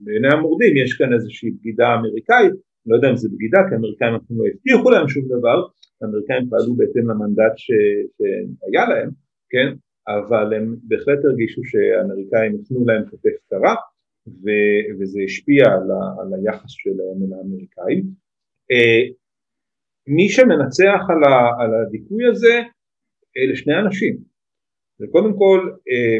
בעיני 0.00 0.28
המורדים 0.32 0.76
יש 0.76 0.94
כאן 0.98 1.12
איזושהי 1.12 1.50
בגידה 1.50 1.94
אמריקאית, 1.94 2.52
לא 2.86 2.96
יודע 2.96 3.10
אם 3.10 3.16
זה 3.16 3.28
בגידה 3.32 3.58
כי 3.68 3.74
האמריקאים 3.74 4.14
אפילו 4.14 4.44
לא 4.44 4.48
הבטיחו 4.50 4.90
להם 4.90 5.08
שום 5.08 5.24
דבר, 5.38 5.58
האמריקאים 6.02 6.48
פעלו 6.50 6.74
בהתאם 6.76 7.10
למנדט 7.10 7.54
שהיה 7.56 8.88
להם, 8.88 9.10
כן, 9.50 9.68
אבל 10.08 10.54
הם 10.54 10.76
בהחלט 10.82 11.24
הרגישו 11.24 11.62
שהאמריקאים 11.64 12.54
יתנו 12.54 12.86
להם 12.86 13.02
כתף 13.10 13.36
קרה 13.50 13.74
וזה 14.98 15.20
השפיע 15.24 15.64
על, 15.64 15.88
על 16.20 16.34
היחס 16.34 16.70
שלהם 16.70 17.18
אל 17.24 17.32
האמריקאים. 17.38 18.04
אה, 18.70 19.02
מי 20.06 20.28
שמנצח 20.28 21.00
על, 21.08 21.24
ה, 21.24 21.62
על 21.62 21.70
הדיכוי 21.74 22.26
הזה 22.26 22.54
אלה 23.36 23.56
שני 23.56 23.78
אנשים, 23.78 24.16
זה 24.98 25.06
קודם 25.12 25.32
כל 25.38 25.70
אה, 25.90 26.18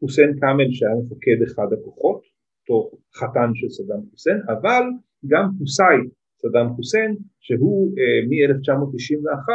חוסיין 0.00 0.30
כאמל 0.40 0.70
שהיה 0.72 0.94
מפקד 0.94 1.42
אחד 1.46 1.68
הכוחות, 1.72 2.20
אותו 2.60 2.96
חתן 3.14 3.50
של 3.54 3.68
סדאם 3.68 4.00
חוסיין, 4.10 4.40
אבל 4.48 4.82
גם 5.26 5.44
חוסאי 5.58 5.96
סדאם 6.42 6.68
חוסיין 6.76 7.16
שהוא 7.40 7.92
אה, 7.98 8.18
מ-1991 8.28 9.48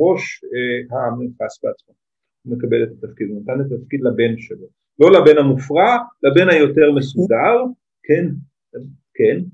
ראש 0.00 0.44
אה, 0.44 1.24
נתפס 1.24 1.64
בעצמו, 1.64 1.94
הוא 2.42 2.56
מקבל 2.56 2.82
את 2.82 2.88
התפקיד, 2.88 3.26
הוא 3.30 3.42
נתן 3.42 3.60
את 3.60 3.72
התפקיד 3.72 4.00
לבן 4.00 4.38
שלו, 4.38 4.66
לא 4.98 5.08
לבן 5.12 5.38
המופרע, 5.38 5.96
לבן 6.22 6.48
היותר 6.48 6.92
מסודר, 6.96 7.56
כן, 8.02 8.24
כן. 9.14 9.44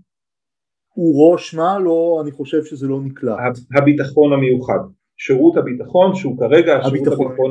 הוא 0.94 1.32
ראש 1.32 1.54
מה? 1.54 1.78
לא, 1.78 2.20
אני 2.22 2.30
חושב 2.32 2.64
שזה 2.64 2.86
לא 2.86 3.00
נקלט. 3.04 3.56
הביטחון 3.76 4.32
המיוחד, 4.32 4.78
שירות 5.16 5.56
הביטחון 5.56 6.14
שהוא 6.14 6.38
כרגע 6.38 6.76
השירות 6.76 7.06
הביטחון 7.06 7.50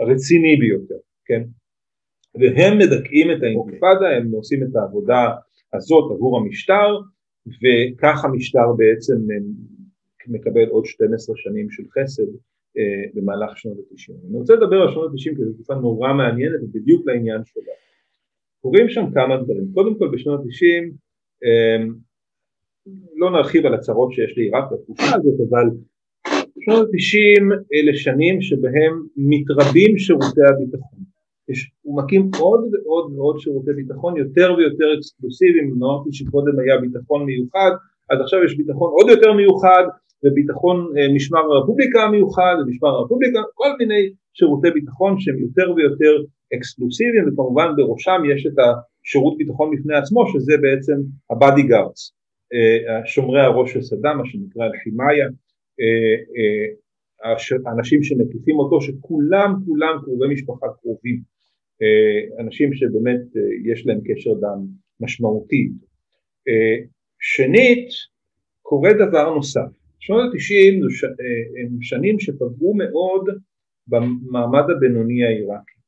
הרציני 0.00 0.56
ביותר, 0.56 1.00
כן? 1.24 1.42
והם 2.34 2.78
מדכאים 2.78 3.30
את 3.30 3.42
האינתיפאדה, 3.42 4.10
okay. 4.10 4.16
הם 4.16 4.30
עושים 4.32 4.62
את 4.62 4.76
העבודה 4.76 5.30
הזאת 5.74 6.12
עבור 6.12 6.38
המשטר 6.38 6.88
וכך 7.46 8.24
המשטר 8.24 8.72
בעצם 8.76 9.16
מקבל 10.28 10.68
עוד 10.68 10.86
12 10.86 11.36
שנים 11.38 11.70
של 11.70 11.82
חסד 11.98 12.30
אה, 12.78 13.04
במהלך 13.14 13.58
שנות 13.58 13.78
ה-90. 13.78 14.28
אני 14.28 14.38
רוצה 14.38 14.54
לדבר 14.54 14.76
על 14.76 14.92
שנות 14.92 15.10
ה-90 15.10 15.36
כי 15.36 15.44
זו 15.44 15.52
תקופה 15.52 15.74
נורא 15.74 16.12
מעניינת 16.12 16.60
ובדיוק 16.62 17.06
לעניין 17.06 17.40
שלה. 17.44 17.72
קורים 18.60 18.88
שם 18.88 19.04
כמה 19.14 19.36
דברים, 19.36 19.64
קודם 19.74 19.98
כל 19.98 20.08
בשנות 20.12 20.40
ה-90 20.40 20.92
אה, 21.44 21.84
לא 23.16 23.30
נרחיב 23.30 23.66
על 23.66 23.74
הצרות 23.74 24.12
שיש 24.12 24.34
לעיראק 24.36 24.64
בתקופה 24.72 25.04
הזאת 25.04 25.48
אבל 25.48 25.66
שנות 26.60 26.88
ה-90 26.88 27.54
אלה 27.74 27.94
שנים 27.94 28.42
שבהם 28.42 29.06
מתרבים 29.16 29.98
שירותי 29.98 30.40
הביטחון 30.48 31.09
יש 31.50 31.70
הוא 31.82 32.02
מקים 32.02 32.30
עוד 32.38 32.60
ועוד 32.74 33.12
ועוד 33.16 33.38
שירותי 33.38 33.72
ביטחון 33.72 34.16
יותר 34.16 34.54
ויותר 34.56 34.94
אקסקלוסיביים, 34.98 35.74
אמרתי 35.78 36.12
שקודם 36.12 36.60
היה 36.60 36.76
ביטחון 36.78 37.24
מיוחד, 37.24 37.70
אז 38.10 38.20
עכשיו 38.20 38.44
יש 38.44 38.56
ביטחון 38.56 38.90
עוד 38.92 39.08
יותר 39.10 39.32
מיוחד, 39.32 39.84
וביטחון 40.24 40.92
אה, 40.98 41.14
משמר 41.14 41.40
הרפובליקה 41.40 42.02
המיוחד, 42.02 42.54
ומשמר 42.60 42.88
הרפובליקה, 42.88 43.40
כל 43.54 43.68
מיני 43.78 44.10
שירותי 44.34 44.70
ביטחון 44.70 45.20
שהם 45.20 45.38
יותר 45.38 45.72
ויותר 45.76 46.12
אקסקלוסיביים, 46.54 47.28
וכמובן 47.28 47.68
בראשם 47.76 48.22
יש 48.34 48.46
את 48.46 48.52
השירות 48.58 49.36
ביטחון 49.38 49.70
בפני 49.76 49.94
עצמו, 49.94 50.26
שזה 50.28 50.52
בעצם 50.62 50.96
ה 51.30 51.62
bodyguards, 51.62 52.12
אה, 52.54 53.06
שומרי 53.06 53.40
הראש 53.40 53.72
של 53.72 53.82
סדאם, 53.82 54.18
מה 54.18 54.26
שנקרא 54.26 54.64
אל-חימאיה, 54.66 55.26
האנשים 57.66 58.02
שמקיפים 58.02 58.58
אותו, 58.58 58.80
שכולם 58.80 59.54
כולם 59.66 59.98
קרובי 60.04 60.34
משפחה 60.34 60.66
קרובים, 60.80 61.16
אה, 61.16 61.39
אנשים 62.38 62.74
שבאמת 62.74 63.20
אה, 63.36 63.72
יש 63.72 63.86
להם 63.86 64.00
קשר 64.04 64.34
דם 64.34 64.66
משמעותי. 65.00 65.70
אה, 66.48 66.84
שנית, 67.20 67.88
קורה 68.62 68.90
דבר 68.92 69.34
נוסף, 69.34 69.70
שנות 69.98 70.20
התשעים 70.34 70.80
הם 71.62 71.82
שנים 71.82 72.20
שפגעו 72.20 72.74
מאוד 72.74 73.28
במעמד 73.88 74.70
הבינוני 74.76 75.24
העיראקי. 75.24 75.80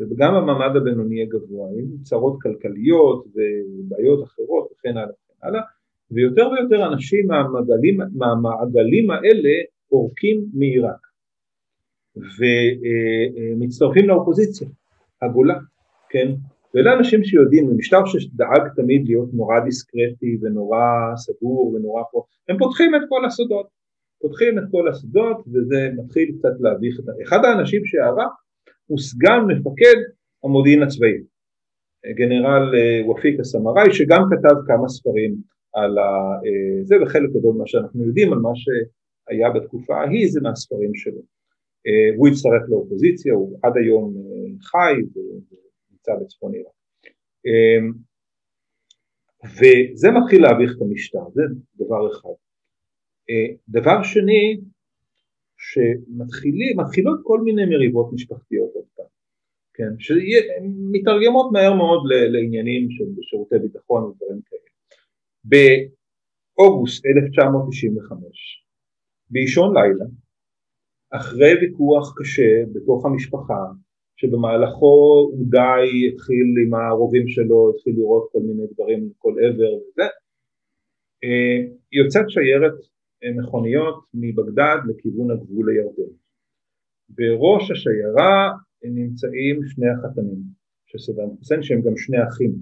וגם 0.00 0.34
במעמד 0.34 0.76
הבינוני 0.76 1.22
הגבוה, 1.22 1.68
עם 1.68 2.02
צרות 2.02 2.42
כלכליות 2.42 3.24
ובעיות 3.26 4.24
אחרות 4.24 4.68
וכן 4.72 4.96
הלאה 4.96 5.12
וכן 5.12 5.46
הלאה. 5.46 5.60
ויותר 6.10 6.48
ויותר 6.48 6.92
אנשים 6.92 7.26
מהמעגלים, 7.26 7.98
מהמעגלים 8.14 9.10
האלה 9.10 9.50
עורקים 9.88 10.44
מעיראק. 10.54 11.06
ומצטרפים 13.56 14.08
לאופוזיציה 14.08 14.68
הגולה, 15.24 15.58
כן? 16.08 16.28
ואלה 16.74 16.92
אנשים 16.98 17.24
שיודעים, 17.24 17.66
במשטר 17.66 18.06
שדאג 18.06 18.62
תמיד 18.76 19.02
להיות 19.06 19.28
נורא 19.32 19.60
דיסקרטי 19.60 20.38
ונורא 20.42 21.16
סגור 21.16 21.74
ונורא 21.74 22.02
פה, 22.12 22.22
הם 22.48 22.58
פותחים 22.58 22.94
את 22.94 23.00
כל 23.08 23.24
הסודות, 23.24 23.66
פותחים 24.20 24.58
את 24.58 24.64
כל 24.70 24.88
הסודות 24.88 25.36
וזה 25.46 25.88
מתחיל 25.96 26.32
קצת 26.38 26.60
להביך 26.60 27.00
את 27.00 27.08
ה... 27.08 27.12
אחד 27.22 27.44
האנשים 27.44 27.84
שערק 27.84 28.32
הוא 28.86 28.98
סגן 28.98 29.40
מפקד 29.48 29.96
המודיעין 30.44 30.82
הצבאי, 30.82 31.18
גנרל 32.06 32.74
אה, 32.74 33.10
ופיק 33.10 33.40
הסמראי 33.40 33.92
שגם 33.92 34.22
כתב 34.30 34.56
כמה 34.66 34.88
ספרים 34.88 35.34
על 35.74 35.98
אה, 35.98 36.84
זה 36.84 36.96
וחלק 37.02 37.30
גדול 37.30 37.54
ממה 37.54 37.66
שאנחנו 37.66 38.04
יודעים 38.06 38.32
על 38.32 38.38
מה 38.38 38.50
שהיה 38.54 39.50
בתקופה 39.50 39.96
ההיא 39.96 40.28
זה 40.30 40.40
מהספרים 40.40 40.94
שלו. 40.94 41.33
אה, 41.86 42.16
הוא 42.16 42.28
הצטרף 42.28 42.68
לאופוזיציה, 42.68 43.34
הוא 43.34 43.58
עד 43.62 43.72
היום 43.76 44.14
חי 44.62 44.94
ונמצא 45.14 46.12
בצפון 46.20 46.54
עיראק. 46.54 46.74
אמ, 47.46 47.92
וזה 49.56 50.08
מתחיל 50.10 50.42
להביך 50.42 50.72
את 50.76 50.82
המשטר, 50.82 51.24
זה 51.34 51.42
דבר 51.76 52.10
אחד. 52.12 52.36
אה, 53.30 53.54
דבר 53.68 54.02
שני, 54.02 54.60
שמתחילות 55.58 57.20
כל 57.22 57.40
מיני 57.40 57.64
מריבות 57.66 58.12
משפחתיות 58.12 58.70
עוד 58.74 58.84
פעם, 58.96 59.06
כן, 59.74 59.92
שמתרגמות 59.98 61.52
מהר 61.52 61.74
מאוד 61.74 62.02
לעניינים 62.32 62.90
של 62.90 63.04
שירותי 63.22 63.58
ביטחון 63.58 64.04
ודברים 64.04 64.40
כאלה. 64.46 64.70
באוגוסט 65.44 67.06
1995, 67.06 68.64
באישון 69.30 69.76
לילה, 69.76 70.04
אחרי 71.16 71.52
ויכוח 71.60 72.14
קשה 72.18 72.52
בתוך 72.72 73.06
המשפחה 73.06 73.64
שבמהלכו 74.16 74.94
הוא 75.32 75.46
די 75.50 76.08
התחיל 76.08 76.46
עם 76.66 76.74
הרובים 76.74 77.28
שלו, 77.28 77.70
התחיל 77.74 77.94
לראות 77.96 78.28
כל 78.32 78.38
מיני 78.38 78.66
דברים 78.74 79.06
מכל 79.06 79.34
עבר 79.44 79.74
וזה. 79.74 80.08
אה, 81.24 81.58
יוצאת 81.92 82.30
שיירת 82.30 82.78
אה, 83.24 83.32
מכוניות 83.38 84.04
מבגדד 84.14 84.78
לכיוון 84.88 85.30
הגבול 85.30 85.70
הירדן. 85.70 86.12
בראש 87.08 87.70
השיירה 87.70 88.52
נמצאים 88.84 89.60
שני 89.66 89.86
החתנים 89.90 90.38
של 90.86 90.98
סדאם 90.98 91.36
חוסיין 91.36 91.62
שהם 91.62 91.80
גם 91.80 91.96
שני 91.96 92.18
אחים, 92.28 92.52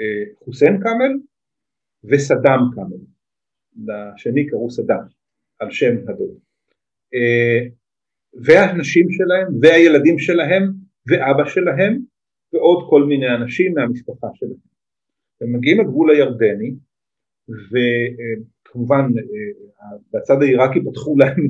אה, 0.00 0.34
חוסיין 0.44 0.80
כאמל 0.82 1.12
וסדאם 2.04 2.60
כאמל, 2.74 3.02
לשני 3.86 4.46
קראו 4.46 4.70
סדאם 4.70 5.04
על 5.58 5.70
שם 5.70 5.94
הדוד. 6.08 6.49
והנשים 8.44 9.06
שלהם 9.10 9.46
והילדים 9.62 10.18
שלהם 10.18 10.72
ואבא 11.06 11.44
שלהם 11.44 11.98
ועוד 12.52 12.86
כל 12.90 13.02
מיני 13.04 13.34
אנשים 13.34 13.74
מהמשפחה 13.74 14.26
שלהם. 14.34 14.70
הם 15.40 15.56
מגיעים 15.56 15.80
לגבול 15.80 16.10
הירדני 16.10 16.74
וכמובן 17.48 19.06
בצד 20.12 20.42
העיראקי 20.42 20.78
פתחו 20.90 21.16
להם 21.18 21.46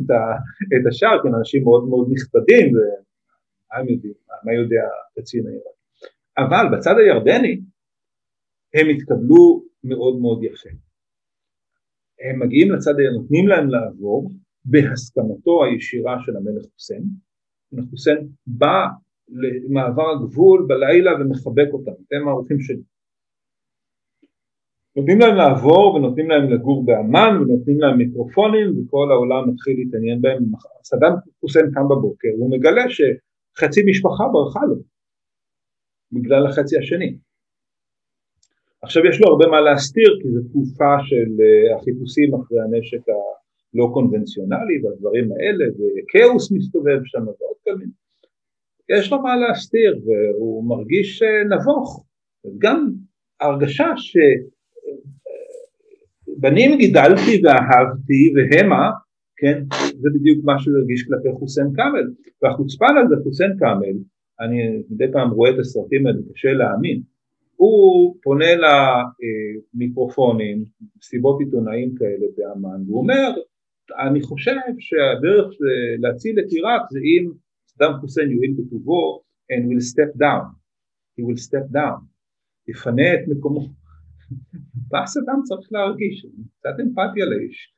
את 0.81 0.87
השער, 0.89 1.19
הם 1.25 1.35
אנשים 1.35 1.63
מאוד 1.63 1.89
מאוד 1.89 2.09
נכבדים 2.13 2.73
ומה 2.75 4.55
יודע 4.55 4.83
קצין 5.19 5.47
העיראקי. 5.47 5.69
אבל 6.39 6.77
בצד 6.77 6.95
הירדני 6.99 7.61
הם 8.75 8.89
התקבלו 8.89 9.65
מאוד 9.85 10.21
מאוד 10.21 10.45
יפה. 10.45 10.69
הם 12.21 12.43
מגיעים 12.43 12.73
לצד, 12.73 12.95
נותנים 13.15 13.49
להם 13.49 13.69
לעבור 13.69 14.31
בהסכמתו 14.65 15.65
הישירה 15.65 16.17
של 16.25 16.37
המלך 16.37 16.65
חוסיין. 16.75 17.03
המלך 17.73 17.85
חוסיין 17.91 18.29
בא 18.47 18.87
למעבר 19.29 20.11
הגבול 20.11 20.67
בלילה 20.69 21.11
ומחבק 21.21 21.69
אותם, 21.73 21.91
אתם 21.91 22.29
האורחים 22.29 22.61
שלי. 22.61 22.83
נותנים 24.97 25.19
להם 25.19 25.35
לעבור 25.35 25.95
ונותנים 25.95 26.31
להם 26.31 26.51
לגור 26.53 26.85
באמ"ן 26.85 27.37
ונותנים 27.41 27.81
להם 27.81 27.99
מיקרופונים 27.99 28.69
וכל 28.79 29.11
העולם 29.11 29.51
מתחיל 29.51 29.77
להתעניין 29.79 30.21
בהם. 30.21 30.45
סדאם 30.85 31.13
חוסיין 31.41 31.67
קם 31.75 31.89
בבוקר 31.91 32.29
והוא 32.39 32.51
מגלה 32.51 32.85
שחצי 32.89 33.81
משפחה 33.91 34.25
ברחה 34.33 34.61
לו 34.69 34.77
בגלל 36.13 36.47
החצי 36.47 36.79
השני. 36.79 37.17
עכשיו 38.83 39.03
יש 39.07 39.21
לו 39.21 39.29
הרבה 39.29 39.47
מה 39.47 39.61
להסתיר 39.61 40.19
כי 40.23 40.29
זו 40.29 40.41
תקופה 40.49 40.95
של 41.05 41.31
אה, 41.41 41.77
החיפושים 41.77 42.35
אחרי 42.35 42.59
הנשק 42.61 43.09
לא 43.75 43.91
קונבנציונלי 43.95 44.77
והדברים 44.83 45.29
האלה 45.33 45.65
וכאוס 45.75 46.53
מסתובב 46.53 47.01
שם 47.05 47.27
ועוד 47.27 47.57
כל 47.65 47.77
מיני. 47.77 47.93
יש 48.89 49.13
לו 49.13 49.23
מה 49.23 49.37
להסתיר 49.37 50.01
והוא 50.05 50.65
מרגיש 50.69 51.23
אה, 51.23 51.45
נבוך. 51.57 52.05
גם 52.59 52.91
הרגשה 53.41 53.87
שבנים 56.37 56.79
גידלתי 56.79 57.43
ואהבתי 57.45 58.33
והמה 58.35 58.91
כן 59.37 59.63
זה 60.01 60.09
בדיוק 60.15 60.45
מה 60.45 60.59
שהוא 60.59 60.79
הרגיש 60.79 61.05
כלפי 61.05 61.29
חוסיין 61.39 61.67
כאמל 61.77 62.11
והחוצפן 62.43 62.97
הזה 63.05 63.17
חוסיין 63.23 63.53
כאמל 63.59 63.97
אני 64.41 64.83
מדי 64.91 65.05
פעם 65.13 65.31
רואה 65.31 65.51
את 65.51 65.59
הסרטים 65.59 66.07
האלה 66.07 66.19
קשה 66.33 66.53
להאמין. 66.53 67.03
הוא 67.57 68.17
פונה 68.23 68.47
למיקרופונים, 69.75 70.65
מסיבות 70.99 71.41
עיתונאים 71.41 71.95
כאלה 71.95 72.27
באמ"ן, 72.37 72.83
והוא 72.87 73.01
אומר 73.01 73.31
אני 73.99 74.23
חושב 74.23 74.57
שהדרך 74.79 75.49
להציל 75.99 76.39
את 76.41 76.51
עיראק 76.51 76.83
זה 76.91 76.99
אם 76.99 77.33
סדאם 77.67 77.93
חוסיין 78.01 78.31
יואיל 78.31 78.55
בטובו 78.59 79.23
and 79.53 79.69
will 79.69 79.81
step 79.93 80.13
down, 80.19 80.45
he 81.17 81.23
will 81.23 81.41
step 81.49 81.67
down, 81.73 82.01
יפנה 82.69 83.15
את 83.15 83.29
מקומו. 83.29 83.61
מה 84.93 85.07
סדאם 85.07 85.43
צריך 85.45 85.69
להרגיש? 85.73 86.27
קצת 86.59 86.75
אמפתיה 86.81 87.25
לאיש. 87.27 87.75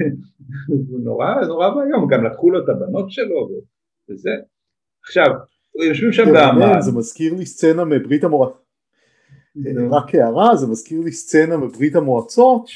הוא 0.88 1.00
נורא 1.00 1.34
נורא 1.46 1.68
ואיום, 1.68 2.08
גם 2.10 2.24
לקחו 2.24 2.50
לו 2.50 2.64
את 2.64 2.68
הבנות 2.68 3.10
שלו 3.10 3.48
וזה. 4.10 4.30
עכשיו, 5.02 5.26
יושבים 5.88 6.12
שם 6.12 6.24
באמ"ן. 6.32 6.80
זה 6.80 6.92
מזכיר 6.92 7.34
לי 7.34 7.46
סצנה 7.46 7.84
מברית 7.84 8.24
המועצות. 8.24 8.64
רק 9.90 10.14
הערה, 10.14 10.56
זה 10.56 10.66
מזכיר 10.66 11.00
לי 11.00 11.12
סצנה 11.12 11.56
מברית 11.56 11.96
המועצות, 11.96 12.66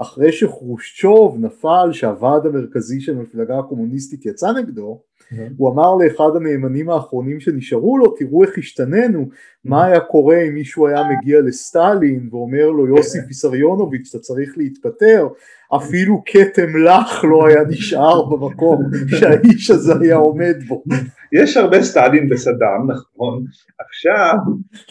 אחרי 0.00 0.32
שחרושצ'וב 0.32 1.38
נפל 1.40 1.88
שהוועד 1.92 2.46
המרכזי 2.46 3.00
של 3.00 3.16
המפלגה 3.18 3.58
הקומוניסטית 3.58 4.26
יצא 4.26 4.52
נגדו 4.52 5.00
mm-hmm. 5.20 5.36
הוא 5.56 5.72
אמר 5.72 5.96
לאחד 5.96 6.36
הנאמנים 6.36 6.90
האחרונים 6.90 7.40
שנשארו 7.40 7.98
לו 7.98 8.14
תראו 8.18 8.44
איך 8.44 8.58
השתננו 8.58 9.22
mm-hmm. 9.22 9.58
מה 9.64 9.84
היה 9.84 10.00
קורה 10.00 10.42
אם 10.42 10.54
מישהו 10.54 10.86
היה 10.86 11.02
מגיע 11.04 11.40
לסטלין 11.40 12.28
ואומר 12.32 12.66
לו 12.66 12.86
יוסיף 12.86 13.24
ויסריונוביץ' 13.26 14.08
אתה 14.10 14.18
צריך 14.18 14.58
להתפטר 14.58 15.28
אפילו 15.76 16.22
כתם 16.26 16.76
לך 16.84 17.24
לא 17.24 17.46
היה 17.46 17.60
נשאר 17.68 18.24
במקום 18.24 18.82
שהאיש 19.18 19.70
הזה 19.70 19.92
היה 20.00 20.16
עומד 20.16 20.56
בו. 20.68 20.84
יש 21.32 21.56
הרבה 21.56 21.82
סטלין 21.82 22.28
בסדאם 22.28 22.90
נכון 22.90 23.44
עכשיו 23.78 24.34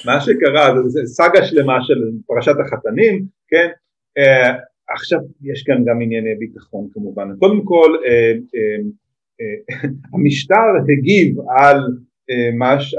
מה 0.06 0.22
שקרה 0.22 0.74
זה 0.88 1.02
סאגה 1.06 1.46
שלמה 1.46 1.78
של 1.84 2.12
פרשת 2.28 2.56
החתנים 2.66 3.26
כן 3.48 3.68
אה, 4.18 4.54
עכשיו 4.90 5.20
יש 5.44 5.64
כאן 5.64 5.84
גם 5.86 6.02
ענייני 6.02 6.36
ביטחון 6.40 6.88
כמובן, 6.94 7.28
קודם 7.40 7.62
כל 7.64 7.96
אה, 8.06 8.32
אה, 8.56 8.78
אה, 9.42 9.90
המשטר 10.14 10.94
הגיב 11.00 11.36
על 11.58 11.80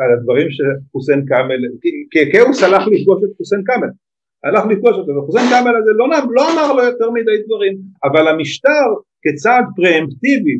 על 0.01 0.12
הדברים 0.18 0.49
שחוסיין 0.51 1.24
כאמל, 1.28 1.61
כי 2.11 2.32
כאוס 2.32 2.62
הלך 2.62 2.86
לפגוש 2.86 3.22
את 3.24 3.36
חוסיין 3.36 3.62
כאמל, 3.66 3.89
הלך 4.45 4.64
לפגוש 4.70 4.97
אותו, 4.99 5.12
וחוסיין 5.16 5.47
כאמל 5.51 5.76
הזה 5.76 5.91
לא, 5.97 6.07
לא 6.30 6.53
אמר 6.53 6.72
לו 6.72 6.82
יותר 6.82 7.11
מדי 7.11 7.43
דברים, 7.47 7.78
אבל 8.05 8.28
המשטר 8.28 8.86
כצעד 9.22 9.64
פרמפטיבי, 9.76 10.59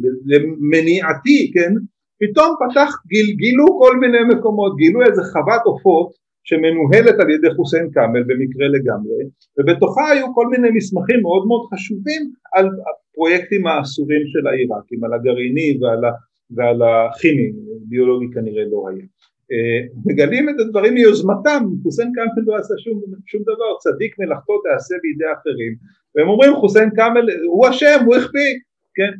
מניעתי, 0.71 1.51
כן, 1.55 1.73
פתאום 2.21 2.55
פתח, 2.61 2.91
גיל, 3.07 3.37
גילו 3.37 3.67
כל 3.79 3.97
מיני 4.01 4.19
מקומות, 4.35 4.77
גילו 4.77 5.03
איזה 5.03 5.23
חוות 5.33 5.63
עופות 5.65 6.11
שמנוהלת 6.49 7.21
על 7.21 7.31
ידי 7.31 7.51
חוסיין 7.57 7.91
כאמל 7.95 8.23
במקרה 8.23 8.69
לגמרי, 8.69 9.21
ובתוכה 9.59 10.11
היו 10.11 10.35
כל 10.35 10.47
מיני 10.47 10.71
מסמכים 10.71 11.21
מאוד 11.23 11.47
מאוד 11.47 11.63
חשובים 11.71 12.23
על 12.53 12.67
הפרויקטים 12.89 13.67
האסורים 13.67 14.23
של 14.27 14.47
העיראקים, 14.47 15.05
על 15.05 15.13
הגרעיני 15.15 15.79
ועל, 15.81 16.05
ה, 16.05 16.11
ועל 16.51 16.83
הכימי, 16.83 17.53
ביולוגי 17.89 18.27
כנראה 18.35 18.65
לא 18.71 18.89
היה. 18.89 19.05
אה, 19.53 19.81
מגלים 20.07 20.49
את 20.49 20.55
הדברים 20.61 20.95
מיוזמתם, 20.95 21.63
חוסיין 21.83 22.13
כאמל 22.15 22.47
לא 22.47 22.57
עשה 22.57 22.75
שום, 22.79 23.03
שום 23.27 23.43
דבר, 23.43 23.71
צדיק 23.81 24.19
מלאכתו 24.19 24.53
תעשה 24.63 24.95
בידי 25.03 25.33
אחרים, 25.33 25.75
והם 26.15 26.29
אומרים 26.29 26.55
חוסיין 26.55 26.91
כאמל 26.97 27.27
הוא 27.47 27.69
אשם, 27.71 27.99
הוא 28.07 28.17
החביא, 28.17 28.55
כן, 28.95 29.13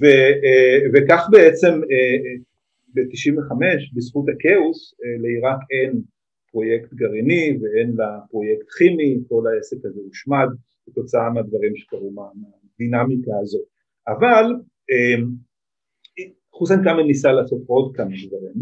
ו, 0.00 0.04
אה, 0.44 0.78
וכך 0.94 1.28
בעצם 1.30 1.72
אה, 1.72 2.34
ב-95 2.94 3.54
בזכות 3.94 4.24
הכאוס 4.28 4.94
לעיראק 5.22 5.58
אין 5.70 6.13
פרויקט 6.54 6.94
גרעיני 6.94 7.58
ואין 7.60 7.92
לה 7.96 8.18
פרויקט 8.30 8.66
כימי, 8.78 9.18
כל 9.28 9.42
העסק 9.46 9.76
הזה 9.84 10.00
הושמד 10.04 10.48
כתוצאה 10.86 11.30
מהדברים 11.30 11.76
שקרו 11.76 12.10
מהדינמיקה 12.10 13.32
הזאת. 13.42 13.66
אבל 14.08 14.44
חוסיין 16.52 16.84
כאמל 16.84 17.02
ניסה 17.02 17.32
לעשות 17.32 17.62
עוד 17.66 17.96
כמה 17.96 18.14
דברים 18.26 18.58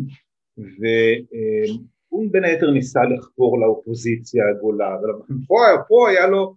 והוא 0.59 2.33
בין 2.33 2.45
היתר 2.45 2.71
ניסה 2.71 3.01
לחבור 3.03 3.61
לאופוזיציה 3.61 4.43
הגולה, 4.49 4.95
אבל 4.95 5.09
פה, 5.47 5.57
פה 5.89 6.09
היה 6.11 6.27
לו, 6.27 6.55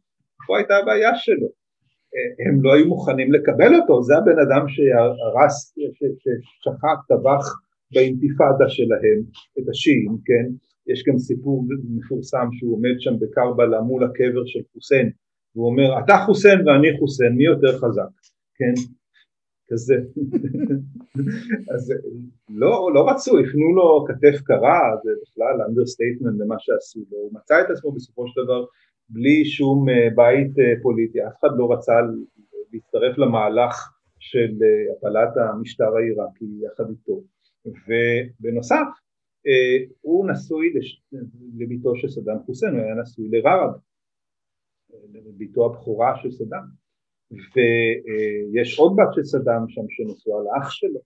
פה 0.47 0.57
הייתה 0.57 0.73
הבעיה 0.77 1.15
שלו, 1.15 1.47
הם 2.47 2.63
לא 2.63 2.73
היו 2.73 2.85
מוכנים 2.87 3.33
לקבל 3.33 3.75
אותו, 3.75 4.03
זה 4.03 4.17
הבן 4.17 4.39
אדם 4.39 4.65
שהרס, 4.67 5.75
ששחק, 6.21 6.97
טבח 7.07 7.45
באינתיפאדה 7.93 8.69
שלהם, 8.69 9.19
את 9.59 9.69
השיעים, 9.69 10.17
כן, 10.25 10.45
יש 10.87 11.03
גם 11.07 11.17
סיפור 11.17 11.65
מפורסם 11.89 12.47
שהוא 12.51 12.75
עומד 12.75 12.95
שם 12.99 13.13
בקרבלה 13.19 13.81
מול 13.81 14.03
הקבר 14.03 14.45
של 14.45 14.59
חוסיין 14.73 15.11
והוא 15.55 15.67
אומר 15.67 15.99
אתה 15.99 16.13
חוסיין 16.25 16.67
ואני 16.67 16.99
חוסיין 16.99 17.33
מי 17.33 17.45
יותר 17.45 17.77
חזק? 17.77 18.09
כן? 18.55 18.73
כזה. 19.67 19.95
אז 21.73 21.93
לא, 22.49 22.91
לא 22.93 23.09
רצו, 23.09 23.39
הפנו 23.39 23.75
לו 23.75 24.05
כתף 24.07 24.41
קרה, 24.43 24.81
זה 25.03 25.11
בכלל 25.21 25.61
understatement 25.69 26.39
למה 26.39 26.55
שעשו 26.59 26.99
לו, 27.11 27.17
הוא 27.17 27.31
מצא 27.33 27.61
את 27.61 27.69
עצמו 27.69 27.91
בסופו 27.91 28.27
של 28.27 28.43
דבר 28.43 28.65
בלי 29.09 29.45
שום 29.45 29.89
אה, 29.89 30.07
בית 30.15 30.59
אה, 30.59 30.73
פוליטי, 30.81 31.27
אף 31.27 31.33
אחד 31.39 31.49
לא 31.57 31.73
רצה 31.73 31.93
להצטרף 32.73 33.17
למהלך 33.17 33.91
של 34.19 34.51
אה, 34.63 34.93
הפלת 34.97 35.37
המשטר 35.37 35.95
העיראקי 35.97 36.45
יחד 36.65 36.89
איתו, 36.89 37.21
ובנוסף 37.65 38.87
הוא 40.01 40.29
נשוי 40.31 40.73
לביתו 41.57 41.95
של 41.95 42.09
סדאם 42.09 42.39
חוסיין, 42.45 42.73
הוא 42.73 42.81
היה 42.81 42.95
נשוי 42.95 43.29
לרע'ד, 43.29 43.73
לביתו 45.13 45.65
הבכורה 45.65 46.17
של 46.21 46.31
סדאם. 46.31 46.85
ויש 47.31 48.79
עוד 48.79 48.95
בת 48.95 49.13
של 49.13 49.23
סדאם 49.23 49.67
שם 49.67 49.81
שנשואה 49.89 50.43
לאח 50.43 50.69
שלו. 50.69 50.99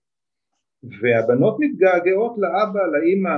והבנות 0.82 1.56
מתגעגעות 1.60 2.34
לאבא, 2.38 2.86
לאימא, 2.86 3.36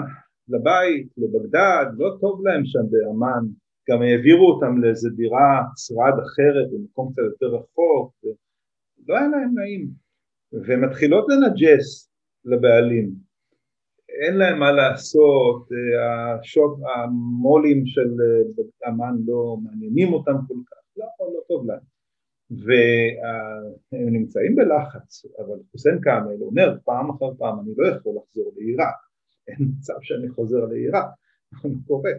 לבית, 0.49 1.09
לבגדד, 1.17 1.87
לא 1.99 2.17
טוב 2.21 2.47
להם 2.47 2.63
שם 2.65 2.85
באמ"ן, 2.91 3.45
גם 3.91 4.03
העבירו 4.03 4.53
אותם 4.53 4.79
לאיזה 4.79 5.11
דירה 5.11 5.63
שרד 5.77 6.17
אחרת 6.25 6.71
במקום 6.73 7.13
קצת 7.13 7.23
יותר 7.23 7.47
רחוק, 7.47 8.15
לא 9.09 9.17
היה 9.17 9.29
להם 9.29 9.55
נעים, 9.55 9.89
ומתחילות 10.53 11.27
לנג'ס 11.29 12.11
לבעלים, 12.45 13.11
אין 14.21 14.37
להם 14.37 14.59
מה 14.59 14.73
לעשות, 14.73 15.69
השוט, 16.41 16.79
המו"לים 16.95 17.87
של 17.87 18.11
אמ"ן 18.89 19.15
לא 19.27 19.57
מעניינים 19.63 20.13
אותם 20.13 20.35
כל 20.49 20.55
כך, 20.67 20.77
לא, 20.97 21.07
לא 21.35 21.41
טוב 21.49 21.67
להם 21.67 21.93
והם 22.51 24.09
נמצאים 24.13 24.57
בלחץ, 24.57 25.25
אבל 25.39 25.59
חוסיין 25.71 25.99
כאמל 26.03 26.43
אומר 26.43 26.77
פעם 26.85 27.11
אחר 27.11 27.35
פעם 27.39 27.61
אני 27.61 27.73
לא 27.77 27.87
יכול 27.87 28.13
לחזור 28.17 28.53
לעיראק, 28.57 28.95
אין 29.49 29.57
מצב 29.79 29.95
שאני 30.03 30.29
חוזר 30.29 30.65
לעיראק, 30.65 31.07
מה 31.53 31.71
קורה? 31.87 32.11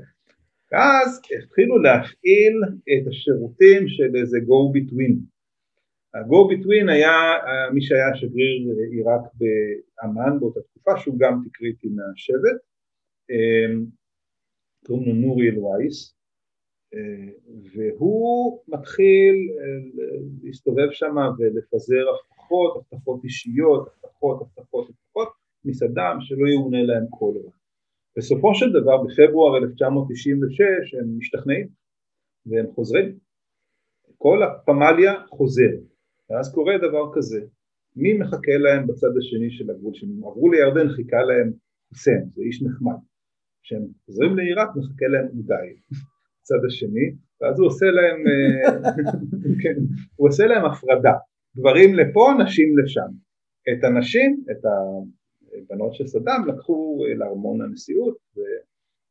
ואז 0.71 1.21
התחילו 1.43 1.77
להפעיל 1.77 2.61
את 2.63 3.07
השירותים 3.07 3.87
של 3.87 4.15
איזה 4.15 4.37
go 4.37 4.77
between. 4.77 5.32
ה-go 6.13 6.51
between 6.51 6.91
היה 6.91 7.11
מי 7.73 7.81
שהיה 7.81 8.15
שגריר 8.15 8.61
עיראק 8.91 9.21
באמ"ן 9.33 10.39
באותה 10.39 10.59
תקופה 10.61 10.97
שהוא 10.97 11.19
גם 11.19 11.41
תקריטי 11.45 11.87
מהשבט, 11.87 12.59
אמ, 13.29 13.85
קוראים 14.85 15.07
לו 15.07 15.13
נורי 15.13 15.49
אלווייס, 15.49 16.15
והוא 17.73 18.59
מתחיל 18.67 19.35
אה, 19.59 19.89
להסתובב 20.43 20.91
שם 20.91 21.15
ולפזר 21.37 22.05
הבטחות, 22.09 22.75
הבטחות 22.75 23.23
אישיות, 23.23 23.87
הבטחות, 23.87 24.41
הבטחות, 24.41 24.89
הבטחות, 24.89 25.29
מסדם 25.65 26.17
שלא 26.19 26.47
יאונה 26.47 26.83
להם 26.83 27.05
כל 27.09 27.33
רע. 27.45 27.51
בסופו 28.17 28.55
של 28.55 28.71
דבר 28.71 29.03
בפברואר 29.03 29.57
1996 29.57 30.93
הם 30.93 31.17
משתכנעים 31.17 31.67
והם 32.45 32.65
חוזרים. 32.75 33.17
כל 34.17 34.43
הפמליה 34.43 35.13
חוזר, 35.29 35.71
ואז 36.33 36.53
קורה 36.53 36.77
דבר 36.77 37.11
כזה, 37.13 37.41
מי 37.95 38.13
מחכה 38.13 38.57
להם 38.57 38.87
בצד 38.87 39.17
השני 39.17 39.51
של 39.51 39.69
הגבול, 39.69 39.93
כשהם 39.93 40.09
עברו 40.09 40.51
לירדן 40.51 40.89
חיכה 40.89 41.21
להם 41.21 41.53
חוסיין, 41.89 42.25
זה 42.35 42.41
איש 42.41 42.63
נחמד, 42.63 42.99
כשהם 43.63 43.81
חוזרים 44.05 44.37
לעיראק 44.37 44.69
מחכה 44.75 45.07
להם 45.07 45.27
עודאי 45.35 45.67
הצד 46.41 46.65
השני, 46.67 47.15
ואז 47.41 47.59
הוא 47.59 47.67
עושה 47.67 47.85
להם, 47.85 48.19
אה, 48.27 48.71
כן, 49.63 49.75
הוא 50.15 50.27
עושה 50.27 50.45
להם 50.45 50.65
הפרדה, 50.65 51.13
גברים 51.57 51.95
לפה, 51.95 52.33
נשים 52.43 52.77
לשם. 52.77 53.11
את 53.71 53.83
הנשים, 53.83 54.43
את 54.51 54.65
הבנות 54.65 55.93
של 55.93 56.07
סדאם 56.07 56.47
לקחו 56.47 57.03
לארמון 57.15 57.61
הנשיאות 57.61 58.17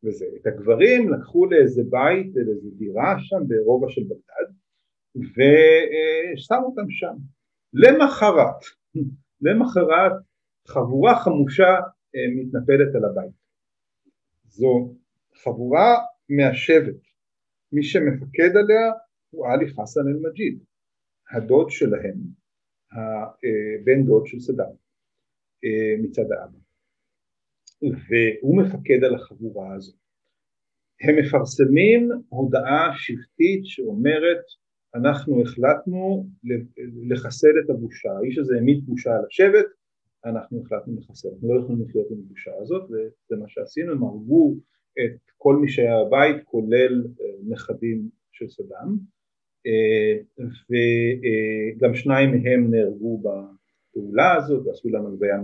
וזה, 0.04 0.24
את 0.40 0.46
הגברים 0.46 1.12
לקחו 1.12 1.46
לאיזה 1.46 1.82
בית, 1.90 2.32
לאיזה 2.34 2.68
דירה 2.78 3.14
שם 3.18 3.42
ברובע 3.48 3.86
של 3.88 4.02
בגדד 4.04 4.52
ושמו 5.16 6.66
אותם 6.66 6.90
שם. 6.90 7.16
למחרת, 7.72 8.60
למחרת 9.44 10.12
חבורה 10.68 11.20
חמושה 11.24 11.70
אה, 12.14 12.26
מתנפלת 12.36 12.94
על 12.94 13.04
הבית. 13.04 13.34
זו 14.44 14.94
חבורה 15.34 15.96
מהשבט 16.28 17.00
מי 17.72 17.82
שמפקד 17.82 18.56
עליה 18.56 18.92
הוא 19.30 19.46
עלי 19.48 19.66
חסן 19.66 20.00
אל-מג'יד, 20.00 20.58
הדוד 21.30 21.70
שלהם, 21.70 22.18
הבן 22.92 24.06
דוד 24.06 24.26
של 24.26 24.40
סדאם 24.40 24.74
אה, 25.64 25.94
מצד 26.02 26.32
האבא, 26.32 26.58
והוא 27.82 28.62
מפקד 28.62 29.04
על 29.04 29.14
החבורה 29.14 29.74
הזאת. 29.74 29.96
הם 31.00 31.16
מפרסמים 31.18 32.08
הודעה 32.28 32.90
שבטית 32.96 33.60
שאומרת 33.64 34.44
אנחנו 34.94 35.42
החלטנו 35.42 36.26
לחסל 37.08 37.52
את 37.64 37.70
הבושה, 37.70 38.12
האיש 38.12 38.38
הזה 38.38 38.54
העמיד 38.54 38.86
בושה 38.86 39.10
על 39.10 39.24
השבט, 39.26 39.66
אנחנו 40.24 40.62
החלטנו 40.62 40.94
לחסל, 41.00 41.28
אנחנו 41.28 41.54
לא 41.54 41.60
יכולים 41.60 41.82
לחיות 41.82 42.06
עם 42.10 42.16
הבושה 42.26 42.50
הזאת 42.60 42.84
וזה 42.84 43.40
מה 43.40 43.48
שעשינו, 43.48 43.92
הם 43.92 44.02
הרגו 44.02 44.54
את 44.98 45.20
כל 45.36 45.56
מי 45.56 45.68
שהיה 45.68 46.04
בבית 46.04 46.44
כולל 46.44 47.04
אה, 47.20 47.26
נכדים 47.48 48.08
של 48.32 48.48
סדאם. 48.48 48.88
אה, 49.66 50.16
וגם 50.70 51.94
שניים 51.94 52.30
מהם 52.30 52.70
נהרגו 52.70 53.18
בפעולה 53.18 54.36
הזאת 54.36 54.66
ועשו 54.66 54.88
להם 54.88 55.06
הלוויה 55.06 55.36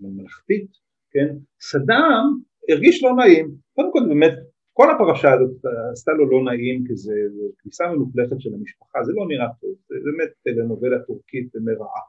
ממלכתית, 0.00 0.66
כן? 1.10 1.36
סדאם 1.60 2.24
הרגיש 2.68 3.04
לא 3.04 3.16
נעים, 3.16 3.54
קודם 3.74 3.92
כל 3.92 4.00
באמת 4.08 4.32
כל 4.80 4.90
הפרשה 4.90 5.32
הזאת 5.32 5.64
עשתה 5.92 6.12
לו 6.12 6.30
לא 6.30 6.52
נעים 6.52 6.84
כי 6.86 6.96
זה 6.96 7.14
כניסה 7.58 7.84
מלוכלכת 7.92 8.40
של 8.40 8.54
המשפחה, 8.54 8.98
זה 9.04 9.12
לא 9.14 9.26
נראה 9.28 9.46
טוב, 9.60 9.70
זה 9.88 9.94
באמת 10.04 10.30
טלנובלה 10.44 10.98
טורקית 11.06 11.48
ומרעה, 11.54 12.02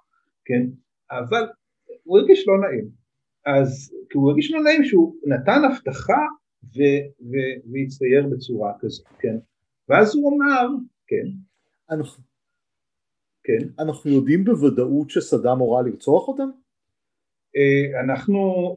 כן? 0.46 0.64
אבל 1.12 1.44
הוא 2.04 2.20
הרגיש 2.20 2.48
לא 2.48 2.54
נעים 2.62 2.88
אז 3.46 3.94
כי 4.10 4.18
הוא 4.18 4.30
הרגיש 4.30 4.52
לא 4.52 4.64
נעים 4.64 4.84
שהוא 4.84 5.16
נתן 5.26 5.62
הבטחה 5.66 6.22
והצטייר 7.72 8.28
בצורה 8.32 8.74
כזאת, 8.80 9.08
כן? 9.20 9.38
ואז 9.90 10.16
הוא 10.16 10.32
אמר, 10.34 10.68
כן. 11.08 11.28
אנחנו, 11.90 12.24
כן. 13.44 13.84
אנחנו 13.84 14.12
יודעים 14.12 14.44
בוודאות 14.44 15.10
שסדאם 15.10 15.60
הורה 15.60 15.82
לרצוח 15.82 16.28
אותם? 16.28 16.50
אנחנו 18.06 18.76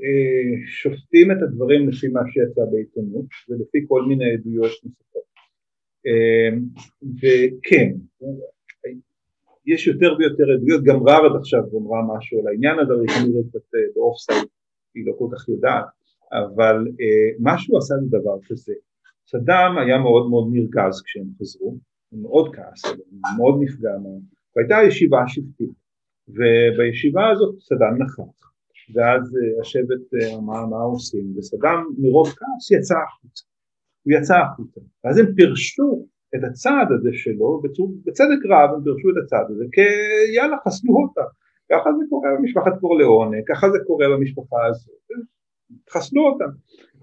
שופטים 0.66 1.30
את 1.32 1.36
הדברים 1.42 1.88
לפי 1.88 2.08
מה 2.08 2.20
שיצא 2.30 2.64
בעיתונות 2.72 3.26
ולפי 3.48 3.78
כל 3.88 4.02
מיני 4.02 4.32
עדויות 4.32 4.72
נוספות. 4.84 5.22
וכן 7.20 7.92
יש 9.66 9.86
יותר 9.86 10.16
ויותר 10.18 10.44
עדויות, 10.54 10.84
גם 10.84 11.08
רארד 11.08 11.36
עכשיו 11.40 11.60
אמרה 11.78 12.16
משהו 12.16 12.40
על 12.40 12.46
העניין 12.48 12.78
הזה, 12.78 12.92
היא 12.94 13.08
כנראה 13.08 13.42
קצת 13.48 13.78
באופסייד, 13.96 14.48
היא 14.94 15.06
לא 15.06 15.12
כל 15.18 15.28
כך 15.32 15.48
יודעת, 15.48 15.84
אבל 16.32 16.76
מה 17.38 17.58
שהוא 17.58 17.78
עשה 17.78 17.94
זה 17.94 18.18
דבר 18.18 18.36
כזה, 18.48 18.74
סדאם 19.26 19.78
היה 19.78 19.98
מאוד 19.98 20.30
מאוד 20.30 20.48
נרגז 20.52 21.02
כשהם 21.02 21.26
חזרו, 21.38 21.78
הוא 22.08 22.22
מאוד 22.22 22.54
כעס, 22.54 22.84
הוא 22.84 23.18
מאוד 23.38 23.54
נפגע 23.62 23.90
מהם, 23.90 24.20
והייתה 24.56 24.88
ישיבה 24.88 25.18
שבטית, 25.26 25.70
ובישיבה 26.28 27.30
הזאת 27.30 27.54
סדאם 27.60 28.02
נכח, 28.02 28.53
ואז 28.94 29.36
השבט 29.60 30.04
אמר 30.38 30.66
מה 30.66 30.76
עושים, 30.76 31.34
וסדאם 31.36 31.80
מרוב 31.98 32.28
כעס 32.28 32.70
יצא 32.70 32.94
החוצה, 32.94 33.44
הוא 34.02 34.12
יצא 34.12 34.36
החוצה, 34.36 34.80
ואז 35.04 35.18
הם 35.18 35.26
פירשו 35.36 36.06
את 36.34 36.40
הצעד 36.44 36.88
הזה 36.92 37.10
שלו, 37.12 37.62
בצדק 38.04 38.40
רב 38.50 38.70
הם 38.74 38.84
פירשו 38.84 39.10
את 39.10 39.24
הצעד 39.24 39.46
הזה 39.50 39.64
כיאללה 39.72 40.56
חסלו 40.66 40.94
אותה, 40.96 41.24
ככה 41.72 41.90
זה 41.98 42.04
קורה 42.10 42.28
במשפחת 42.38 42.72
קורליאונה, 42.80 43.36
ככה 43.48 43.70
זה 43.70 43.78
קורה 43.86 44.06
במשפחה 44.08 44.66
הזאת, 44.70 45.28
חסלו 45.90 46.22
אותה. 46.28 46.44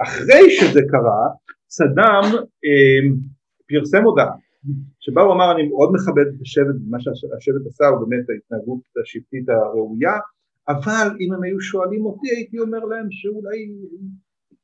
אחרי 0.02 0.50
שזה 0.50 0.82
קרה, 0.92 1.24
סדאם 1.70 2.26
אה, 2.66 3.02
פרסם 3.68 4.04
הודעה 4.04 4.36
שבה 5.00 5.22
הוא 5.22 5.34
אמר 5.34 5.52
אני 5.52 5.68
מאוד 5.68 5.90
מכבד 5.94 6.28
את 6.36 6.42
השבט, 6.42 6.76
מה 6.90 7.00
שהשבט 7.00 7.66
עשה 7.68 7.88
הוא 7.88 8.00
באמת 8.08 8.30
ההתנהגות 8.30 8.82
השבטית 9.02 9.50
הראויה, 9.50 10.18
אבל 10.68 11.08
אם 11.20 11.34
הם 11.34 11.44
היו 11.44 11.62
שואלים 11.62 12.06
אותי 12.06 12.28
הייתי 12.36 12.60
אומר 12.60 12.80
להם 12.80 13.08
שאולי 13.12 13.68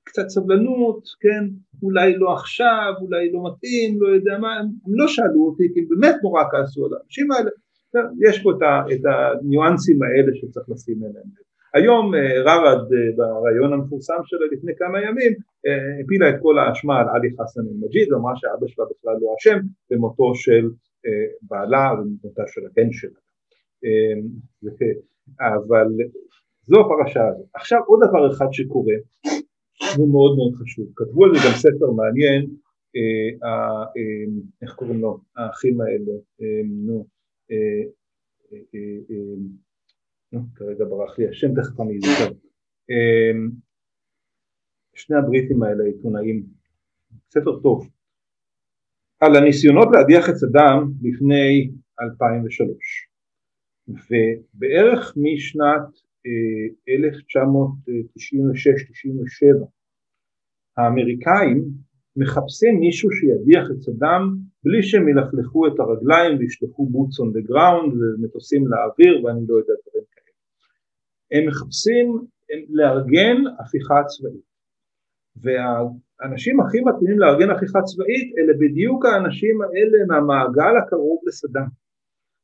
קצת 0.03 0.29
סבלנות, 0.29 1.03
כן, 1.19 1.43
אולי 1.83 2.15
לא 2.15 2.33
עכשיו, 2.33 2.93
אולי 3.01 3.31
לא 3.31 3.43
מתאים, 3.47 4.01
לא 4.01 4.07
יודע 4.07 4.37
מה, 4.37 4.53
הם, 4.59 4.65
הם 4.65 4.93
לא 4.99 5.07
שאלו 5.07 5.45
אותי 5.45 5.63
כי 5.73 5.79
הם 5.79 5.85
באמת 5.89 6.15
נורא 6.23 6.43
כעסו 6.51 6.85
על 6.85 6.91
האנשים 6.93 7.31
האלה, 7.31 7.49
יש 8.29 8.43
פה 8.43 8.51
את, 8.51 8.61
ה, 8.61 8.93
את 8.93 9.01
הניואנסים 9.05 9.99
האלה 10.03 10.31
שצריך 10.35 10.69
לשים 10.69 10.97
אליהם. 11.03 11.47
היום 11.73 12.15
אה, 12.15 12.41
רארד 12.47 12.93
אה, 12.93 13.11
ברעיון 13.17 13.73
המפורסם 13.73 14.21
שלה 14.23 14.45
לפני 14.51 14.71
כמה 14.77 14.97
ימים 15.01 15.33
אה, 15.65 16.03
הפילה 16.03 16.29
את 16.29 16.35
כל 16.41 16.59
האשמה 16.59 16.99
על 16.99 17.05
עלי 17.13 17.29
חסן 17.37 17.61
אל-מג'יד 17.61 18.13
ואמרה 18.13 18.33
שאבא 18.35 18.67
שלה 18.67 18.85
בכלל 18.85 19.13
לא 19.21 19.35
אשם 19.39 19.59
במותו 19.91 20.35
של 20.35 20.69
בעלה 21.41 21.93
ובמותה 21.93 22.43
של 22.47 22.61
הבן 22.65 22.91
שלה. 22.91 23.19
אבל 25.39 25.87
זו 26.67 26.81
הפרשה 26.81 27.27
הזאת. 27.27 27.45
עכשיו 27.53 27.79
עוד 27.87 27.99
דבר 28.09 28.33
אחד 28.33 28.45
שקורה 28.51 28.95
הוא 29.97 30.11
מאוד 30.11 30.37
מאוד 30.37 30.53
חשוב. 30.61 30.87
כתבו 30.95 31.25
על 31.25 31.31
זה 31.33 31.39
גם 31.45 31.53
ספר 31.55 31.91
מעניין, 31.91 32.45
אה, 32.95 33.49
אה, 33.49 34.25
איך 34.61 34.75
קוראים 34.75 35.01
לו, 35.01 35.19
האחים 35.37 35.81
האלה, 35.81 36.13
אה, 36.41 36.61
נו, 36.65 37.05
אה, 37.51 37.83
אה, 38.53 38.59
אה, 38.75 39.35
נו, 40.31 40.39
כרגע 40.55 40.85
ברח 40.85 41.19
לי 41.19 41.27
השם, 41.27 41.47
תכף 41.55 41.79
אני 41.79 41.97
אזכר. 41.97 42.33
שני 44.93 45.17
הבריטים 45.17 45.63
האלה, 45.63 45.83
עיתונאים, 45.83 46.43
ספר 47.29 47.59
טוב, 47.59 47.87
על 49.19 49.35
הניסיונות 49.35 49.87
להדיח 49.91 50.29
את 50.29 50.35
סדאם 50.35 50.91
לפני 51.01 51.71
2003 52.01 53.06
ובערך 53.87 55.13
משנת 55.17 55.87
1996-97 59.57 59.65
האמריקאים 60.77 61.63
מחפשים 62.15 62.79
מישהו 62.79 63.09
שידיח 63.11 63.71
את 63.71 63.81
סדאם 63.81 64.23
בלי 64.63 64.83
שהם 64.83 65.09
ילכלכו 65.09 65.67
את 65.67 65.79
הרגליים 65.79 66.37
וישלחו 66.37 66.85
boots 66.85 67.19
on 67.19 67.33
the 67.33 67.39
ground 67.41 67.93
ומטוסים 67.93 68.67
לאוויר 68.67 69.25
ואני 69.25 69.41
לא 69.47 69.55
יודע 69.55 69.73
דברים 69.81 70.05
כאלה. 70.11 70.33
הם 71.31 71.47
מחפשים 71.47 72.25
לארגן 72.69 73.37
הפיכה 73.59 74.03
צבאית 74.07 74.47
והאנשים 75.41 76.59
הכי 76.59 76.77
מתאימים 76.81 77.19
לארגן 77.19 77.49
הפיכה 77.49 77.81
צבאית 77.81 78.33
אלה 78.37 78.53
בדיוק 78.59 79.05
האנשים 79.05 79.61
האלה 79.61 79.97
מהמעגל 80.07 80.77
הקרוב 80.77 81.19
לסדאם 81.27 81.86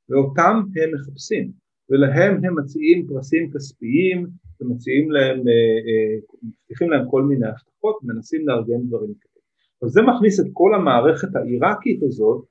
ואותם 0.10 0.62
הם 0.76 0.90
מחפשים 0.94 1.52
ולהם 1.90 2.46
הם 2.46 2.60
מציעים 2.60 3.08
פרסים 3.08 3.52
כספיים 3.54 4.28
ומציעים 4.62 5.12
להם, 5.12 5.38
אה, 5.38 5.78
אה, 5.88 6.16
מבטיחים 6.44 6.90
להם 6.90 7.10
כל 7.10 7.24
מיני 7.24 7.48
הבטחות 7.48 7.96
ומנסים 8.04 8.48
לארגן 8.48 8.88
דברים 8.88 9.14
כאלה. 9.20 9.44
אז 9.84 9.90
זה 9.90 10.02
מכניס 10.02 10.40
את 10.40 10.46
כל 10.54 10.76
המערכת 10.76 11.36
העיראקית 11.36 12.04
הזאת 12.04 12.46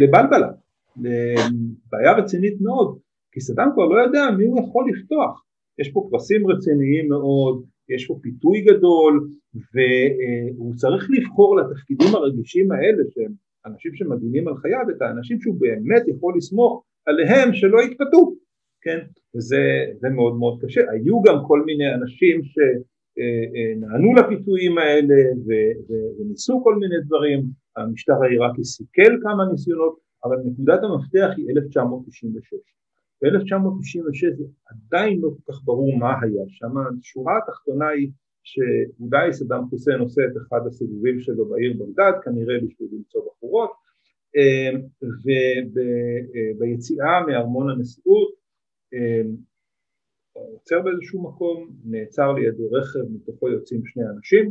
לבלבלה, 0.00 0.50
לבעיה 0.96 2.12
רצינית 2.18 2.60
מאוד, 2.60 2.98
כי 3.32 3.40
סדאם 3.40 3.68
כבר 3.74 3.84
לא 3.84 4.00
יודע 4.00 4.30
מי 4.38 4.44
הוא 4.44 4.60
יכול 4.60 4.84
לפתוח, 4.90 5.44
יש 5.78 5.88
פה 5.92 6.08
פרסים 6.10 6.46
רציניים 6.46 7.08
מאוד, 7.08 7.64
יש 7.88 8.06
פה 8.06 8.18
פיתוי 8.22 8.60
גדול 8.60 9.28
והוא 9.54 10.74
צריך 10.74 11.08
לבחור 11.10 11.56
לתפקידים 11.56 12.14
הרגישים 12.14 12.72
האלה 12.72 13.02
שהם 13.10 13.32
אנשים 13.66 13.94
שמגינים 13.94 14.48
על 14.48 14.56
חייו 14.56 14.84
את 14.96 15.02
האנשים 15.02 15.40
שהוא 15.40 15.60
באמת 15.60 16.02
יכול 16.08 16.34
לסמוך 16.36 16.84
עליהם 17.06 17.54
שלא 17.54 17.82
יתפתו, 17.82 18.34
כן, 18.82 18.98
וזה 19.36 20.08
מאוד 20.16 20.36
מאוד 20.38 20.58
קשה, 20.62 20.80
היו 20.90 21.22
גם 21.22 21.36
כל 21.46 21.62
מיני 21.66 21.94
אנשים 21.94 22.40
שנענו 22.42 24.14
לפיתויים 24.14 24.78
האלה 24.78 25.14
וניסו 26.18 26.60
כל 26.64 26.74
מיני 26.74 26.94
דברים, 27.06 27.40
המשטר 27.76 28.22
העיראקי 28.22 28.64
סיכל 28.64 29.12
כמה 29.22 29.42
ניסיונות, 29.52 29.98
אבל 30.24 30.36
נקודת 30.44 30.80
המפתח 30.82 31.30
היא 31.36 31.46
1996, 31.50 32.52
ב-1996 33.22 34.36
זה 34.36 34.44
עדיין 34.70 35.20
לא 35.20 35.28
כל 35.28 35.52
כך 35.52 35.60
ברור 35.64 35.98
מה 35.98 36.12
היה 36.22 36.44
שם, 36.48 36.74
השורה 36.78 37.38
התחתונה 37.38 37.88
היא 37.88 38.10
שאולי 38.44 39.32
סדאם 39.32 39.68
חוסיין 39.70 40.00
עושה 40.00 40.22
את 40.22 40.36
אחד 40.36 40.66
הסיבובים 40.66 41.20
שלו 41.20 41.48
בעיר 41.48 41.72
בגדד, 41.72 42.12
כנראה 42.24 42.54
בשביל 42.66 42.88
למצוא 42.92 43.22
בחורות, 43.26 43.70
אמ, 44.36 44.80
וביציאה 46.56 47.26
מארמון 47.26 47.70
הנשיאות 47.70 48.34
אמ, 48.92 49.36
עוצר 50.32 50.80
באיזשהו 50.82 51.22
מקום, 51.22 51.70
נעצר 51.84 52.32
לידו 52.32 52.70
רכב, 52.70 53.12
מתוכו 53.14 53.48
יוצאים 53.48 53.86
שני 53.86 54.02
אנשים, 54.16 54.50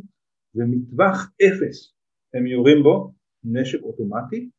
ומטווח 0.56 1.32
אפס 1.42 1.94
הם 2.34 2.48
יורים 2.48 2.84
בו 2.84 3.14
נשק 3.44 3.84
אוטומטי, 3.84 4.50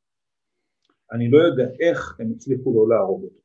אני 1.13 1.31
לא 1.31 1.39
יודע 1.39 1.71
איך 1.81 2.21
הם 2.21 2.33
הצליחו 2.37 2.75
לא 2.75 2.97
להרוג 2.97 3.23
אותו. 3.23 3.41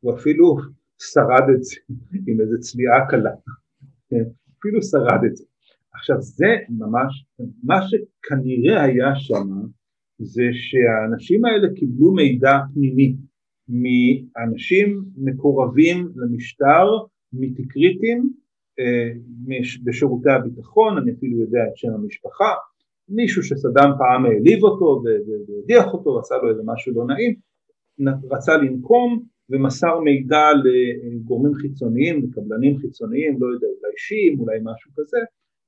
הוא 0.00 0.14
אפילו 0.14 0.56
שרד 0.98 1.44
את 1.54 1.64
זה 1.64 1.76
עם 2.26 2.40
איזו 2.40 2.60
צליעה 2.60 3.08
קלה? 3.10 3.30
אפילו 4.58 4.82
שרד 4.82 5.24
את 5.26 5.36
זה. 5.36 5.44
עכשיו 5.94 6.16
זה 6.20 6.56
ממש, 6.68 7.24
מה 7.62 7.76
שכנראה 7.88 8.82
היה 8.82 9.14
שם 9.16 9.48
זה 10.18 10.42
שהאנשים 10.52 11.44
האלה 11.44 11.68
קיבלו 11.74 12.12
מידע 12.12 12.52
פנימי 12.74 13.16
מאנשים 13.68 15.04
מקורבים 15.16 16.08
למשטר, 16.16 16.86
מתקריטים 17.32 18.32
אה, 18.78 19.10
בשירותי 19.84 20.30
הביטחון, 20.30 20.98
אני 20.98 21.12
אפילו 21.12 21.40
יודע 21.40 21.60
את 21.72 21.76
שם 21.76 21.88
המשפחה, 21.94 22.52
מישהו 23.08 23.42
שסדאם 23.42 23.90
פעם 23.98 24.26
העליב 24.26 24.64
אותו 24.64 25.02
והדיח 25.04 25.92
אותו 25.92 26.10
ועשה 26.10 26.34
לו 26.42 26.50
איזה 26.50 26.62
משהו 26.64 26.92
לא 26.94 27.06
נעים, 27.06 27.34
רצה 28.30 28.56
לנקום 28.56 29.22
ומסר 29.50 30.00
מידע 30.00 30.44
לגורמים 30.64 31.54
חיצוניים, 31.54 32.22
לקבלנים 32.24 32.78
חיצוניים, 32.78 33.40
לא 33.40 33.46
יודע, 33.46 33.66
אולי 33.66 33.92
שיעים, 33.96 34.40
אולי 34.40 34.58
משהו 34.62 34.90
כזה, 34.96 35.18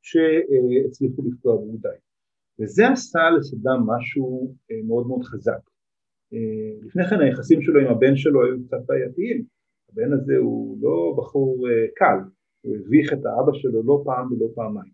שהצליחו 0.02 1.22
לפגוע 1.22 1.56
בעובדי. 1.56 1.98
וזה 2.60 2.88
עשה 2.88 3.20
לסדאם 3.38 3.80
משהו 3.86 4.54
אה, 4.70 4.76
מאוד 4.86 5.06
מאוד 5.06 5.22
חזק. 5.22 5.60
אה, 6.32 6.86
לפני 6.86 7.04
כן 7.10 7.20
היחסים 7.20 7.62
שלו 7.62 7.80
עם 7.80 7.86
הבן 7.86 8.16
שלו 8.16 8.44
היו 8.44 8.66
קצת 8.66 8.82
בעייתיים, 8.86 9.44
הבן 9.92 10.12
הזה 10.12 10.36
הוא 10.36 10.78
לא 10.82 11.14
בחור 11.18 11.68
אה, 11.68 11.86
קל, 11.94 12.18
הוא 12.60 12.76
הביך 12.76 13.12
את 13.12 13.18
האבא 13.26 13.52
שלו 13.52 13.82
לא 13.82 14.02
פעם 14.04 14.32
ולא 14.32 14.48
פעמיים, 14.54 14.92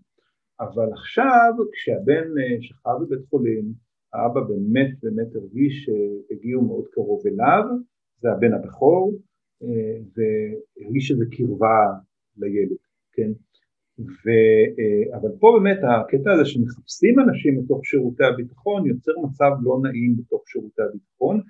אבל 0.61 0.93
עכשיו 0.93 1.53
כשהבן 1.73 2.29
שכב 2.61 2.91
בבית 3.01 3.27
חולים, 3.31 3.73
האבא 4.13 4.41
באמת 4.41 4.91
באמת 5.03 5.37
הרגיש 5.37 5.85
שהגיעו 5.85 6.63
מאוד 6.63 6.85
קרוב 6.91 7.23
אליו, 7.27 7.65
זה 8.21 8.29
הבן 8.33 8.53
הבכור, 8.53 9.13
והרגיש 10.15 11.09
שזה 11.09 11.25
קרבה 11.31 11.87
לילד, 12.37 12.77
כן? 13.13 13.31
ו, 13.99 14.29
אה, 14.79 15.17
אבל 15.19 15.29
פה 15.41 15.59
באמת 15.59 15.79
הקטע 15.83 16.33
הזה 16.33 16.45
שמחפשים 16.45 17.21
אנשים 17.21 17.63
בתוך 17.63 17.87
שירותי 17.87 18.25
הביטחון 18.25 18.87
יוצר 18.87 19.13
מצב 19.23 19.51
לא 19.63 19.79
נעים 19.83 20.17
בתוך 20.17 20.43
שירותי 20.49 20.83
הביטחון 20.83 21.41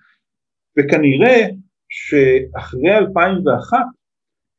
וכנראה 0.78 1.46
שאחרי 1.88 2.96
2001 2.98 3.78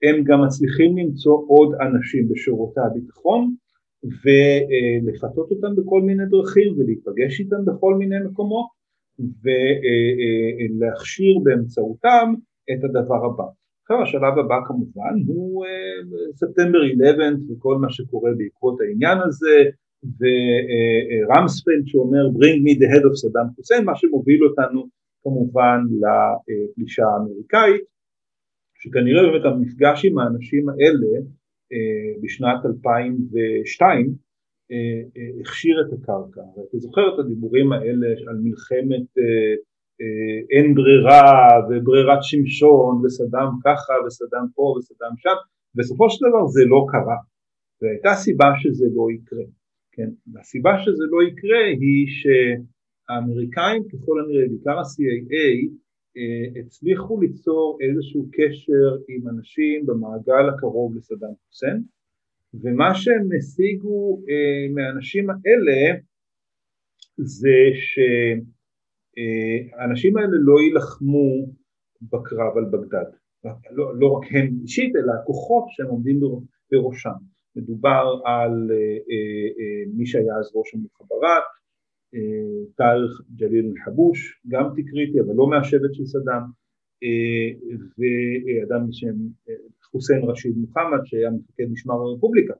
הם 0.03 0.23
גם 0.23 0.45
מצליחים 0.45 0.97
למצוא 0.97 1.43
עוד 1.47 1.75
אנשים 1.81 2.29
בשירותי 2.29 2.79
הביטחון 2.79 3.55
ולפתות 4.03 5.51
אותם 5.51 5.75
בכל 5.75 6.01
מיני 6.01 6.25
דרכים 6.25 6.73
ולהיפגש 6.77 7.39
איתם 7.39 7.65
בכל 7.65 7.95
מיני 7.95 8.15
מקומות 8.25 8.76
ולהכשיר 9.19 11.39
באמצעותם 11.43 12.33
את 12.71 12.83
הדבר 12.83 13.25
הבא. 13.25 13.43
עכשיו 13.81 14.03
השלב 14.03 14.39
הבא 14.39 14.55
כמובן 14.67 15.13
הוא 15.27 15.65
ספטמבר 16.35 16.79
11 17.09 17.25
וכל 17.49 17.77
מה 17.77 17.89
שקורה 17.89 18.31
בעקבות 18.37 18.81
העניין 18.81 19.17
הזה 19.25 19.63
ורמספלד 20.19 21.83
שאומר 21.85 22.27
bring 22.27 22.59
me 22.65 22.79
the 22.79 22.87
head 22.93 23.05
of 23.11 23.15
סדאם 23.15 23.45
חוסיין 23.55 23.85
מה 23.85 23.95
שמוביל 23.95 24.43
אותנו 24.43 24.87
כמובן 25.23 25.79
לפלישה 26.01 27.03
האמריקאית 27.05 27.81
שכנראה 28.79 29.23
באמת 29.23 29.45
המפגש 29.45 30.05
עם 30.05 30.19
האנשים 30.19 30.69
האלה 30.69 31.21
בשנת 32.21 32.65
2002 32.65 34.13
הכשיר 35.41 35.75
את 35.81 35.93
הקרקע. 35.93 36.41
ואתה 36.41 36.77
זוכר 36.77 37.13
את 37.13 37.19
הדיבורים 37.19 37.71
האלה 37.71 38.07
על 38.27 38.37
מלחמת 38.43 39.07
אין 40.51 40.75
ברירה 40.75 41.49
וברירת 41.69 42.19
שמשון 42.21 43.05
וסדאם 43.05 43.49
ככה 43.65 43.93
וסדאם 44.07 44.45
פה 44.55 44.75
וסדאם 44.77 45.17
שם 45.17 45.37
בסופו 45.75 46.09
של 46.09 46.25
דבר 46.29 46.47
זה 46.47 46.65
לא 46.65 46.85
קרה. 46.91 47.17
והייתה 47.81 48.13
סיבה 48.23 48.47
שזה 48.61 48.85
לא 48.95 49.07
יקרה 49.11 49.43
כן? 49.97 50.09
והסיבה 50.33 50.71
שזה 50.83 51.03
לא 51.13 51.19
יקרה 51.27 51.63
היא 51.81 52.07
שהאמריקאים 52.17 53.83
ככל 53.89 54.19
הנראה, 54.19 54.47
בעיקר 54.49 54.79
ה-CAA, 54.79 55.47
אה, 56.17 56.61
הצליחו 56.61 57.21
ליצור 57.21 57.77
איזשהו 57.81 58.29
קשר 58.31 58.87
עם 59.07 59.27
אנשים 59.27 59.85
במעגל 59.85 60.49
הקרוב 60.49 60.97
לסדאם 60.97 61.33
חוסיין 61.47 61.83
ומה 62.53 62.95
שהם 62.95 63.29
השיגו 63.37 64.21
אה, 64.29 64.67
מהאנשים 64.73 65.29
האלה 65.29 65.99
זה 67.17 67.57
שהאנשים 69.17 70.17
האלה 70.17 70.37
לא 70.39 70.59
יילחמו 70.61 71.47
בקרב 72.01 72.57
על 72.57 72.65
בגדד, 72.71 73.11
לא, 73.71 73.99
לא 73.99 74.07
רק 74.07 74.27
הם 74.31 74.47
אישית 74.61 74.95
אלא 74.95 75.11
הכוחות 75.13 75.65
שהם 75.69 75.87
עומדים 75.87 76.19
בראשם. 76.71 77.17
מדובר 77.57 78.21
על 78.25 78.71
אה, 78.71 78.97
אה, 79.09 79.47
אה, 79.59 79.83
מי 79.97 80.05
שהיה 80.05 80.35
אז 80.39 80.51
ראש 80.55 80.73
המוחברת, 80.73 81.43
תאריך 82.77 83.21
ג'ליל 83.35 83.65
אל-חבוש, 83.65 84.41
גם 84.47 84.63
תקריטי 84.75 85.19
אבל 85.21 85.35
לא 85.35 85.47
מהשבט 85.49 85.93
של 85.93 86.05
סדאם, 86.05 86.43
ואדם 87.97 88.87
בשם 88.87 89.15
חוסיין 89.91 90.23
רשיד 90.23 90.57
מוחמד 90.57 90.99
שהיה 91.05 91.29
מפקד 91.29 91.63
משמר 91.71 91.93
הרפובליקה, 91.93 92.53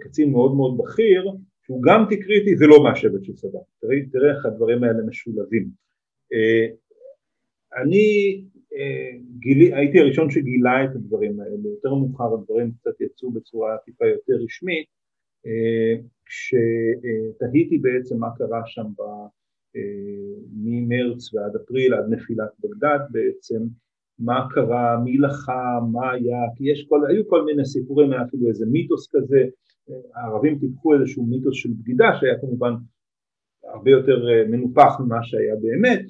קצין 0.00 0.30
מאוד 0.30 0.54
מאוד 0.54 0.78
בכיר, 0.78 1.30
שהוא 1.64 1.82
גם 1.82 2.04
תקריטי 2.10 2.54
ולא 2.60 2.84
מהשבט 2.84 3.24
של 3.24 3.36
סדאם, 3.36 3.60
תראה, 3.80 3.96
תראה 4.12 4.36
איך 4.36 4.46
הדברים 4.46 4.84
האלה 4.84 5.02
משולבים. 5.06 5.68
אני 7.82 8.06
גילי, 9.38 9.74
הייתי 9.74 9.98
הראשון 9.98 10.30
שגילה 10.30 10.84
את 10.84 10.96
הדברים 10.96 11.40
האלה, 11.40 11.54
יותר 11.64 11.94
מאוחר 11.94 12.34
הדברים 12.34 12.72
קצת 12.80 13.00
יצאו 13.00 13.30
בצורה 13.30 13.76
טיפה 13.84 14.06
יותר 14.06 14.32
רשמית, 14.44 14.86
אה, 15.46 16.02
כשתהיתי 16.24 17.78
בעצם 17.78 18.18
מה 18.18 18.28
קרה 18.38 18.62
שם 18.66 18.86
ב, 18.98 19.02
אה, 19.76 20.40
ממרץ 20.52 21.34
ועד 21.34 21.56
אפריל 21.56 21.94
עד 21.94 22.04
נפילת 22.10 22.50
בגדד 22.60 22.98
בעצם, 23.10 23.62
מה 24.18 24.48
קרה, 24.50 25.00
מי 25.04 25.18
לחם, 25.18 25.82
מה 25.92 26.10
היה, 26.10 26.40
כי 26.56 26.70
יש 26.70 26.86
כל, 26.88 27.00
היו 27.08 27.28
כל 27.28 27.44
מיני 27.44 27.64
סיפורים, 27.64 28.12
היה 28.12 28.22
אפילו 28.22 28.48
איזה 28.48 28.66
מיתוס 28.66 29.08
כזה, 29.12 29.44
הערבים 30.14 30.58
טיפחו 30.58 30.94
איזשהו 30.94 31.26
מיתוס 31.26 31.54
של 31.54 31.70
בגידה 31.78 32.06
שהיה 32.20 32.38
כמובן 32.40 32.74
הרבה 33.64 33.90
יותר 33.90 34.28
אה, 34.28 34.48
מנופח 34.48 35.00
ממה 35.00 35.22
שהיה 35.22 35.54
באמת, 35.56 36.00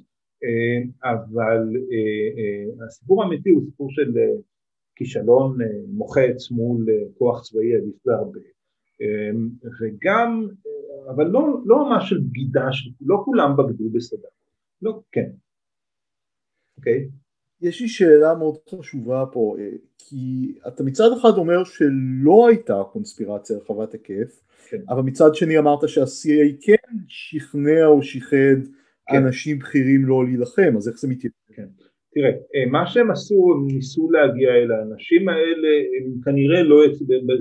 אה, 0.44 1.11
אבל 1.11 1.62
אה, 1.92 2.86
הסיפור 2.86 3.22
האמיתי 3.22 3.50
הוא 3.50 3.62
סיפור 3.64 3.90
של 3.90 4.12
כישלון 4.96 5.59
מוחץ 5.88 6.50
מול 6.50 6.86
כוח 7.18 7.42
צבאי 7.42 7.74
עדיף 7.74 7.94
בהרבה. 8.04 8.40
וגם, 9.80 10.46
אבל 11.11 11.26
לא, 11.26 11.40
לא 11.64 11.88
ממש 11.88 12.11
של 12.11 12.18
בגידה, 12.18 12.68
לא 13.00 13.22
כולם 13.24 13.56
בגדו 13.56 13.90
בסדר, 13.92 14.28
לא, 14.82 15.00
כן, 15.12 15.30
אוקיי? 16.78 17.09
יש 17.62 17.80
לי 17.80 17.88
שאלה 17.88 18.34
מאוד 18.34 18.56
חשובה 18.70 19.24
פה, 19.32 19.56
כי 19.98 20.54
אתה 20.68 20.82
מצד 20.82 21.09
אחד 21.20 21.38
אומר 21.38 21.64
שלא 21.64 22.48
הייתה 22.48 22.82
קונספירציה 22.92 23.56
רחבת 23.56 23.92
היקף, 23.92 24.42
כן. 24.70 24.78
אבל 24.88 25.02
מצד 25.02 25.34
שני 25.34 25.59
אמרת 25.59 25.88
שה-CA 25.88 26.66
כן 26.66 26.96
שכנע 27.09 27.86
או 27.86 28.02
שיחד 28.02 28.59
כן. 29.09 29.16
אנשים 29.16 29.59
בכירים 29.59 30.06
לא 30.06 30.24
להילחם, 30.24 30.76
אז 30.76 30.88
איך 30.88 30.98
זה 30.98 31.09
מתייחס? 31.09 31.36
כן. 31.56 31.66
תראה, 32.14 32.30
אה, 32.30 32.70
מה 32.70 32.86
שהם 32.86 33.11
עשו, 33.11 33.54
הם 33.54 33.74
ניסו 33.74 34.11
להגיע 34.11 34.50
אל 34.50 34.72
האנשים 34.72 35.28
האלה, 35.28 35.68
הם 35.96 36.20
כנראה 36.24 36.62
לא, 36.62 36.76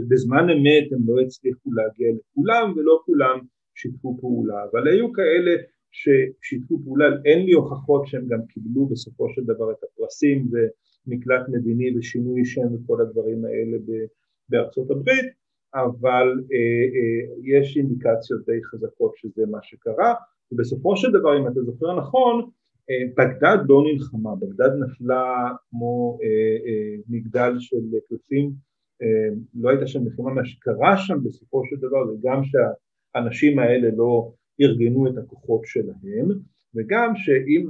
בזמן 0.10 0.50
אמת 0.50 0.92
הם 0.92 1.02
לא 1.08 1.22
הצליחו 1.22 1.72
להגיע 1.74 2.08
לכולם 2.18 2.74
ולא 2.76 3.02
כולם 3.06 3.40
שיתפו 3.76 4.18
פעולה, 4.22 4.56
אבל 4.72 4.88
היו 4.88 5.14
כאלה 5.14 5.52
ששיתפו 5.98 6.80
פעולה, 6.84 7.06
אין 7.26 7.46
לי 7.46 7.54
הוכחות 7.54 8.08
שהם 8.08 8.28
גם 8.28 8.40
קיבלו 8.50 8.86
בסופו 8.86 9.30
של 9.30 9.42
דבר 9.44 9.72
את 9.72 9.78
הפרסים 9.84 10.48
ומקלט 10.52 11.50
מדיני 11.50 11.98
ושינוי 11.98 12.46
שם 12.46 12.68
וכל 12.74 13.02
הדברים 13.02 13.46
האלה 13.46 13.78
בארצות 14.50 14.92
הברית, 14.92 15.26
אבל 15.76 16.28
אה, 16.54 16.86
אה, 16.96 17.36
יש 17.44 17.78
אינדיקציות 17.78 18.46
די 18.46 18.64
חזקות 18.64 19.12
שזה 19.16 19.46
מה 19.52 19.60
שקרה, 19.62 20.14
ובסופו 20.52 20.98
של 20.98 21.12
דבר 21.12 21.40
אם 21.40 21.48
אתה 21.48 21.62
זוכר 21.64 22.00
נכון 22.00 22.50
אה, 22.90 23.04
בגדד 23.18 23.58
לא 23.70 23.84
נלחמה, 23.92 24.36
בגדד 24.36 24.72
נפלה 24.80 25.52
כמו 25.70 26.20
אה, 26.24 26.28
אה, 26.68 26.96
מגדל 27.10 27.54
של 27.60 27.84
קלפים, 28.10 28.68
לא 29.56 29.70
הייתה 29.70 29.88
שם 29.88 30.04
מלחמה, 30.04 30.34
מה 30.34 30.46
שקרה 30.46 30.98
שם 30.98 31.24
בסופו 31.24 31.62
של 31.66 31.76
דבר 31.76 32.06
זה 32.12 32.18
גם 32.24 32.42
שהאנשים 32.44 33.60
האלה 33.60 33.90
לא 33.98 34.32
ארגנו 34.62 35.08
את 35.08 35.18
הכוחות 35.18 35.62
שלהם 35.66 36.28
וגם 36.76 37.12
שאם 37.16 37.68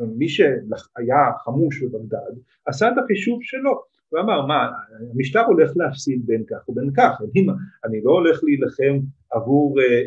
מי 0.00 0.28
שהיה 0.28 1.32
חמוש 1.44 1.82
בבגדד 1.82 2.34
עשה 2.66 2.88
את 2.88 2.94
החישוב 3.04 3.38
שלו 3.42 3.82
ואמר 4.12 4.46
מה 4.46 4.70
המשטר 5.14 5.44
הולך 5.44 5.76
להפסיד 5.76 6.26
בין 6.26 6.44
כך 6.50 6.68
ובין 6.68 6.90
כך 6.96 7.20
אני, 7.20 7.46
אני 7.84 8.00
לא 8.04 8.10
הולך 8.10 8.40
להילחם 8.44 8.98
עבור 9.30 9.80
אה, 9.80 9.84
אה, 9.84 9.98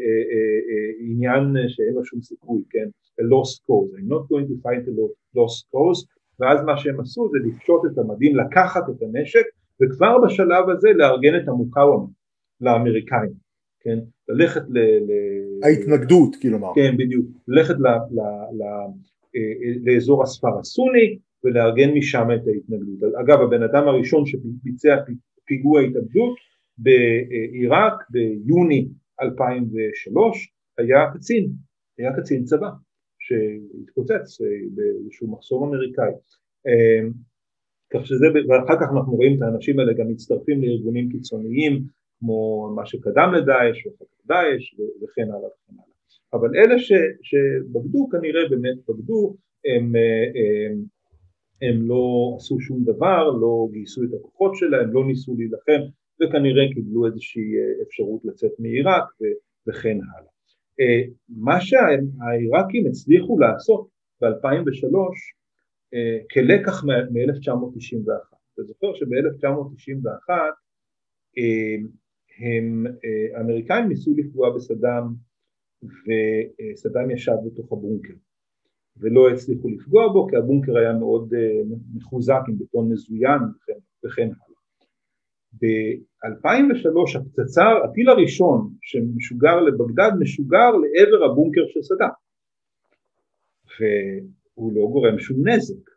אה, 0.69 0.91
עניין 0.99 1.55
שאין 1.67 1.93
לו 1.93 2.05
שום 2.05 2.21
סיכוי 2.21 2.61
כן 2.69 2.87
a 3.21 3.23
lost 3.23 3.57
cause 3.67 3.91
I'm 3.97 4.07
not 4.07 4.23
going 4.31 4.47
to 4.47 4.55
fight 4.63 4.83
a 4.87 4.93
lost 5.37 5.65
cause. 5.71 6.07
ואז 6.39 6.63
מה 6.65 6.77
שהם 6.77 6.99
עשו 6.99 7.29
זה 7.31 7.37
לפשוט 7.47 7.81
את 7.85 7.97
המדים 7.97 8.35
לקחת 8.35 8.89
את 8.89 9.01
הנשק 9.01 9.43
וכבר 9.81 10.17
בשלב 10.25 10.69
הזה 10.69 10.89
לארגן 10.93 11.35
את 11.43 11.47
המוקאוומה 11.47 12.07
לאמריקאים 12.61 13.33
כן 13.83 13.99
ללכת 14.29 14.61
ל... 14.69 14.77
ל 14.79 15.11
ההתנגדות 15.63 16.35
כלומר 16.41 16.71
כן 16.75 16.97
בדיוק 16.97 17.25
ללכת 17.47 17.75
ל, 17.75 17.87
ל, 17.87 18.19
ל, 18.51 18.63
לאזור 19.85 20.23
הספר 20.23 20.59
הסוני 20.59 21.17
ולארגן 21.43 21.89
משם 21.93 22.27
את 22.35 22.47
ההתנגדות. 22.47 23.13
אגב 23.15 23.41
הבן 23.41 23.63
אדם 23.63 23.87
הראשון 23.87 24.25
שביצע 24.25 24.95
פיגוע 25.45 25.81
התאבדות 25.81 26.35
בעיראק 26.77 27.93
ביוני 28.09 28.87
2003 29.21 30.53
היה 30.77 31.11
קצין, 31.13 31.51
היה 31.97 32.11
קצין 32.17 32.43
צבא 32.43 32.69
שהתפוצץ 33.19 34.41
אה, 34.41 34.47
באיזשהו 34.75 35.31
מחסום 35.31 35.63
אמריקאי. 35.63 36.11
אה, 36.67 37.07
כך 37.93 38.05
שזה, 38.05 38.25
ואחר 38.49 38.75
כך 38.81 38.87
אנחנו 38.95 39.15
רואים 39.15 39.37
את 39.37 39.41
האנשים 39.41 39.79
האלה 39.79 39.93
גם 39.93 40.07
מצטרפים 40.07 40.61
לארגונים 40.61 41.09
קיצוניים 41.09 41.83
כמו 42.21 42.69
מה 42.75 42.85
שקדם 42.85 43.33
לדאעש 43.33 43.85
ואחר 43.85 44.05
דאעש 44.25 44.73
וכן 45.03 45.27
הלאה 45.31 45.49
וכן 45.49 45.73
הלאה. 45.73 45.91
אבל 46.33 46.49
אלה 46.55 46.79
ש, 46.79 46.91
שבגדו 47.21 48.09
כנראה 48.11 48.49
באמת 48.49 48.77
בגדו 48.87 49.35
הם, 49.65 49.85
הם 49.85 50.83
הם 51.61 51.87
לא 51.87 52.33
עשו 52.37 52.59
שום 52.59 52.83
דבר, 52.83 53.29
לא 53.29 53.67
גייסו 53.71 54.03
את 54.03 54.09
הכוחות 54.19 54.55
שלהם, 54.55 54.93
לא 54.93 55.05
ניסו 55.07 55.35
להילחם 55.35 55.81
וכנראה 56.21 56.73
קיבלו 56.73 57.05
איזושהי 57.05 57.41
אה, 57.41 57.83
אפשרות 57.87 58.21
לצאת 58.25 58.51
מעיראק 58.59 59.03
וכן 59.67 59.97
הלאה. 59.97 60.31
אה, 60.79 61.01
מה 61.29 61.61
שהעיראקים 61.61 62.87
הצליחו 62.87 63.39
לעשות 63.39 63.87
ב-2003 64.21 64.95
אה, 65.93 66.17
כלקח 66.33 66.83
מ-1991, 66.83 68.35
אתה 68.53 68.63
זוכר 68.63 68.93
שב-1991 68.93 70.29
הם, 72.37 72.85
האמריקאים 73.35 73.87
ניסו 73.87 74.11
לפגוע 74.17 74.55
בסדאם 74.55 75.03
וסדאם 75.83 77.11
ישב 77.11 77.35
בתוך 77.45 77.71
הבונקר 77.71 78.13
ולא 78.97 79.29
הצליחו 79.29 79.69
לפגוע 79.69 80.07
בו 80.13 80.27
כי 80.27 80.35
הבונקר 80.35 80.77
היה 80.77 80.93
מאוד 80.93 81.33
uh, 81.33 81.75
מחוזק 81.93 82.41
עם 82.47 82.57
בטון 82.57 82.91
מזוין 82.91 83.39
וכן 84.05 84.21
הלאה. 84.21 84.51
ב-2003 85.53 87.19
הפצצה, 87.19 87.63
הטיל 87.85 88.09
הראשון 88.09 88.73
שמשוגר 88.81 89.59
לבגדד 89.59 90.11
משוגר 90.19 90.71
לעבר 90.71 91.25
הבונקר 91.25 91.61
של 91.67 91.81
סדאם. 91.81 92.09
והוא 93.79 94.73
לא 94.73 94.87
גורם 94.91 95.19
שום 95.19 95.47
נזק 95.47 95.89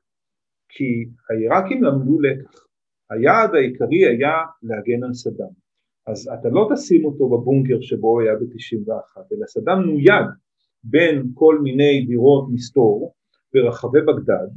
כי 0.68 1.08
העיראקים 1.30 1.84
למדו 1.84 2.20
לקח. 2.20 2.66
היעד 3.10 3.54
העיקרי 3.54 4.06
היה 4.06 4.34
להגן 4.62 5.04
על 5.04 5.14
סדאם 5.14 5.63
אז 6.06 6.30
אתה 6.40 6.48
לא 6.48 6.68
תשים 6.74 7.04
אותו 7.04 7.28
בבונקר 7.28 7.80
שבו 7.80 8.08
הוא 8.08 8.20
היה 8.20 8.34
ב-91 8.34 9.20
אלא 9.32 9.46
סדאם 9.46 9.80
נויד 9.80 10.26
בין 10.84 11.30
כל 11.34 11.58
מיני 11.62 12.04
דירות 12.06 12.46
מסתור 12.52 13.14
ברחבי 13.54 14.00
בגדד 14.00 14.48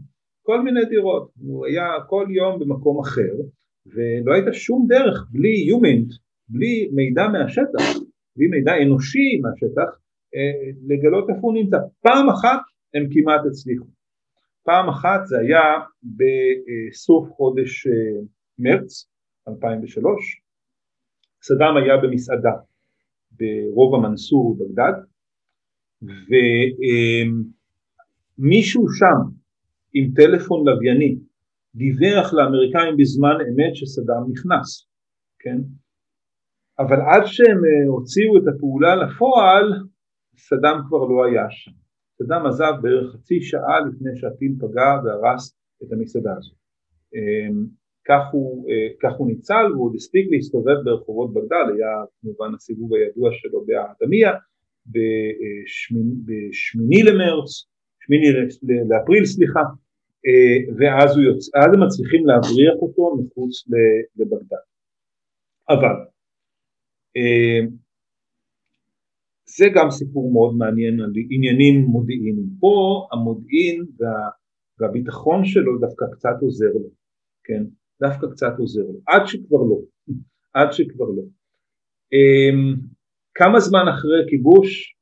כל 0.47 0.61
מיני 0.61 0.85
דירות, 0.85 1.31
הוא 1.41 1.65
היה 1.65 1.87
כל 2.07 2.27
יום 2.29 2.59
במקום 2.59 2.99
אחר 2.99 3.33
ולא 3.85 4.33
הייתה 4.33 4.53
שום 4.53 4.85
דרך 4.87 5.27
בלי 5.31 5.55
יומינט, 5.67 6.07
בלי 6.49 6.89
מידע 6.91 7.27
מהשטח, 7.27 7.99
בלי 8.37 8.47
מידע 8.47 8.71
אנושי 8.83 9.39
מהשטח 9.41 9.89
אה, 10.35 10.71
לגלות 10.87 11.29
איפה 11.29 11.41
הוא 11.41 11.53
נמצא. 11.53 11.77
פעם 12.01 12.29
אחת 12.29 12.59
הם 12.93 13.03
כמעט 13.11 13.41
הצליחו. 13.47 13.85
פעם 14.63 14.89
אחת 14.89 15.19
זה 15.25 15.39
היה 15.39 15.63
בסוף 16.17 17.29
חודש 17.29 17.87
אה, 17.87 18.21
מרץ 18.59 19.09
2003, 19.47 20.41
סדאם 21.47 21.77
היה 21.77 21.97
במסעדה 21.97 22.55
ברובע 23.31 24.09
מנסור 24.09 24.57
בגדד 24.59 24.97
ומישהו 28.37 28.87
אה, 28.87 28.93
שם 28.97 29.19
עם 29.93 30.11
טלפון 30.15 30.67
לווייני 30.67 31.17
דיווח 31.75 32.33
לאמריקאים 32.33 32.97
בזמן 32.97 33.35
אמת 33.49 33.75
שסדאם 33.75 34.23
נכנס, 34.31 34.87
כן? 35.39 35.57
אבל 36.79 36.97
עד 37.01 37.23
שהם 37.25 37.57
אה, 37.65 37.87
הוציאו 37.87 38.37
את 38.37 38.43
הפעולה 38.55 38.95
לפועל, 38.95 39.73
סדאם 40.37 40.77
כבר 40.87 40.97
לא 40.97 41.25
היה 41.25 41.45
שם. 41.49 41.71
סדאם 42.17 42.45
עזב 42.45 42.73
בערך 42.81 43.13
חצי 43.13 43.41
שעה 43.41 43.79
לפני 43.79 44.11
שהטיל 44.15 44.55
פגע 44.59 44.89
והרס 45.03 45.57
את 45.83 45.91
המסעדה 45.91 46.33
הזאת. 46.37 46.57
כך 48.07 48.21
הוא, 48.31 48.69
אה, 48.69 48.87
כך 49.01 49.17
הוא 49.17 49.27
ניצל 49.27 49.65
והוא 49.71 49.85
עוד 49.85 49.95
הספיק 49.95 50.27
להסתובב 50.31 50.77
ברחובות 50.85 51.33
בגדד, 51.33 51.65
היה 51.75 51.93
כמובן 52.21 52.55
הסיבוב 52.55 52.93
הידוע 52.93 53.29
שלו 53.33 53.65
באדמיה, 53.65 54.31
בשמיני 56.25 57.03
למרץ, 57.03 57.49
שמיני 57.99 58.27
לאפריל 58.89 59.25
סליחה, 59.25 59.59
אה, 60.27 60.57
ואז 60.77 61.17
יוצ... 61.17 61.55
הם 61.55 61.83
מצליחים 61.83 62.25
להבריח 62.25 62.75
אותו 62.81 63.17
מחוץ 63.17 63.53
לבגדד. 64.17 64.65
אבל 65.69 65.95
אה, 67.17 67.59
זה 69.57 69.65
גם 69.75 69.91
סיפור 69.91 70.31
מאוד 70.33 70.55
מעניין 70.57 70.99
על 70.99 71.11
עניינים 71.29 71.81
מודיעיניים. 71.81 72.49
פה 72.59 73.07
המודיעין 73.11 73.85
וה, 73.99 74.29
והביטחון 74.79 75.45
שלו 75.45 75.77
דווקא 75.79 76.05
קצת 76.11 76.35
עוזר 76.41 76.73
לו, 76.73 76.89
כן? 77.43 77.63
דווקא 78.01 78.27
קצת 78.31 78.53
עוזר 78.59 78.81
לו, 78.81 78.99
עד 79.07 79.21
שכבר 79.25 79.57
לא, 79.69 79.79
עד 80.53 80.71
שכבר 80.71 81.05
לא. 81.05 81.23
אה, 82.13 82.79
כמה 83.33 83.59
זמן 83.59 83.85
אחרי 83.93 84.19
כיבוש, 84.29 84.95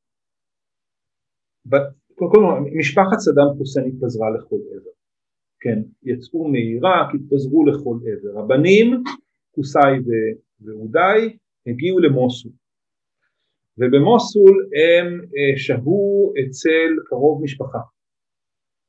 קודם 2.14 2.30
כל 2.32 2.70
משפחת 2.78 3.18
סדאם 3.18 3.58
חוסיין 3.58 3.86
התפזרה 3.86 4.30
לכל 4.30 4.56
עבר. 4.56 4.90
כן, 5.60 5.78
יצאו 6.02 6.48
מעיראק, 6.48 7.08
התפזרו 7.14 7.66
לכל 7.66 7.98
עבר. 8.10 8.40
הבנים, 8.40 9.02
קוסאי 9.50 9.92
ואודי, 10.60 11.36
הגיעו 11.66 11.98
למוסול. 11.98 12.52
ובמוסול 13.78 14.68
הם 14.80 15.20
אה, 15.20 15.58
שהו 15.58 16.32
אצל 16.40 16.90
קרוב 17.06 17.42
משפחה, 17.42 17.78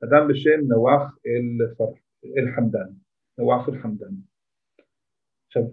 אדם 0.03 0.27
בשם 0.27 0.59
נואף 0.67 1.05
אל-חמדן, 2.37 2.89
נואף 3.37 3.69
אל-חמדן. 3.69 4.13
עכשיו, 5.47 5.63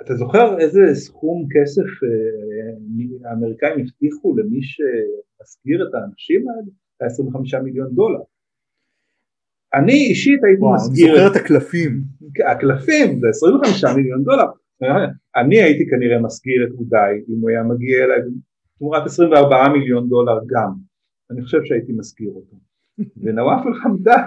אתה 0.00 0.14
זוכר 0.14 0.58
איזה 0.60 0.80
סכום 0.94 1.46
כסף 1.54 1.88
אה, 2.02 3.30
האמריקאים 3.30 3.80
הבטיחו 3.80 4.36
למי 4.36 4.62
שמסגיר 4.62 5.88
את 5.88 5.94
האנשים 5.94 6.48
האלה? 6.48 6.70
היה 7.00 7.06
25 7.06 7.54
מיליון 7.54 7.94
דולר. 7.94 8.20
אני 9.74 9.92
אישית 9.92 10.44
הייתי 10.44 10.62
וואו, 10.62 10.74
מסגיר... 10.74 11.06
אני 11.06 11.16
זוכר 11.16 11.32
את 11.32 11.44
הקלפים. 11.44 12.02
הקלפים 12.50 13.20
זה 13.20 13.28
25 13.28 13.84
מיליון 13.96 14.24
דולר. 14.24 14.46
אני 15.36 15.62
הייתי 15.62 15.84
כנראה 15.90 16.22
מסגיר 16.22 16.66
את 16.66 16.72
אודי 16.78 17.12
אם 17.28 17.40
הוא 17.40 17.50
היה 17.50 17.62
מגיע 17.62 18.04
אליי 18.04 18.18
תמורת 18.78 19.06
24 19.06 19.68
מיליון 19.72 20.08
דולר 20.08 20.38
גם. 20.46 20.72
אני 21.30 21.42
חושב 21.42 21.58
שהייתי 21.64 21.92
מסגיר 21.92 22.30
אותו. 22.30 22.56
ונואף 23.16 23.66
אה, 23.66 23.72
אה, 24.12 24.26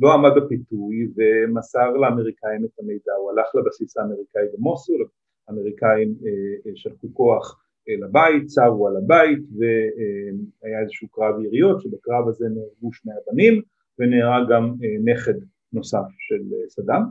לא 0.00 0.12
עמד 0.14 0.30
בפיתוי 0.36 1.08
ומסר 1.16 1.90
לאמריקאים 1.90 2.64
את 2.64 2.70
המידע, 2.80 3.12
הוא 3.20 3.30
הלך 3.30 3.46
לבסיס 3.54 3.96
האמריקאי 3.96 4.42
במוסול, 4.54 5.06
האמריקאים 5.48 6.14
אה, 6.26 6.72
שלחו 6.74 7.14
כוח 7.14 7.60
לבית, 8.02 8.46
צרו 8.46 8.88
על 8.88 8.96
הבית 8.96 9.38
והיה 9.58 10.80
איזשהו 10.80 11.08
קרב 11.08 11.40
יריות 11.44 11.80
שבקרב 11.80 12.28
הזה 12.28 12.44
נהרגו 12.48 12.92
שני 12.92 13.12
הבנים 13.12 13.62
ונהרג 13.98 14.48
גם 14.50 14.64
אה, 14.64 15.12
נכד 15.12 15.34
נוסף 15.72 16.06
של 16.18 16.42
אה, 16.54 16.68
סדאם. 16.68 17.02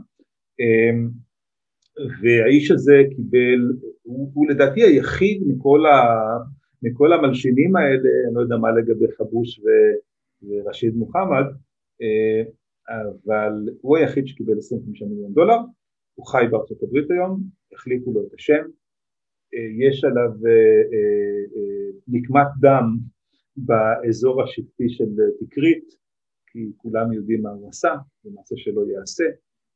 והאיש 2.21 2.71
הזה 2.71 3.01
קיבל, 3.15 3.73
הוא, 4.03 4.31
הוא 4.33 4.49
לדעתי 4.49 4.83
היחיד 4.83 5.43
מכל, 5.47 5.85
ה, 5.85 6.17
מכל 6.83 7.13
המלשינים 7.13 7.75
האלה, 7.75 8.09
אני 8.27 8.35
לא 8.35 8.41
יודע 8.41 8.57
מה 8.57 8.71
לגבי 8.71 9.11
חבוש 9.17 9.59
ו, 9.59 9.63
ורשיד 10.47 10.95
מוחמד, 10.95 11.45
אה, 12.01 12.43
אבל 12.89 13.53
הוא 13.81 13.97
היחיד 13.97 14.27
שקיבל 14.27 14.57
25 14.57 15.01
מיליון 15.01 15.33
דולר, 15.33 15.57
הוא 16.15 16.25
חי 16.25 16.43
בארצות 16.51 16.83
הברית 16.83 17.11
היום, 17.11 17.43
החליפו 17.73 18.13
לו 18.13 18.27
את 18.27 18.33
השם, 18.33 18.63
אה, 19.53 19.87
יש 19.87 20.03
עליו 20.03 20.31
אה, 20.47 21.89
נקמת 22.07 22.47
דם 22.59 22.97
באזור 23.57 24.43
השבטי 24.43 24.89
של 24.89 25.09
תקרית, 25.39 25.85
כי 26.47 26.71
כולם 26.77 27.13
יודעים 27.13 27.41
מה 27.41 27.49
הוא 27.49 27.69
עשה, 27.69 27.93
זה 28.23 28.29
מעשה 28.33 28.55
שלא 28.57 28.81
ייעשה, 28.87 29.23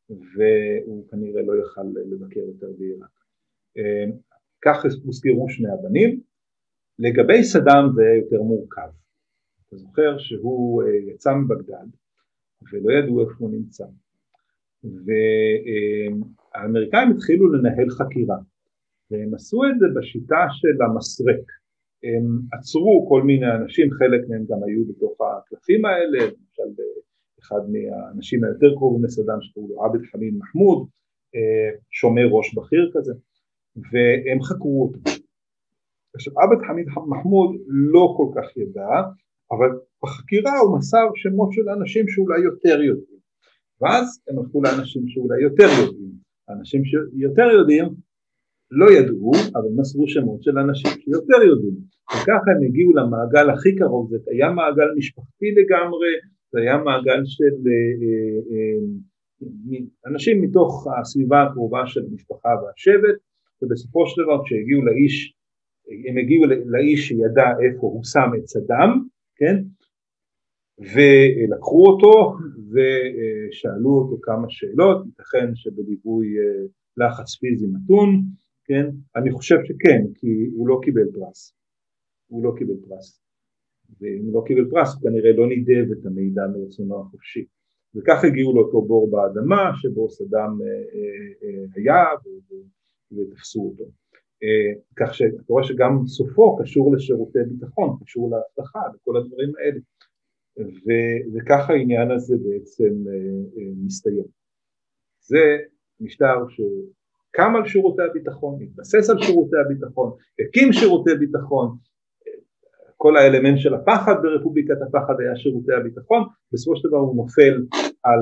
והוא 0.09 1.07
כנראה 1.09 1.41
לא 1.41 1.53
יוכל 1.53 1.81
לבקר 2.11 2.39
יותר 2.39 2.67
בעיראק. 2.77 3.17
כך 4.65 4.85
הוזכרו 5.03 5.49
שני 5.49 5.69
הבנים. 5.69 6.21
לגבי 6.99 7.43
סדאם 7.43 7.85
זה 7.95 8.03
יותר 8.23 8.41
מורכב. 8.43 8.89
אתה 9.67 9.77
זוכר 9.77 10.17
שהוא 10.17 10.83
יצא 10.83 11.33
מבגדד 11.35 11.87
ולא 12.71 12.93
ידעו 12.93 13.21
איפה 13.21 13.33
הוא 13.39 13.51
נמצא. 13.51 13.85
והאמריקאים 16.53 17.11
התחילו 17.11 17.53
לנהל 17.53 17.89
חקירה 17.89 18.37
והם 19.11 19.33
עשו 19.33 19.63
את 19.63 19.79
זה 19.79 19.85
בשיטה 19.99 20.45
של 20.51 20.81
המסרק. 20.81 21.45
הם 22.03 22.39
עצרו 22.51 23.05
כל 23.09 23.23
מיני 23.23 23.51
אנשים, 23.55 23.91
חלק 23.91 24.21
מהם 24.29 24.45
גם 24.49 24.63
היו 24.63 24.85
בתוך 24.85 25.17
הקלפים 25.21 25.85
האלה, 25.85 26.25
למשל 26.25 26.81
אחד 27.41 27.61
מהאנשים 27.71 28.43
היותר 28.43 28.75
קרובים 28.75 29.03
לסדאם 29.03 29.41
שקראו 29.41 29.67
לו 29.67 29.83
עבד 29.85 30.05
חמיד 30.11 30.33
מחמוד, 30.37 30.87
אה, 31.35 31.69
שומר 31.91 32.27
ראש 32.31 32.55
בכיר 32.55 32.91
כזה, 32.93 33.13
והם 33.75 34.41
חקרו 34.41 34.83
אותו. 34.83 34.99
עכשיו 36.15 36.33
עבד 36.39 36.65
חמיד 36.67 36.87
מחמוד 36.87 37.55
לא 37.67 38.13
כל 38.17 38.27
כך 38.35 38.57
ידע, 38.57 38.89
אבל 39.51 39.69
בחקירה 40.03 40.59
הוא 40.59 40.77
מסר 40.77 41.05
שמות 41.15 41.49
של 41.51 41.69
אנשים 41.69 42.07
שאולי 42.07 42.39
יותר 42.39 42.81
יודעים, 42.81 43.19
ואז 43.81 44.21
הם 44.27 44.39
הלכו 44.39 44.61
לאנשים 44.63 45.03
שאולי 45.07 45.41
יותר 45.41 45.69
יודעים, 45.81 46.11
האנשים 46.47 46.81
שיותר 46.85 47.49
יודעים 47.59 47.85
לא 48.71 48.87
ידעו, 48.91 49.31
אבל 49.55 49.69
מסרו 49.75 50.07
שמות 50.07 50.43
של 50.43 50.57
אנשים 50.59 50.91
שיותר 50.91 51.41
יודעים. 51.49 51.75
וככה 52.13 52.51
הם 52.51 52.63
הגיעו 52.67 52.93
למעגל 52.95 53.49
הכי 53.49 53.75
קרוב, 53.75 54.09
זה 54.09 54.17
היה 54.31 54.49
מעגל 54.51 54.89
משפחתי 54.97 55.51
לגמרי, 55.51 56.11
זה 56.51 56.59
היה 56.61 56.77
מעגל 56.77 57.21
של 57.25 57.55
אה, 57.67 57.93
אה, 58.01 58.37
אה, 59.71 60.11
אנשים 60.11 60.41
מתוך 60.41 60.87
הסביבה 60.99 61.43
הקרובה 61.43 61.87
של 61.87 62.01
המשפחה 62.11 62.49
והשבט, 62.49 63.17
ובסופו 63.61 64.07
של 64.07 64.21
דבר 64.23 64.45
כשהגיעו 64.45 64.81
לאיש, 64.85 65.33
הם 66.09 66.17
הגיעו 66.17 66.43
לאיש 66.65 67.07
שידע 67.07 67.47
איפה 67.63 67.87
הוא 67.87 68.03
שם 68.03 68.29
את 68.37 68.47
סדאם, 68.47 68.91
כן? 69.37 69.55
ולקחו 70.79 71.87
אותו 71.87 72.33
ושאלו 72.71 73.89
אותו 73.89 74.21
כמה 74.21 74.45
שאלות, 74.49 75.05
ייתכן 75.05 75.55
שבליווי 75.55 76.27
לחץ 76.97 77.35
פיזי 77.35 77.67
מתון, 77.67 78.23
כן? 78.65 78.85
אני 79.15 79.31
חושב 79.31 79.57
שכן, 79.65 80.01
כי 80.15 80.27
הוא 80.55 80.67
לא 80.67 80.79
קיבל 80.83 81.11
פרס. 81.13 81.53
הוא 82.27 82.43
לא 82.43 82.53
קיבל 82.57 82.73
פרס. 82.87 83.21
ואם 84.01 84.25
הוא 84.25 84.33
לא 84.33 84.43
קיבל 84.47 84.69
פרס 84.69 84.93
הוא 84.93 85.01
כנראה 85.09 85.31
לא 85.31 85.47
נידב 85.47 85.91
את 85.91 86.05
המידע 86.05 86.41
מרצונו 86.47 86.99
החופשי. 87.01 87.45
וכך 87.95 88.23
הגיעו 88.23 88.55
לאותו 88.55 88.81
בור 88.81 89.11
באדמה 89.11 89.71
שבו 89.75 90.09
סדאם 90.09 90.51
היה 91.75 92.03
ותפסו 93.11 93.61
אותו. 93.61 93.91
כך 94.95 95.13
שאתה 95.13 95.43
רואה 95.47 95.63
שגם 95.63 96.07
סופו 96.07 96.57
קשור 96.57 96.95
לשירותי 96.95 97.39
ביטחון, 97.49 97.97
קשור 98.03 98.31
לאבטחה, 98.31 98.79
לכל 98.95 99.17
הדברים 99.17 99.51
האלה. 99.59 99.79
וככה 101.33 101.73
העניין 101.73 102.11
הזה 102.11 102.35
בעצם 102.37 102.93
מסתיים. 103.85 104.23
זה 105.19 105.57
משטר 105.99 106.35
שקם 106.49 107.55
על 107.55 107.65
שירותי 107.65 108.01
הביטחון, 108.01 108.61
התבסס 108.61 109.09
על 109.09 109.21
שירותי 109.21 109.55
הביטחון, 109.65 110.11
הקים 110.39 110.73
שירותי 110.73 111.15
ביטחון, 111.19 111.77
כל 112.97 113.17
האלמנט 113.17 113.57
של 113.57 113.73
הפחד 113.73 114.15
ברפובליקת 114.23 114.77
הפחד 114.87 115.13
היה 115.19 115.35
שירותי 115.35 115.73
הביטחון, 115.73 116.23
בסופו 116.53 116.75
של 116.75 116.87
דבר 116.87 116.97
הוא 116.97 117.15
נופל 117.15 117.65
על 118.03 118.19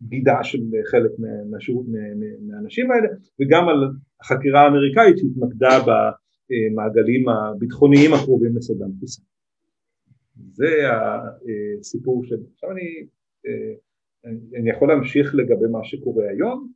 בגידה 0.00 0.38
של 0.42 0.58
חלק 0.90 1.10
מהשירות, 1.50 1.86
מהאנשים 2.46 2.90
האלה 2.90 3.08
וגם 3.40 3.68
על 3.68 3.88
החקירה 4.20 4.60
האמריקאית 4.60 5.18
שהתמקדה 5.18 5.78
במעגלים 6.48 7.28
הביטחוניים 7.28 8.14
הקרובים 8.14 8.56
לסדאם 8.56 8.90
חוסיין. 9.00 9.26
זה 10.52 10.68
הסיפור 11.80 12.24
של... 12.24 12.36
עכשיו 12.54 12.70
אני, 12.70 13.06
אני 14.60 14.70
יכול 14.70 14.88
להמשיך 14.88 15.34
לגבי 15.34 15.66
מה 15.72 15.84
שקורה 15.84 16.24
היום? 16.30 16.72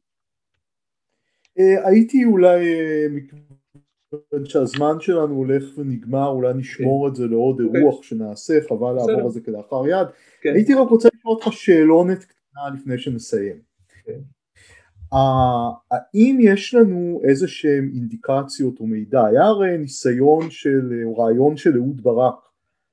הייתי 1.85 2.25
אולי 2.25 2.61
שהזמן 4.45 5.01
שלנו 5.01 5.35
הולך 5.35 5.79
ונגמר, 5.79 6.29
אולי 6.29 6.55
נשמור 6.55 7.07
כן. 7.07 7.11
את 7.11 7.17
זה 7.17 7.27
לעוד. 7.27 7.61
אוקיי. 7.61 7.81
אירוח 7.81 8.03
שנעשה, 8.03 8.55
חבל 8.69 8.93
לעבור 8.93 9.25
על 9.25 9.31
זה 9.31 9.41
כלאחר 9.41 9.89
יד. 9.89 10.07
כן. 10.43 10.53
הייתי 10.55 10.75
רק 10.75 10.89
רוצה 10.89 11.09
לשאול 11.15 11.35
אותך 11.35 11.53
שאלונת 11.53 12.25
לפני 12.75 12.99
שנסיים. 12.99 13.57
Uh, 15.15 15.17
האם 15.91 16.39
יש 16.41 16.75
לנו 16.75 17.21
איזה 17.25 17.49
שהם 17.49 17.91
אינדיקציות 17.95 18.81
או 18.81 18.87
מידע? 18.87 19.25
היה 19.27 19.45
הרי 19.45 19.79
ניסיון 19.79 20.51
של, 20.51 21.03
או 21.05 21.17
רעיון 21.17 21.57
של 21.57 21.77
אהוד 21.77 22.03
ברק 22.03 22.35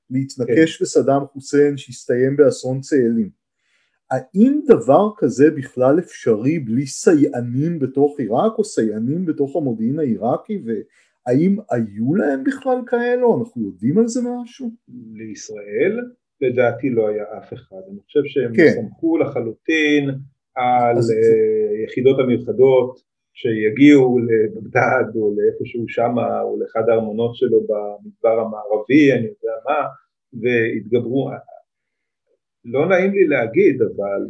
להתנקש 0.09 0.77
כן. 0.77 0.83
בסדאם 0.83 1.25
חוסיין 1.25 1.77
שהסתיים 1.77 2.37
באסון 2.37 2.81
צאלים. 2.81 3.29
האם 4.11 4.59
דבר 4.67 5.09
כזה 5.17 5.51
בכלל 5.51 5.99
אפשרי 5.99 6.59
בלי 6.59 6.87
סייענים 6.87 7.79
בתוך 7.79 8.19
עיראק 8.19 8.57
או 8.57 8.63
סייענים 8.63 9.25
בתוך 9.25 9.55
המודיעין 9.55 9.99
העיראקי 9.99 10.63
האם 11.25 11.57
היו 11.71 12.15
להם 12.15 12.43
בכלל 12.43 12.77
כאלו? 12.85 13.39
אנחנו 13.39 13.61
יודעים 13.61 13.97
על 13.97 14.07
זה 14.07 14.21
משהו? 14.21 14.71
לישראל 15.13 15.99
לדעתי 16.41 16.89
לא 16.89 17.07
היה 17.07 17.23
אף 17.37 17.53
אחד, 17.53 17.81
אני 17.91 17.99
חושב 18.05 18.19
שהם 18.25 18.55
כן. 18.55 18.69
סמכו 18.75 19.17
לחלוטין 19.17 20.09
על 20.55 20.97
אז... 20.97 21.11
uh, 21.11 21.83
יחידות 21.83 22.19
המיוחדות 22.19 22.99
שיגיעו 23.33 24.19
לבגדד 24.19 25.15
או 25.15 25.35
לאיפשהו 25.37 25.85
שמה 25.87 26.41
או 26.41 26.59
לאחד 26.59 26.89
הארמונות 26.89 27.35
שלו 27.35 27.61
במדבר 27.61 28.39
המערבי, 28.39 29.13
אני 29.13 29.27
יודע 29.27 29.53
מה, 29.65 29.87
והתגברו, 30.33 31.29
לא 32.65 32.89
נעים 32.89 33.11
לי 33.11 33.27
להגיד 33.27 33.81
אבל 33.81 34.27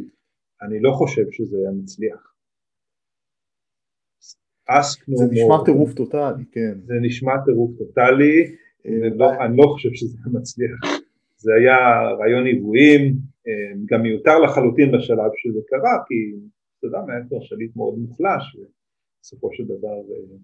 אני 0.62 0.80
לא 0.80 0.92
חושב 0.92 1.24
שזה 1.30 1.58
היה 1.58 1.70
מצליח. 1.70 2.30
זה 5.14 5.24
נשמע 5.30 5.64
טירוף 5.64 5.94
טוטאלי, 5.94 6.44
כן. 6.52 6.74
זה 6.84 6.94
נשמע 7.00 7.32
טירוף 7.44 7.70
טוטאלי, 7.78 8.56
ולא, 8.84 9.30
אני 9.44 9.56
לא 9.56 9.66
חושב 9.72 9.88
שזה 9.92 10.18
מצליח. 10.32 11.00
זה 11.42 11.54
היה 11.54 11.76
רעיון 12.18 12.46
עיוויים, 12.46 13.02
אה, 13.48 13.72
גם 13.86 14.02
מיותר 14.02 14.38
לחלוטין 14.38 14.92
בשלב 14.92 15.30
שזה 15.36 15.60
קרה, 15.66 15.96
כי 16.06 16.14
אתה 16.78 16.86
יודע 16.86 16.98
היה 17.08 17.24
כבר 17.28 17.40
שליט 17.40 17.76
מאוד 17.76 17.98
מוחלש, 17.98 18.56
ובסופו 18.56 19.48
של 19.52 19.64
דבר 19.64 19.98
אה, 20.10 20.36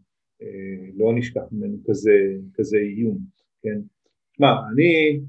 אה, 0.42 0.90
לא 0.96 1.12
נשכח 1.14 1.42
ממנו 1.52 1.76
כזה, 1.86 2.16
כזה 2.54 2.76
איום, 2.76 3.18
כן. 3.62 3.78
שמע, 4.36 4.48
אני 4.72 5.20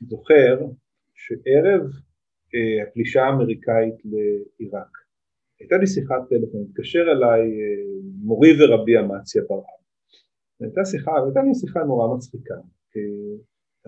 זוכר 0.00 0.66
שערב 1.14 1.82
הפלישה 2.88 3.22
האמריקאית 3.22 3.94
לעיראק, 4.04 4.92
הייתה 5.60 5.76
לי 5.76 5.86
שיחת 5.86 6.28
טלפון, 6.28 6.66
התקשר 6.70 7.04
אליי 7.12 7.42
מורי 8.22 8.50
ורבי 8.58 8.98
אמציה 8.98 9.42
ברעם. 9.48 9.84
הייתה 10.60 10.84
שיחה, 10.84 11.12
הייתה 11.24 11.40
לי 11.42 11.54
שיחה 11.54 11.84
נורא 11.84 12.16
מצחיקה. 12.16 12.54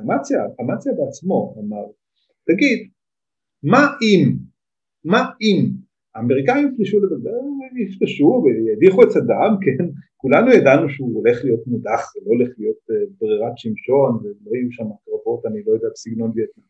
אמציה, 0.00 0.38
אמציה 0.60 0.92
בעצמו 0.92 1.54
אמר, 1.58 1.84
תגיד, 2.46 2.90
מה 3.62 3.82
אם, 4.02 4.36
מה 5.04 5.30
אם? 5.40 5.86
האמריקאים 6.14 6.72
יפלשו 6.72 6.98
לבגדד, 7.00 7.30
יפלשו 7.86 8.42
וידיחו 8.44 9.02
את 9.02 9.10
סדאם, 9.10 9.52
כן, 9.64 9.84
כולנו 10.16 10.52
ידענו 10.52 10.88
שהוא 10.88 11.14
הולך 11.14 11.44
להיות 11.44 11.66
מודח, 11.66 12.02
לא 12.26 12.30
הולך 12.34 12.48
להיות 12.58 12.76
אה, 12.90 12.96
ברירת 13.20 13.58
שמשון, 13.58 14.10
ולא 14.16 14.56
יהיו 14.56 14.72
שם 14.72 14.84
קרבות, 15.04 15.46
אני 15.46 15.62
לא 15.66 15.72
יודע, 15.72 15.88
בסגנון 15.92 16.30
וייטנאם. 16.34 16.66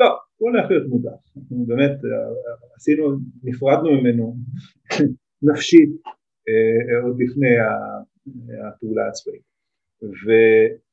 לא, 0.00 0.06
הוא 0.36 0.50
הולך 0.50 0.70
להיות 0.70 0.88
מודע, 0.88 1.10
אנחנו 1.36 1.66
באמת 1.66 1.90
אה, 1.90 2.54
עשינו, 2.76 3.04
נפרדנו 3.44 3.90
ממנו 3.90 4.36
נפשית 5.48 5.90
אה, 6.48 7.02
עוד 7.02 7.16
לפני 7.20 7.54
הפעולה 8.68 9.08
הצבאית 9.08 9.42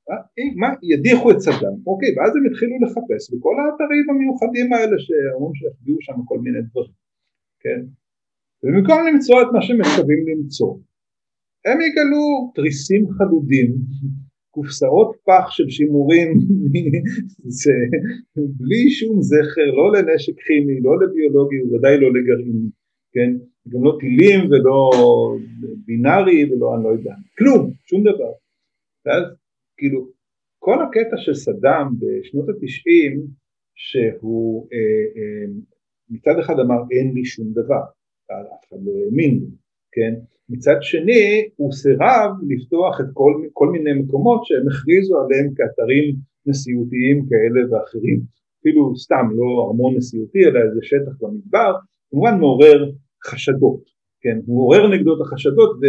ומה, 0.10 0.70
ידיחו 0.84 1.32
את 1.32 1.40
סדאם, 1.40 1.76
אוקיי, 1.88 2.10
ואז 2.16 2.32
הם 2.36 2.46
התחילו 2.52 2.76
לחפש 2.84 3.34
בכל 3.34 3.56
האתרים 3.60 4.06
המיוחדים 4.10 4.74
האלה 4.74 4.96
שאומרים 5.00 5.56
שיחביאו 5.56 5.98
שם 6.02 6.18
כל 6.26 6.40
מיני 6.40 6.62
דברים, 6.62 6.92
כן, 7.60 7.82
ובמקום 8.64 9.00
למצוא 9.08 9.42
את 9.42 9.48
מה 9.54 9.62
שהם 9.62 9.80
מקווים 9.82 10.22
למצוא, 10.28 10.76
הם 11.66 11.78
יגלו 11.82 12.52
תריסים 12.56 13.08
חלודים 13.18 13.76
קופסאות 14.52 15.16
פח 15.26 15.52
של 15.52 15.70
שימורים 15.70 16.34
זה 17.62 17.72
בלי 18.36 18.90
שום 18.90 19.22
זכר 19.22 19.72
לא 19.78 19.94
לנשק 19.94 20.34
כימי, 20.48 20.80
לא 20.82 20.92
לביולוגי 21.02 21.56
וודאי 21.72 21.98
לא 22.00 22.10
לגרעיני, 22.14 22.70
כן? 23.14 23.32
גם 23.70 23.84
לא 23.84 23.98
טילים 24.00 24.40
ולא 24.50 24.92
בינארי 25.86 26.54
ולא 26.54 26.76
אני 26.76 26.84
לא 26.84 26.90
יודע, 26.90 27.14
כלום, 27.38 27.72
שום 27.86 28.02
דבר. 28.02 28.32
ואז 29.06 29.24
כאילו 29.80 30.08
כל 30.60 30.78
הקטע 30.84 31.18
של 31.18 31.34
סדאם 31.34 31.88
בשנות 32.00 32.50
התשעים 32.50 33.22
שהוא 33.76 34.68
אה, 34.74 35.06
אה, 35.18 35.46
מצד 36.10 36.40
אחד 36.40 36.54
אמר 36.60 36.82
אין 36.92 37.14
לי 37.16 37.26
שום 37.26 37.48
דבר, 37.52 37.84
אף 38.32 38.64
אחד 38.68 38.78
לא 38.86 38.92
האמין 39.06 39.34
לי, 39.40 39.52
כן? 39.92 40.14
מצד 40.50 40.78
שני 40.82 41.50
הוא 41.56 41.72
סירב 41.72 42.32
לפתוח 42.50 43.02
את 43.02 43.06
כל, 43.14 43.34
כל 43.54 43.68
מיני 43.70 43.94
מקומות 43.94 44.42
שהם 44.46 44.68
הכריזו 44.68 45.16
עליהם 45.22 45.54
כאתרים 45.56 46.16
נשיאותיים 46.46 47.26
כאלה 47.30 47.62
ואחרים. 47.70 48.20
אפילו 48.60 48.96
סתם 48.96 49.26
לא 49.32 49.66
ארמון 49.68 49.98
נשיאותי 49.98 50.40
אלא 50.46 50.60
איזה 50.60 50.80
שטח 50.82 51.12
במדבר 51.22 51.74
כמובן 52.10 52.40
מעורר 52.40 52.92
חשדות 53.26 53.84
כן? 54.22 54.38
הוא 54.46 54.62
עורר 54.64 54.88
נגדו 54.88 55.16
את 55.16 55.22
החשדות 55.22 55.80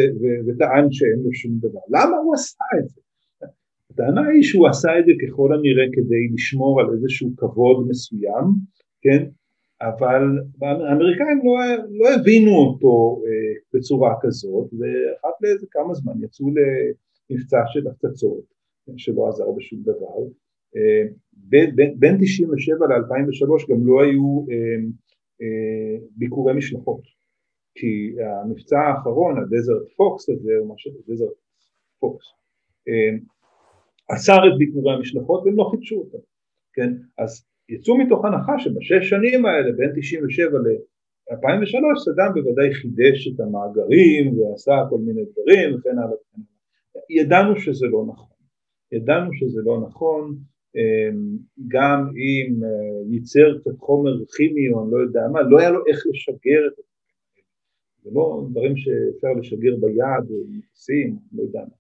וטען 0.47 0.87
שאין 0.91 1.19
לו 1.25 1.33
שום 1.33 1.53
דבר. 1.59 1.81
למה 1.89 2.17
הוא 2.17 2.35
עשה 2.35 2.65
את 2.79 2.89
זה 2.89 3.01
הטענה 3.91 4.29
היא 4.29 4.43
שהוא 4.43 4.69
עשה 4.69 4.99
את 4.99 5.05
זה 5.07 5.13
ככל 5.23 5.53
הנראה 5.55 5.87
כדי 5.93 6.29
לשמור 6.35 6.81
על 6.81 6.87
איזשהו 6.95 7.31
כבוד 7.37 7.89
מסוים 7.89 8.45
כן? 9.03 9.25
אבל 9.83 10.23
האמריקאים 10.63 11.39
לא, 11.45 11.55
לא 11.91 12.15
הבינו 12.15 12.51
אותו 12.51 13.23
אה, 13.27 13.55
בצורה 13.75 14.15
כזאת 14.21 14.71
ואחת 14.73 15.35
לאיזה 15.41 15.67
כמה 15.71 15.95
זמן 15.95 16.13
יצאו 16.25 16.47
למבצע 16.49 17.59
של 17.67 17.89
הפצצות 17.89 18.45
שלא 18.97 19.29
עזר 19.29 19.51
בשום 19.51 19.83
דבר. 19.83 20.19
אה, 20.77 21.05
בין, 21.33 21.77
בין, 21.77 21.95
בין 21.99 22.17
97 22.21 22.87
ל-2003 22.87 23.73
גם 23.73 23.87
לא 23.87 24.03
היו 24.03 24.47
אה, 24.51 24.83
אה, 25.43 26.07
ביקורי 26.17 26.55
משלחות. 26.55 27.01
כי 27.75 28.15
המבצע 28.21 28.79
האחרון, 28.81 29.39
הדזרט 29.39 29.93
פוקס 29.97 30.29
הזה, 30.29 30.53
או 30.61 30.75
משהו, 30.75 30.93
הדזרט 31.09 31.35
פוקס, 32.01 32.25
אה, 32.89 33.19
עצר 34.13 34.39
את 34.49 34.59
ביקורי 34.59 34.95
המשלחות 34.95 35.43
והם 35.45 35.57
לא 35.57 35.69
חידשו 35.71 35.97
אותם, 35.97 36.19
כן? 36.73 36.93
אז 37.19 37.47
יצאו 37.69 37.99
מתוך 37.99 38.25
הנחה 38.25 38.59
שבשש 38.59 39.09
שנים 39.11 39.47
האלה 39.47 39.73
בין 39.77 39.91
97 39.97 40.59
ל-2003 40.59 41.99
סדאם 42.05 42.35
בוודאי 42.35 42.75
חידש 42.75 43.29
את 43.29 43.41
המאגרים 43.41 44.39
ועשה 44.39 44.73
כל 44.91 44.99
מיני 44.99 45.23
דברים 45.33 45.75
וכן 45.75 45.99
הלאה. 45.99 46.17
ידענו 47.11 47.57
שזה 47.57 47.87
לא 47.87 48.05
נכון, 48.09 48.37
ידענו 48.93 49.31
שזה 49.35 49.61
לא 49.65 49.81
נכון 49.81 50.37
אמ, 50.77 51.39
גם 51.69 51.99
אם 52.17 52.65
אה, 52.65 53.13
ייצר 53.13 53.59
קצת 53.61 53.79
חומר 53.79 54.13
כימי 54.37 54.73
או 54.73 54.83
אני 54.83 54.91
לא 54.93 54.99
יודע 54.99 55.21
מה, 55.33 55.43
לא 55.43 55.59
היה 55.59 55.71
לו 55.71 55.87
איך 55.87 56.07
לשגר 56.07 56.67
את 56.67 56.77
זה. 56.77 56.83
זה 58.03 58.11
לא 58.15 58.47
דברים 58.51 58.77
שאפשר 58.77 59.29
לשגר 59.39 59.77
ביד 59.81 60.31
או 60.31 60.37
מטוסים, 60.51 61.17
לא 61.33 61.43
יודע 61.43 61.61
מה. 61.61 61.80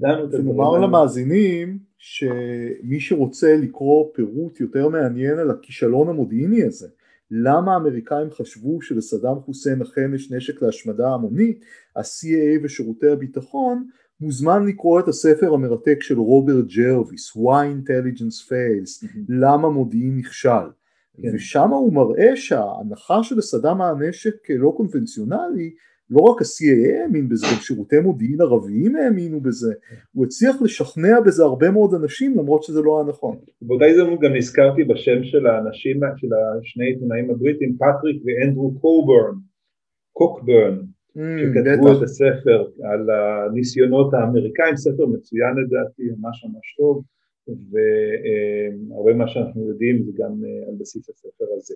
כן. 0.00 0.36
ונאמר 0.36 0.78
למאזינים 0.78 1.78
שמי 1.98 3.00
שרוצה 3.00 3.56
לקרוא 3.56 4.10
פירוט 4.14 4.60
יותר 4.60 4.88
מעניין 4.88 5.38
על 5.38 5.50
הכישלון 5.50 6.08
המודיעיני 6.08 6.64
הזה 6.64 6.88
למה 7.30 7.74
האמריקאים 7.74 8.30
חשבו 8.30 8.82
שלסדאם 8.82 9.40
חוסיין 9.40 9.82
אכן 9.82 10.14
יש 10.14 10.32
נשק 10.32 10.62
להשמדה 10.62 11.08
המונית, 11.08 11.64
ה-CIA 11.96 12.60
ושירותי 12.62 13.08
הביטחון, 13.08 13.86
מוזמן 14.20 14.66
לקרוא 14.66 15.00
את 15.00 15.08
הספר 15.08 15.54
המרתק 15.54 15.98
של 16.00 16.18
רוברט 16.18 16.64
ג'רוויס, 16.76 17.36
Why 17.36 17.86
Intelligence 17.86 18.48
Fails, 18.48 19.04
mm-hmm. 19.04 19.18
למה 19.28 19.68
מודיעין 19.68 20.16
נכשל. 20.18 20.68
כן. 21.22 21.28
ושם 21.34 21.70
הוא 21.70 21.92
מראה 21.92 22.36
שההנחה 22.36 23.22
של 23.22 23.40
סדאם 23.40 23.80
הנשק 23.80 24.50
לא 24.50 24.72
קונבנציונלי 24.76 25.74
לא 26.10 26.20
רק 26.20 26.42
ה-CAA 26.42 27.02
האמין 27.02 27.28
בזה, 27.28 27.46
גם 27.46 27.60
שירותי 27.60 28.00
מודיעין 28.00 28.40
ערביים 28.40 28.96
האמינו 28.96 29.40
בזה, 29.40 29.74
הוא 30.12 30.26
הצליח 30.26 30.62
לשכנע 30.62 31.20
בזה 31.20 31.42
הרבה 31.44 31.70
מאוד 31.70 31.94
אנשים 31.94 32.38
למרות 32.38 32.62
שזה 32.62 32.82
לא 32.82 32.98
היה 32.98 33.08
נכון. 33.08 33.36
באותה 33.62 33.84
הזדמנות 33.84 34.20
גם 34.20 34.34
נזכרתי 34.34 34.84
בשם 34.84 35.24
של 35.24 35.46
האנשים, 35.46 36.00
של 36.16 36.28
השני 36.34 36.86
עיתונאים 36.86 37.30
הבריטים, 37.30 37.76
פטריק 37.76 38.22
ואנדרו 38.24 38.74
קובורן, 38.80 39.34
קוקברן, 40.12 40.78
mm, 40.78 41.20
שכתבו 41.40 41.92
את 41.98 42.02
הספר 42.02 42.64
על 42.82 43.10
הניסיונות 43.10 44.14
האמריקאים, 44.14 44.76
ספר 44.76 45.06
מצוין 45.06 45.54
לדעתי, 45.56 46.02
ממש 46.02 46.44
ממש 46.44 46.74
טוב, 46.78 47.04
והרבה 47.48 49.14
מה 49.14 49.28
שאנחנו 49.28 49.68
יודעים 49.68 50.02
זה 50.02 50.12
גם 50.14 50.32
אה, 50.44 50.68
על 50.68 50.74
בסיס 50.78 51.10
הספר 51.10 51.44
הזה. 51.56 51.74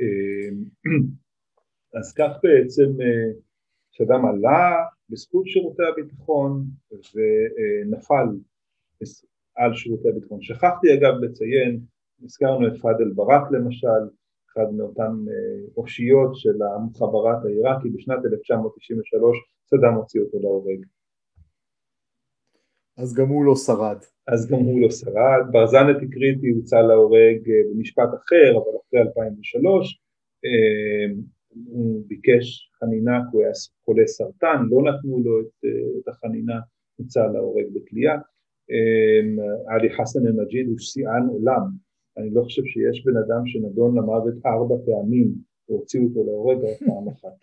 אה, 0.00 0.48
אז 1.98 2.14
כך 2.14 2.30
בעצם 2.42 3.00
אה, 3.00 3.30
סדאם 4.00 4.26
עלה 4.26 4.84
בזכות 5.10 5.46
שירותי 5.46 5.82
הביטחון 5.92 6.64
ונפל 6.90 8.26
על 9.56 9.74
שירותי 9.74 10.08
הביטחון. 10.08 10.42
שכחתי 10.42 10.94
אגב 10.94 11.14
לציין, 11.22 11.80
הזכרנו 12.22 12.68
את 12.68 12.80
פאד 12.80 12.96
אל 13.00 13.12
ברק 13.14 13.50
למשל, 13.50 14.02
אחד 14.52 14.74
מאותן 14.76 15.12
אה, 15.30 15.66
אושיות 15.76 16.30
של 16.34 16.62
המוחבראת 16.62 17.44
העיראקי, 17.44 17.88
בשנת 17.90 18.18
1993 18.32 19.36
סדאם 19.66 19.94
הוציא 19.94 20.20
אותו 20.20 20.38
להורג. 20.40 20.84
אז 22.98 23.14
גם 23.14 23.28
הוא 23.28 23.44
לא 23.44 23.54
שרד. 23.56 23.98
אז 24.28 24.50
גם 24.50 24.58
הוא 24.58 24.80
לא 24.80 24.90
שרד. 24.90 25.42
ברזן 25.52 25.86
אתיקריטי 25.96 26.48
הוצא 26.48 26.80
להורג 26.80 27.50
אה, 27.50 27.62
במשפט 27.70 28.08
אחר, 28.14 28.50
אבל 28.58 28.72
אחרי 28.80 29.00
2003. 29.00 30.00
הוא 31.66 32.04
ביקש 32.06 32.70
חנינה 32.78 33.20
כי 33.30 33.36
הוא 33.36 33.42
היה 33.42 33.52
חולה 33.84 34.06
סרטן, 34.06 34.56
לא 34.70 34.78
נתנו 34.82 35.22
לו 35.24 35.40
את, 35.40 35.64
את 36.02 36.08
החנינה, 36.08 36.60
הוצא 36.96 37.26
להורג 37.26 37.64
בתלייה. 37.74 38.14
אמ, 38.70 39.36
עלי 39.68 39.90
חסן 39.90 40.26
אל-מג'יד 40.26 40.66
הוא 40.66 40.78
שיאן 40.78 41.26
עולם, 41.28 41.62
אני 42.18 42.30
לא 42.34 42.42
חושב 42.42 42.62
שיש 42.64 43.04
בן 43.04 43.16
אדם 43.16 43.46
שנדון 43.46 43.98
למוות 43.98 44.34
ארבע 44.46 44.74
פעמים 44.86 45.28
והוציאו 45.68 46.02
אותו 46.04 46.24
להורג 46.24 46.58
רק 46.64 46.78
פעם 46.78 47.08
אחת. 47.08 47.36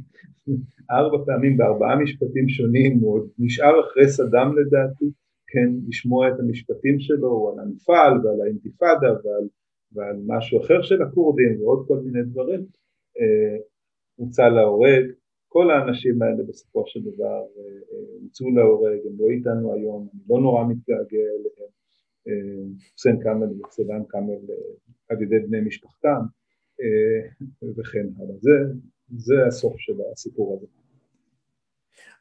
ארבע 0.98 1.24
פעמים 1.26 1.56
בארבעה 1.56 1.96
משפטים 1.96 2.48
שונים, 2.48 2.98
הוא 2.98 3.14
עוד 3.14 3.28
נשאר 3.38 3.80
אחרי 3.80 4.08
סדאם 4.08 4.58
לדעתי, 4.58 5.10
כן, 5.46 5.68
לשמוע 5.88 6.28
את 6.28 6.40
המשפטים 6.40 7.00
שלו 7.00 7.52
על 7.52 7.58
המפעל 7.64 8.26
ועל 8.26 8.40
האינתיפאדה 8.40 9.12
ועל, 9.24 9.48
ועל 9.92 10.16
משהו 10.26 10.60
אחר 10.60 10.82
של 10.82 11.02
הכורדים 11.02 11.60
ועוד 11.60 11.84
כל 11.88 11.98
מיני 11.98 12.22
דברים. 12.22 12.64
אה, 13.20 13.56
הוצא 14.16 14.48
להורג, 14.48 15.04
כל 15.48 15.70
האנשים 15.70 16.22
האלה 16.22 16.42
בסופו 16.48 16.84
של 16.86 17.00
דבר 17.00 17.40
אה, 17.56 17.62
אה, 17.92 18.22
הוצאו 18.22 18.50
להורג, 18.50 18.98
הם 19.06 19.12
לא 19.18 19.26
איתנו 19.30 19.74
היום, 19.74 20.08
אני 20.14 20.22
לא 20.28 20.40
נורא 20.40 20.64
מתגעגע 20.64 21.24
אליהם, 21.34 21.72
חוסיין 22.92 23.22
כאמל 23.22 23.46
וסלאם 23.46 24.04
כאמל 24.08 24.54
על 25.08 25.22
ידי 25.22 25.38
בני 25.38 25.60
משפחתם 25.60 26.20
וכן 27.76 28.06
הלאה, 28.18 28.36
זה, 28.40 28.50
זה 29.16 29.46
הסוף 29.46 29.74
של 29.78 29.92
הסיפור 30.12 30.56
הזה. 30.56 30.66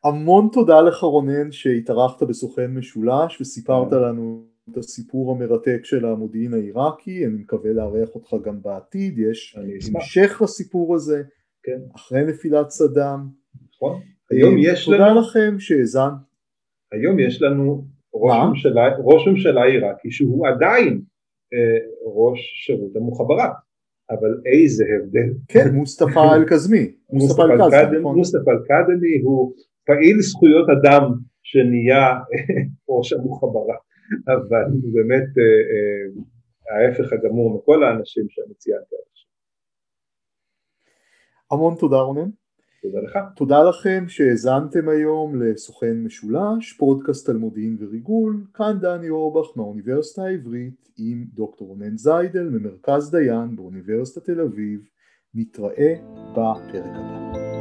המון 0.04 0.50
תודה 0.54 0.82
לך 0.82 1.04
רונן 1.04 1.52
שהתארחת 1.52 2.24
בסוכן 2.24 2.74
משולש 2.74 3.42
וסיפרת 3.42 3.92
לנו 3.92 4.51
את 4.70 4.78
הסיפור 4.78 5.32
המרתק 5.32 5.80
של 5.84 6.06
המודיעין 6.06 6.54
העיראקי, 6.54 7.26
אני 7.26 7.36
מקווה 7.36 7.74
לארח 7.74 8.10
אותך 8.16 8.36
גם 8.44 8.62
בעתיד, 8.62 9.20
יש 9.20 9.58
המשך 9.96 10.42
לסיפור 10.44 10.96
הזה, 10.96 11.24
כן. 11.64 11.80
אחרי 11.96 12.26
נפילת 12.26 12.70
סדאם. 12.70 13.20
נכון. 13.76 14.02
אה, 14.32 14.38
היום 14.38 14.56
יש 14.58 14.86
תודה 14.86 14.98
לנו... 14.98 15.08
תודה 15.08 15.22
לכם 15.22 15.60
שהאזן. 15.60 16.10
היום 16.92 17.20
יש 17.20 17.42
לנו 17.42 17.86
ראש 18.14 18.36
ממשלה, 18.48 18.82
ראש 19.04 19.28
ממשלה 19.28 19.64
עיראקי 19.64 20.12
שהוא 20.12 20.48
עדיין 20.48 21.02
אה, 21.54 21.78
ראש 22.06 22.40
שירות 22.66 22.96
המוחברת, 22.96 23.52
אבל 24.10 24.42
איזה 24.46 24.86
הבדל. 24.96 25.34
כן, 25.48 25.76
מוסטפא 25.76 26.20
אל-קזמי. 26.36 26.92
מוסטפא 27.10 27.42
אל-קדמי 27.42 28.00
נכון. 28.00 28.16
הוא 29.24 29.54
פעיל 29.86 30.22
זכויות 30.22 30.68
אדם 30.70 31.04
שנהיה 31.44 32.06
ראש 32.90 33.14
המוחברה. 33.14 33.76
אבל 34.28 34.72
הוא 34.84 34.94
באמת 34.94 35.30
אה, 35.38 35.62
אה, 35.72 36.88
ההפך 36.88 37.14
הגמור 37.14 37.58
מכל 37.58 37.84
האנשים 37.84 38.26
שאני 38.30 38.54
ציינתי 38.54 38.96
עכשיו. 39.12 39.30
המון 41.52 41.76
תודה 41.80 41.98
רונן. 41.98 42.30
תודה 42.82 43.00
לך. 43.00 43.20
תודה 43.36 43.64
לכם 43.64 44.06
שהאזנתם 44.08 44.90
היום 44.90 45.42
לסוכן 45.42 46.04
משולש, 46.04 46.74
פודקאסט 46.74 47.30
על 47.30 47.38
מודיעין 47.38 47.78
וריגול, 47.80 48.46
כאן 48.54 48.78
דני 48.82 49.10
אורבך 49.10 49.58
מהאוניברסיטה 49.58 50.24
העברית 50.24 50.90
עם 50.98 51.26
דוקטור 51.34 51.68
רונן 51.68 51.98
זיידל 51.98 52.50
ממרכז 52.50 53.12
דיין 53.12 53.56
באוניברסיטת 53.56 54.26
תל 54.26 54.42
אביב. 54.42 54.82
נתראה 55.34 55.94
בפרק 56.32 56.76
הבא. 56.76 57.61